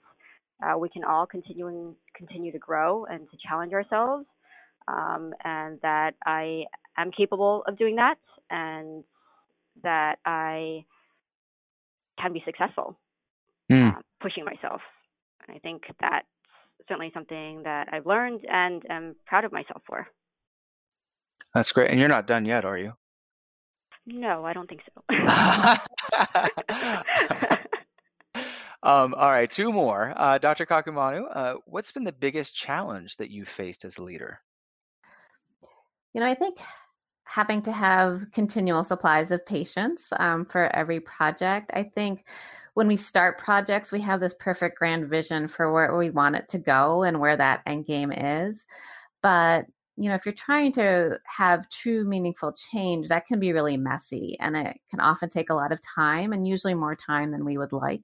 uh, 0.62 0.78
we 0.78 0.88
can 0.88 1.04
all 1.04 1.26
continue 1.26 1.94
continue 2.16 2.52
to 2.52 2.58
grow 2.58 3.04
and 3.04 3.28
to 3.30 3.36
challenge 3.46 3.72
ourselves, 3.72 4.26
um, 4.88 5.32
and 5.44 5.78
that 5.82 6.14
I 6.24 6.64
am 6.96 7.10
capable 7.10 7.62
of 7.66 7.78
doing 7.78 7.96
that, 7.96 8.16
and 8.50 9.04
that 9.82 10.18
I 10.24 10.84
can 12.20 12.32
be 12.32 12.42
successful 12.44 12.96
mm. 13.70 13.96
uh, 13.96 14.00
pushing 14.20 14.44
myself. 14.44 14.80
And 15.46 15.56
I 15.56 15.58
think 15.58 15.82
that's 16.00 16.26
certainly 16.88 17.10
something 17.14 17.62
that 17.64 17.88
I've 17.92 18.06
learned 18.06 18.40
and 18.50 18.82
am 18.88 19.16
proud 19.26 19.44
of 19.44 19.52
myself 19.52 19.82
for. 19.86 20.06
That's 21.54 21.72
great. 21.72 21.90
And 21.90 22.00
you're 22.00 22.08
not 22.08 22.26
done 22.26 22.44
yet, 22.44 22.64
are 22.64 22.78
you? 22.78 22.94
No, 24.06 24.44
I 24.44 24.52
don't 24.52 24.68
think 24.68 24.82
so. 24.94 25.02
um, 28.84 29.14
all 29.14 29.30
right, 29.30 29.50
two 29.50 29.72
more. 29.72 30.12
Uh, 30.16 30.38
Dr. 30.38 30.66
Kakumanu, 30.66 31.26
uh, 31.34 31.54
what's 31.64 31.90
been 31.90 32.04
the 32.04 32.12
biggest 32.12 32.54
challenge 32.54 33.16
that 33.16 33.30
you 33.30 33.44
faced 33.44 33.84
as 33.84 33.96
a 33.96 34.02
leader? 34.02 34.40
You 36.12 36.20
know, 36.20 36.26
I 36.26 36.34
think 36.34 36.58
having 37.24 37.62
to 37.62 37.72
have 37.72 38.26
continual 38.32 38.84
supplies 38.84 39.30
of 39.30 39.44
patience 39.46 40.06
um, 40.18 40.44
for 40.44 40.74
every 40.76 41.00
project. 41.00 41.70
I 41.74 41.84
think 41.94 42.26
when 42.74 42.86
we 42.86 42.96
start 42.96 43.38
projects, 43.38 43.90
we 43.90 44.00
have 44.02 44.20
this 44.20 44.34
perfect 44.38 44.78
grand 44.78 45.08
vision 45.08 45.48
for 45.48 45.72
where 45.72 45.96
we 45.96 46.10
want 46.10 46.36
it 46.36 46.48
to 46.50 46.58
go 46.58 47.02
and 47.04 47.18
where 47.18 47.36
that 47.36 47.62
end 47.66 47.86
game 47.86 48.12
is. 48.12 48.64
But 49.22 49.66
you 49.96 50.08
know, 50.08 50.14
if 50.16 50.26
you're 50.26 50.34
trying 50.34 50.72
to 50.72 51.18
have 51.24 51.68
true 51.70 52.04
meaningful 52.04 52.52
change, 52.52 53.08
that 53.08 53.26
can 53.26 53.38
be 53.38 53.52
really 53.52 53.76
messy 53.76 54.36
and 54.40 54.56
it 54.56 54.76
can 54.90 55.00
often 55.00 55.28
take 55.28 55.50
a 55.50 55.54
lot 55.54 55.72
of 55.72 55.80
time 55.82 56.32
and 56.32 56.48
usually 56.48 56.74
more 56.74 56.96
time 56.96 57.30
than 57.30 57.44
we 57.44 57.56
would 57.56 57.72
like. 57.72 58.02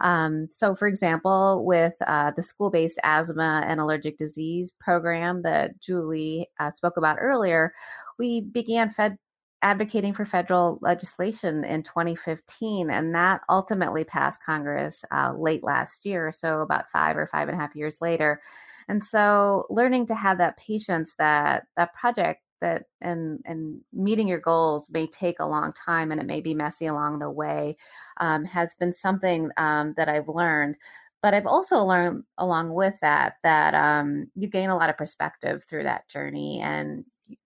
Um, 0.00 0.48
so, 0.50 0.74
for 0.74 0.88
example, 0.88 1.64
with 1.64 1.94
uh, 2.06 2.32
the 2.36 2.42
school 2.42 2.70
based 2.70 2.98
asthma 3.02 3.64
and 3.66 3.80
allergic 3.80 4.18
disease 4.18 4.72
program 4.80 5.42
that 5.42 5.80
Julie 5.80 6.48
uh, 6.58 6.72
spoke 6.72 6.96
about 6.96 7.18
earlier, 7.20 7.72
we 8.18 8.42
began 8.42 8.90
fed 8.90 9.18
advocating 9.62 10.12
for 10.12 10.26
federal 10.26 10.78
legislation 10.82 11.64
in 11.64 11.82
2015, 11.82 12.90
and 12.90 13.14
that 13.14 13.40
ultimately 13.48 14.04
passed 14.04 14.42
Congress 14.44 15.02
uh, 15.10 15.32
late 15.36 15.64
last 15.64 16.04
year, 16.04 16.30
so 16.30 16.60
about 16.60 16.90
five 16.92 17.16
or 17.16 17.26
five 17.26 17.48
and 17.48 17.56
a 17.56 17.60
half 17.60 17.74
years 17.74 17.96
later. 18.00 18.40
And 18.88 19.02
so 19.02 19.64
learning 19.70 20.06
to 20.08 20.14
have 20.14 20.36
that 20.38 20.58
patience 20.58 21.14
that 21.18 21.64
that 21.76 21.94
project 21.94 22.42
that 22.60 22.84
and 23.00 23.40
and 23.44 23.80
meeting 23.92 24.28
your 24.28 24.40
goals 24.40 24.88
may 24.90 25.06
take 25.06 25.40
a 25.40 25.46
long 25.46 25.72
time 25.72 26.12
and 26.12 26.20
it 26.20 26.26
may 26.26 26.40
be 26.40 26.54
messy 26.54 26.86
along 26.86 27.18
the 27.18 27.30
way 27.30 27.76
um, 28.18 28.44
has 28.44 28.74
been 28.76 28.94
something 28.94 29.50
um, 29.56 29.94
that 29.96 30.08
I've 30.08 30.28
learned. 30.28 30.76
But 31.22 31.34
I've 31.34 31.46
also 31.46 31.82
learned 31.82 32.24
along 32.38 32.74
with 32.74 32.94
that 33.00 33.36
that 33.42 33.74
um, 33.74 34.30
you 34.34 34.48
gain 34.48 34.68
a 34.68 34.76
lot 34.76 34.90
of 34.90 34.98
perspective 34.98 35.64
through 35.64 35.84
that 35.84 36.08
journey, 36.08 36.60
and 36.62 37.04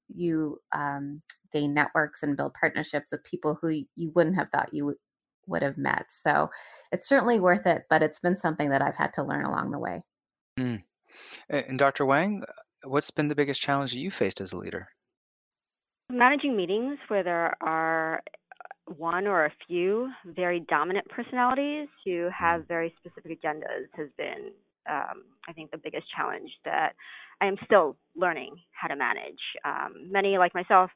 you 0.08 0.60
um, 0.72 1.22
gain 1.52 1.74
networks 1.74 2.22
and 2.22 2.36
build 2.36 2.54
partnerships 2.54 3.12
with 3.12 3.22
people 3.24 3.58
who 3.60 3.68
you 3.96 4.10
wouldn't 4.14 4.36
have 4.36 4.50
thought 4.50 4.74
you 4.74 4.82
w- 4.82 4.98
would 5.46 5.62
have 5.62 5.78
met. 5.78 6.06
So 6.22 6.50
it's 6.92 7.08
certainly 7.08 7.40
worth 7.40 7.66
it, 7.66 7.84
but 7.88 8.02
it's 8.02 8.20
been 8.20 8.36
something 8.36 8.70
that 8.70 8.82
I've 8.82 8.96
had 8.96 9.12
to 9.14 9.22
learn 9.22 9.44
along 9.44 9.70
the 9.70 9.78
way. 9.78 10.02
Mm. 10.58 10.82
And 11.48 11.78
Dr. 11.78 12.04
Wang, 12.04 12.42
what's 12.84 13.10
been 13.10 13.28
the 13.28 13.34
biggest 13.34 13.60
challenge 13.60 13.94
you 13.94 14.10
faced 14.10 14.40
as 14.40 14.52
a 14.52 14.58
leader? 14.58 14.88
Managing 16.10 16.56
meetings 16.56 16.98
where 17.08 17.22
there 17.22 17.54
are 17.60 18.22
one 18.96 19.26
or 19.26 19.44
a 19.44 19.52
few 19.66 20.10
very 20.24 20.60
dominant 20.60 21.06
personalities 21.10 21.86
who 22.02 22.30
have 22.36 22.66
very 22.66 22.94
specific 22.98 23.38
agendas 23.38 23.88
has 23.94 24.08
been, 24.16 24.50
um, 24.88 25.24
I 25.46 25.52
think, 25.52 25.70
the 25.70 25.76
biggest 25.76 26.06
challenge 26.16 26.50
that 26.64 26.94
I 27.42 27.46
am 27.46 27.56
still 27.66 27.96
learning 28.16 28.56
how 28.72 28.88
to 28.88 28.96
manage. 28.96 29.38
Um, 29.66 30.10
many, 30.10 30.38
like 30.38 30.54
myself, 30.54 30.90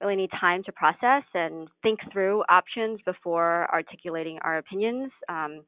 really 0.00 0.16
need 0.16 0.30
time 0.40 0.62
to 0.64 0.72
process 0.72 1.24
and 1.34 1.68
think 1.82 2.00
through 2.10 2.42
options 2.48 3.00
before 3.04 3.70
articulating 3.70 4.38
our 4.40 4.56
opinions. 4.56 5.12
Um, 5.28 5.64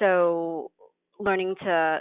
so, 0.00 0.72
learning 1.20 1.54
to 1.62 2.00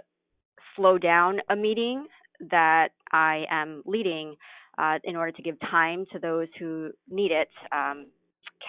slow 0.76 0.98
down 0.98 1.40
a 1.52 1.56
meeting 1.56 2.08
that 2.50 2.90
I 3.12 3.46
am 3.52 3.84
leading 3.86 4.36
uh, 4.78 5.00
in 5.04 5.16
order 5.16 5.32
to 5.32 5.42
give 5.42 5.60
time 5.62 6.06
to 6.12 6.20
those 6.20 6.48
who 6.60 6.92
need 7.10 7.32
it 7.32 7.50
um, 7.72 8.08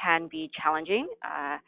can 0.02 0.28
be 0.28 0.50
challenging. 0.62 1.08
Uh, 1.24 1.58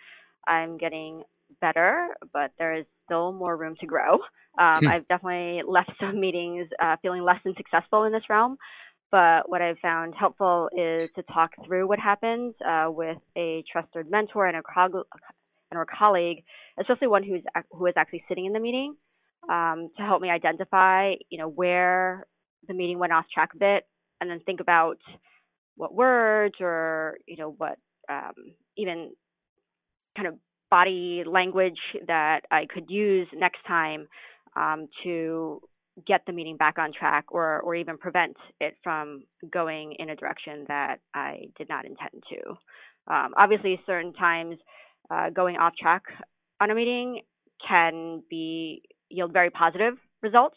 I'm 0.47 0.79
getting 0.79 1.23
better, 1.61 2.09
but 2.33 2.53
there 2.59 2.75
is 2.75 2.87
still 3.05 3.33
more 3.33 3.57
room 3.57 3.75
to 3.81 3.87
grow. 3.87 4.15
Um, 4.59 4.81
hmm. 4.81 4.89
I've 4.89 5.09
definitely 5.09 5.63
left 5.67 5.93
some 6.01 6.21
meetings 6.21 6.69
uh, 6.83 6.97
feeling 7.03 7.23
less 7.23 7.39
than 7.45 7.55
successful 7.57 8.05
in 8.05 8.13
this 8.13 8.23
realm. 8.29 8.57
But 9.11 9.49
what 9.49 9.63
I've 9.63 9.79
found 9.79 10.15
helpful 10.15 10.69
is 10.77 11.09
to 11.17 11.23
talk 11.33 11.53
through 11.65 11.89
what 11.89 11.99
happened 11.99 12.55
uh, 12.67 12.89
with 12.91 13.17
a 13.37 13.65
trusted 13.71 14.11
mentor 14.11 14.47
and 14.47 14.59
a, 14.59 14.63
co- 14.63 15.05
and 15.71 15.81
a 15.81 15.85
colleague, 15.87 16.45
especially 16.79 17.07
one 17.07 17.23
who's 17.23 17.43
who 17.71 17.87
is 17.87 17.95
actually 17.97 18.23
sitting 18.29 18.45
in 18.45 18.53
the 18.53 18.61
meeting, 18.61 18.95
um, 19.49 19.89
to 19.97 20.03
help 20.03 20.21
me 20.21 20.29
identify, 20.29 21.15
you 21.31 21.39
know, 21.39 21.49
where 21.49 22.27
the 22.67 22.75
meeting 22.75 22.99
went 22.99 23.13
off 23.13 23.25
track 23.33 23.51
a 23.55 23.59
bit, 23.59 23.87
and 24.21 24.31
then 24.31 24.41
think 24.41 24.61
about 24.61 24.99
what 25.77 25.95
words 25.95 26.57
or 26.61 27.19
you 27.27 27.37
know 27.37 27.55
what 27.57 27.79
um, 28.11 28.33
even 28.77 29.11
kind 30.17 30.29
of 30.29 30.35
body 30.71 31.23
language 31.27 31.79
that 32.07 32.41
I 32.51 32.67
could 32.73 32.91
use 32.91 33.29
next 33.35 33.61
time 33.67 34.09
um, 34.57 34.89
to 35.05 35.61
get 36.07 36.23
the 36.27 36.33
meeting 36.33 36.57
back 36.57 36.79
on 36.79 36.93
track 36.93 37.27
or, 37.31 37.61
or 37.61 37.75
even 37.75 37.99
prevent 37.99 38.37
it 38.61 38.77
from 38.83 39.25
going 39.51 39.95
in 39.99 40.11
a 40.11 40.17
direction 40.17 40.65
that 40.69 40.97
I 41.15 41.49
did 41.57 41.69
not 41.69 41.85
intend 41.85 42.23
to. 42.31 42.51
Um, 43.13 43.33
obviously, 43.37 43.81
certain 43.87 44.13
times 44.13 44.57
uh, 45.11 45.31
going 45.31 45.57
off 45.57 45.75
track 45.81 46.03
on 46.61 46.71
a 46.71 46.75
meeting 46.75 47.23
can 47.67 48.23
be 48.29 48.83
yield 49.09 49.33
very 49.33 49.51
positive 49.51 49.95
results, 50.23 50.57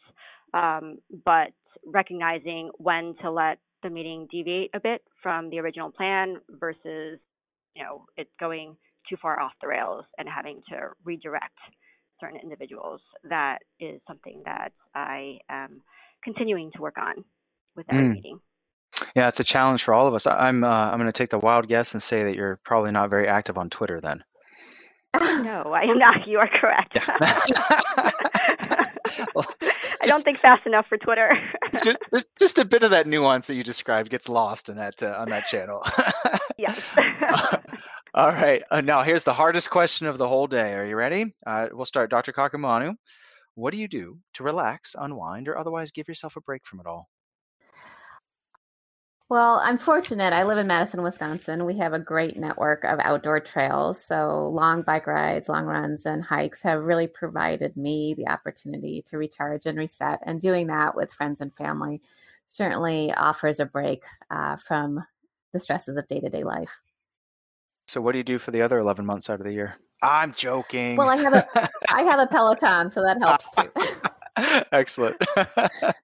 um, 0.53 0.97
but 1.25 1.51
recognizing 1.85 2.69
when 2.77 3.15
to 3.21 3.31
let 3.31 3.59
the 3.83 3.89
meeting 3.89 4.27
deviate 4.31 4.69
a 4.73 4.79
bit 4.79 5.01
from 5.21 5.49
the 5.49 5.59
original 5.59 5.91
plan 5.91 6.37
versus 6.49 7.19
you 7.75 7.83
know 7.83 8.05
it 8.17 8.27
going 8.39 8.75
too 9.09 9.15
far 9.21 9.39
off 9.39 9.53
the 9.61 9.67
rails 9.67 10.05
and 10.17 10.27
having 10.29 10.61
to 10.69 10.89
redirect 11.03 11.57
certain 12.19 12.39
individuals. 12.41 13.01
That 13.29 13.59
is 13.79 13.99
something 14.07 14.43
that 14.45 14.71
I 14.93 15.39
am 15.49 15.81
continuing 16.23 16.71
to 16.75 16.81
work 16.81 16.97
on 16.97 17.23
with 17.75 17.85
every 17.89 18.07
mm. 18.07 18.13
meeting. 18.13 18.39
Yeah, 19.15 19.27
it's 19.27 19.39
a 19.39 19.43
challenge 19.43 19.83
for 19.83 19.93
all 19.93 20.07
of 20.07 20.13
us. 20.13 20.27
I'm 20.27 20.63
uh, 20.63 20.67
I'm 20.67 20.97
going 20.97 21.07
to 21.07 21.11
take 21.11 21.29
the 21.29 21.39
wild 21.39 21.67
guess 21.67 21.93
and 21.93 22.03
say 22.03 22.23
that 22.23 22.35
you're 22.35 22.59
probably 22.63 22.91
not 22.91 23.09
very 23.09 23.27
active 23.27 23.57
on 23.57 23.69
Twitter 23.69 23.99
then. 23.99 24.23
no, 25.19 25.73
I 25.73 25.81
am 25.83 25.97
not. 25.97 26.27
You 26.27 26.37
are 26.39 26.49
correct. 26.59 26.97
well, 29.35 29.45
I 30.03 30.07
don't 30.07 30.23
think 30.23 30.39
fast 30.39 30.65
enough 30.65 30.85
for 30.87 30.97
Twitter. 30.97 31.31
just, 31.83 31.97
just 32.39 32.57
a 32.57 32.65
bit 32.65 32.83
of 32.83 32.91
that 32.91 33.07
nuance 33.07 33.47
that 33.47 33.55
you 33.55 33.63
described 33.63 34.09
gets 34.09 34.27
lost 34.27 34.69
in 34.69 34.77
that 34.77 35.01
uh, 35.03 35.15
on 35.17 35.29
that 35.29 35.45
channel. 35.45 35.83
yes. 36.57 36.79
All 38.13 38.29
right. 38.29 38.61
Uh, 38.69 38.81
now, 38.81 39.03
here's 39.03 39.23
the 39.23 39.33
hardest 39.33 39.69
question 39.69 40.07
of 40.07 40.17
the 40.17 40.27
whole 40.27 40.47
day. 40.47 40.73
Are 40.73 40.85
you 40.85 40.95
ready? 40.95 41.33
Uh, 41.45 41.67
we'll 41.71 41.85
start. 41.85 42.09
Dr. 42.09 42.33
Kakumanu, 42.33 42.95
what 43.55 43.71
do 43.71 43.79
you 43.79 43.87
do 43.87 44.17
to 44.33 44.43
relax, 44.43 44.95
unwind, 44.99 45.47
or 45.47 45.57
otherwise 45.57 45.91
give 45.91 46.07
yourself 46.07 46.35
a 46.35 46.41
break 46.41 46.65
from 46.65 46.79
it 46.81 46.87
all? 46.87 47.07
Well, 49.31 49.61
I'm 49.63 49.77
fortunate. 49.77 50.33
I 50.33 50.43
live 50.43 50.57
in 50.57 50.67
Madison, 50.67 51.03
Wisconsin. 51.03 51.63
We 51.63 51.77
have 51.77 51.93
a 51.93 51.99
great 51.99 52.35
network 52.35 52.83
of 52.83 52.99
outdoor 52.99 53.39
trails. 53.39 54.03
So, 54.03 54.49
long 54.49 54.81
bike 54.81 55.07
rides, 55.07 55.47
long 55.47 55.67
runs, 55.67 56.05
and 56.05 56.21
hikes 56.21 56.61
have 56.63 56.83
really 56.83 57.07
provided 57.07 57.77
me 57.77 58.13
the 58.13 58.27
opportunity 58.27 59.05
to 59.07 59.17
recharge 59.17 59.67
and 59.67 59.77
reset. 59.77 60.19
And 60.25 60.41
doing 60.41 60.67
that 60.67 60.97
with 60.97 61.13
friends 61.13 61.39
and 61.39 61.55
family 61.55 62.01
certainly 62.47 63.13
offers 63.13 63.61
a 63.61 63.65
break 63.65 64.03
uh, 64.31 64.57
from 64.57 65.01
the 65.53 65.61
stresses 65.61 65.95
of 65.95 66.09
day 66.09 66.19
to 66.19 66.29
day 66.29 66.43
life. 66.43 66.81
So 67.87 68.01
what 68.01 68.11
do 68.11 68.17
you 68.17 68.25
do 68.25 68.37
for 68.37 68.51
the 68.51 68.61
other 68.61 68.79
11 68.79 69.05
months 69.05 69.29
out 69.29 69.39
of 69.39 69.45
the 69.45 69.53
year? 69.53 69.75
I'm 70.03 70.33
joking. 70.33 70.97
Well, 70.97 71.07
I 71.07 71.15
have 71.15 71.33
a 71.33 71.47
I 71.87 72.01
have 72.03 72.19
a 72.19 72.27
Peloton, 72.27 72.91
so 72.91 73.01
that 73.01 73.17
helps 73.21 73.45
too. 73.51 74.65
Excellent. 74.73 75.15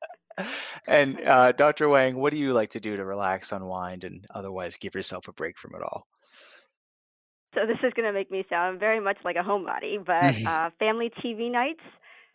and 0.88 1.20
uh, 1.26 1.52
Dr. 1.52 1.90
Wang, 1.90 2.18
what 2.18 2.32
do 2.32 2.40
you 2.40 2.54
like 2.54 2.70
to 2.72 2.80
do 2.80 2.98
to 2.98 3.06
relax, 3.06 3.52
unwind, 3.52 4.04
and 4.04 4.26
otherwise 4.34 4.78
give 4.78 4.96
yourself 4.96 5.28
a 5.28 5.34
break 5.34 5.58
from 5.58 5.76
it 5.76 5.82
all? 5.82 6.08
So 7.56 7.62
this 7.66 7.78
is 7.84 7.94
going 7.96 8.06
to 8.06 8.14
make 8.14 8.30
me 8.30 8.46
sound 8.50 8.80
very 8.80 9.00
much 9.00 9.18
like 9.26 9.36
a 9.36 9.44
homebody, 9.44 10.04
but 10.06 10.46
uh, 10.48 10.70
family 10.80 11.12
TV 11.24 11.52
nights 11.52 11.82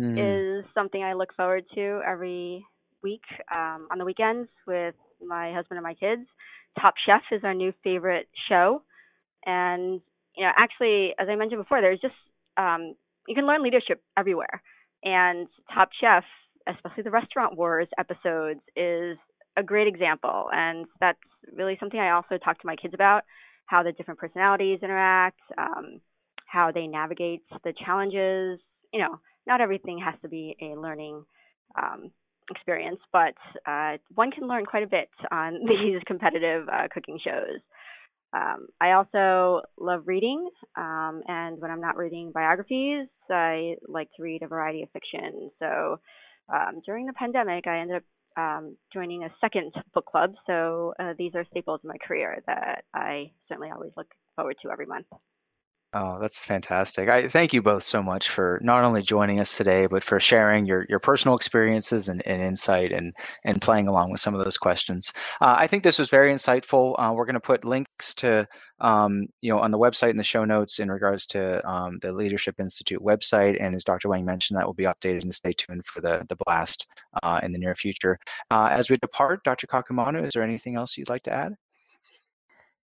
mm. 0.00 0.18
is 0.18 0.64
something 0.74 1.02
I 1.02 1.12
look 1.12 1.34
forward 1.36 1.64
to 1.74 2.00
every 2.06 2.64
week 3.02 3.22
um, 3.54 3.88
on 3.90 3.98
the 3.98 4.04
weekends 4.04 4.48
with 4.66 4.94
my 5.24 5.52
husband 5.52 5.78
and 5.78 5.84
my 5.84 5.94
kids. 5.94 6.26
Top 6.80 6.94
Chef 7.04 7.22
is 7.30 7.44
our 7.44 7.54
new 7.54 7.72
favorite 7.84 8.28
show. 8.48 8.82
And 9.44 10.00
you 10.36 10.44
know, 10.44 10.50
actually, 10.56 11.14
as 11.18 11.28
I 11.28 11.36
mentioned 11.36 11.60
before, 11.60 11.80
there's 11.80 12.00
just 12.00 12.14
um, 12.56 12.94
you 13.28 13.34
can 13.34 13.46
learn 13.46 13.62
leadership 13.62 14.02
everywhere. 14.16 14.62
And 15.04 15.48
Top 15.74 15.90
Chef, 16.00 16.24
especially 16.68 17.02
the 17.02 17.10
Restaurant 17.10 17.56
Wars 17.56 17.88
episodes, 17.98 18.60
is 18.76 19.16
a 19.56 19.62
great 19.62 19.86
example. 19.86 20.48
And 20.52 20.86
that's 21.00 21.18
really 21.52 21.76
something 21.78 22.00
I 22.00 22.12
also 22.12 22.38
talk 22.38 22.60
to 22.60 22.66
my 22.66 22.76
kids 22.76 22.94
about 22.94 23.22
how 23.66 23.82
the 23.82 23.92
different 23.92 24.20
personalities 24.20 24.80
interact, 24.82 25.40
um, 25.58 26.00
how 26.46 26.72
they 26.72 26.86
navigate 26.86 27.42
the 27.64 27.72
challenges. 27.84 28.60
You 28.92 29.00
know, 29.00 29.20
not 29.46 29.60
everything 29.60 29.98
has 30.04 30.14
to 30.22 30.28
be 30.28 30.56
a 30.60 30.78
learning 30.78 31.24
um, 31.80 32.10
experience, 32.50 33.00
but 33.12 33.34
uh, 33.66 33.96
one 34.14 34.30
can 34.30 34.46
learn 34.48 34.66
quite 34.66 34.82
a 34.82 34.88
bit 34.88 35.08
on 35.30 35.60
these 35.68 36.00
competitive 36.06 36.68
uh, 36.68 36.88
cooking 36.92 37.18
shows. 37.22 37.60
Um, 38.34 38.68
I 38.80 38.92
also 38.92 39.60
love 39.78 40.04
reading, 40.06 40.48
um, 40.76 41.22
and 41.28 41.60
when 41.60 41.70
I'm 41.70 41.82
not 41.82 41.98
reading 41.98 42.32
biographies, 42.32 43.06
I 43.30 43.76
like 43.86 44.08
to 44.16 44.22
read 44.22 44.42
a 44.42 44.48
variety 44.48 44.82
of 44.82 44.90
fiction. 44.90 45.50
So 45.58 46.00
um, 46.48 46.80
during 46.84 47.06
the 47.06 47.12
pandemic, 47.12 47.66
I 47.66 47.80
ended 47.80 47.96
up 47.98 48.02
um, 48.36 48.76
joining 48.92 49.24
a 49.24 49.34
second 49.40 49.72
book 49.94 50.06
club. 50.06 50.34
So 50.46 50.94
uh, 50.98 51.12
these 51.18 51.34
are 51.34 51.44
staples 51.50 51.80
in 51.84 51.88
my 51.88 51.98
career 52.06 52.42
that 52.46 52.84
I 52.94 53.32
certainly 53.48 53.70
always 53.70 53.92
look 53.96 54.08
forward 54.36 54.56
to 54.62 54.70
every 54.70 54.86
month. 54.86 55.06
Oh, 55.94 56.18
that's 56.18 56.42
fantastic. 56.42 57.10
I 57.10 57.28
thank 57.28 57.52
you 57.52 57.60
both 57.60 57.82
so 57.82 58.02
much 58.02 58.30
for 58.30 58.58
not 58.62 58.82
only 58.82 59.02
joining 59.02 59.40
us 59.40 59.58
today, 59.58 59.84
but 59.84 60.02
for 60.02 60.18
sharing 60.18 60.64
your, 60.64 60.86
your 60.88 60.98
personal 60.98 61.36
experiences 61.36 62.08
and, 62.08 62.26
and 62.26 62.40
insight 62.40 62.92
and, 62.92 63.12
and 63.44 63.60
playing 63.60 63.88
along 63.88 64.10
with 64.10 64.18
some 64.18 64.34
of 64.34 64.42
those 64.42 64.56
questions. 64.56 65.12
Uh, 65.42 65.54
I 65.58 65.66
think 65.66 65.82
this 65.82 65.98
was 65.98 66.08
very 66.08 66.32
insightful. 66.32 66.94
Uh, 66.98 67.12
we're 67.12 67.26
going 67.26 67.34
to 67.34 67.40
put 67.40 67.66
links 67.66 68.14
to, 68.14 68.48
um, 68.80 69.26
you 69.42 69.52
know, 69.52 69.58
on 69.58 69.70
the 69.70 69.78
website 69.78 70.12
in 70.12 70.16
the 70.16 70.24
show 70.24 70.46
notes 70.46 70.78
in 70.78 70.90
regards 70.90 71.26
to 71.26 71.62
um, 71.68 71.98
the 72.00 72.10
Leadership 72.10 72.58
Institute 72.58 73.00
website. 73.02 73.62
And 73.62 73.74
as 73.74 73.84
Dr. 73.84 74.08
Wang 74.08 74.24
mentioned, 74.24 74.58
that 74.58 74.66
will 74.66 74.72
be 74.72 74.84
updated 74.84 75.24
and 75.24 75.34
stay 75.34 75.52
tuned 75.52 75.84
for 75.84 76.00
the, 76.00 76.24
the 76.30 76.36
blast 76.46 76.86
uh, 77.22 77.40
in 77.42 77.52
the 77.52 77.58
near 77.58 77.74
future. 77.74 78.18
Uh, 78.50 78.68
as 78.70 78.88
we 78.88 78.96
depart, 78.96 79.44
Dr. 79.44 79.66
Kakumanu, 79.66 80.26
is 80.26 80.32
there 80.32 80.42
anything 80.42 80.74
else 80.74 80.96
you'd 80.96 81.10
like 81.10 81.24
to 81.24 81.34
add? 81.34 81.54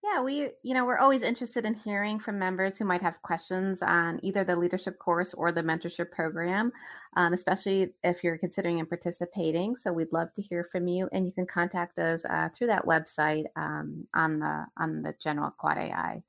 Yeah, 0.05 0.23
we, 0.23 0.51
you 0.63 0.75
know, 0.75 0.85
we're 0.85 0.99
always 0.99 1.23
interested 1.23 1.67
in 1.67 1.75
hearing 1.75 2.21
from 2.21 2.39
members 2.39 2.79
who 2.79 2.85
might 2.85 3.03
have 3.03 3.21
questions 3.23 3.83
on 3.83 4.21
either 4.23 4.45
the 4.45 4.55
leadership 4.55 4.97
course 4.99 5.35
or 5.35 5.51
the 5.51 5.63
mentorship 5.63 6.13
program, 6.13 6.71
um, 7.17 7.33
especially 7.33 7.93
if 8.05 8.23
you're 8.23 8.39
considering 8.39 8.79
and 8.79 8.89
participating. 8.89 9.77
So 9.77 9.93
we'd 9.93 10.13
love 10.13 10.33
to 10.35 10.43
hear 10.43 10.69
from 10.71 10.87
you, 10.87 11.09
and 11.13 11.27
you 11.27 11.33
can 11.33 11.47
contact 11.47 11.99
us 11.99 12.25
uh, 12.25 12.49
through 12.57 12.69
that 12.69 12.87
website 12.87 13.47
um, 13.57 14.07
on 14.15 14.39
the 14.39 14.67
on 14.77 15.03
the 15.03 15.15
General 15.21 15.51
Quad 15.51 15.79
AI 15.79 16.23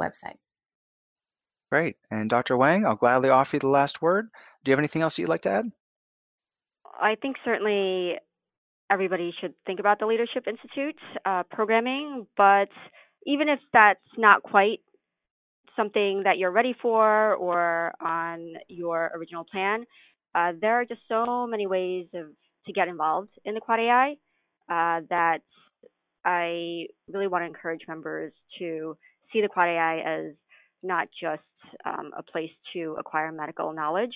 website. 0.00 0.38
Great. 1.70 1.96
And 2.10 2.30
Dr. 2.30 2.56
Wang, 2.56 2.86
I'll 2.86 2.96
gladly 2.96 3.28
offer 3.28 3.56
you 3.56 3.60
the 3.60 3.68
last 3.68 4.00
word. 4.00 4.28
Do 4.64 4.70
you 4.70 4.72
have 4.72 4.78
anything 4.78 5.02
else 5.02 5.18
you'd 5.18 5.28
like 5.28 5.42
to 5.42 5.50
add? 5.50 5.72
I 7.00 7.16
think 7.16 7.36
certainly 7.44 8.16
everybody 8.94 9.34
should 9.40 9.52
think 9.66 9.80
about 9.80 9.98
the 9.98 10.06
Leadership 10.06 10.46
Institute 10.46 10.94
uh, 11.26 11.42
programming, 11.50 12.28
but 12.36 12.68
even 13.26 13.48
if 13.48 13.58
that's 13.72 13.98
not 14.16 14.44
quite 14.44 14.78
something 15.74 16.22
that 16.22 16.38
you're 16.38 16.52
ready 16.52 16.76
for 16.80 17.34
or 17.34 17.92
on 18.00 18.54
your 18.68 19.10
original 19.16 19.44
plan, 19.50 19.84
uh, 20.36 20.52
there 20.60 20.74
are 20.74 20.84
just 20.84 21.00
so 21.08 21.44
many 21.44 21.66
ways 21.66 22.06
of 22.14 22.26
to 22.66 22.72
get 22.72 22.86
involved 22.86 23.30
in 23.44 23.54
the 23.54 23.60
Quad 23.60 23.80
AI 23.80 24.10
uh, 24.70 25.00
that 25.10 25.40
I 26.24 26.86
really 27.12 27.26
want 27.26 27.42
to 27.42 27.46
encourage 27.46 27.80
members 27.88 28.32
to 28.60 28.96
see 29.32 29.40
the 29.40 29.48
Quad 29.48 29.70
AI 29.70 29.98
as 29.98 30.34
not 30.84 31.08
just 31.20 31.42
um, 31.84 32.12
a 32.16 32.22
place 32.22 32.52
to 32.74 32.94
acquire 33.00 33.32
medical 33.32 33.72
knowledge, 33.72 34.14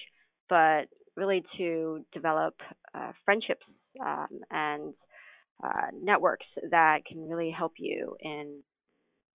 but 0.48 0.84
really 1.16 1.44
to 1.56 2.04
develop 2.12 2.54
uh, 2.94 3.10
friendships 3.24 3.64
um, 4.04 4.40
and 4.50 4.94
uh, 5.62 5.88
networks 5.92 6.46
that 6.70 7.04
can 7.04 7.28
really 7.28 7.50
help 7.50 7.72
you 7.78 8.16
in 8.20 8.62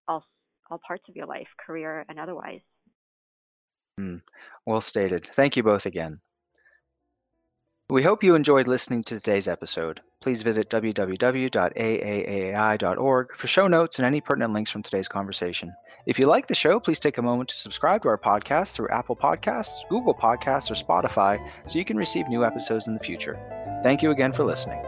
all 0.08 0.26
all 0.70 0.80
parts 0.86 1.04
of 1.10 1.16
your 1.16 1.26
life, 1.26 1.48
career 1.66 2.06
and 2.08 2.20
otherwise. 2.20 2.62
Mm, 4.00 4.22
well 4.66 4.82
stated. 4.82 5.30
Thank 5.36 5.58
you 5.58 5.64
both 5.64 5.86
again. 5.86 6.20
We 7.90 8.02
hope 8.02 8.24
you 8.24 8.36
enjoyed 8.36 8.68
listening 8.68 9.04
to 9.04 9.16
today's 9.16 9.48
episode. 9.48 10.02
Please 10.24 10.42
visit 10.42 10.70
www.aaaai.org 10.70 11.36
for 13.36 13.48
show 13.48 13.68
notes 13.68 14.00
and 14.00 14.06
any 14.06 14.22
pertinent 14.22 14.54
links 14.54 14.72
from 14.72 14.82
today's 14.82 15.10
conversation. 15.10 15.76
If 16.06 16.18
you 16.18 16.28
like 16.28 16.48
the 16.48 16.56
show, 16.56 16.80
please 16.80 17.02
take 17.02 17.18
a 17.18 17.22
moment 17.22 17.50
to 17.50 17.56
subscribe 17.56 18.04
to 18.04 18.08
our 18.08 18.18
podcast 18.18 18.72
through 18.72 18.88
Apple 18.88 19.18
Podcasts, 19.18 19.82
Google 19.90 20.16
Podcasts, 20.16 20.72
or 20.72 20.76
Spotify 20.76 21.46
so 21.66 21.78
you 21.78 21.84
can 21.84 21.98
receive 21.98 22.30
new 22.30 22.46
episodes 22.46 22.88
in 22.88 22.94
the 22.94 23.02
future. 23.02 23.38
Thank 23.84 24.02
you 24.02 24.12
again 24.12 24.32
for 24.32 24.46
listening. 24.46 24.82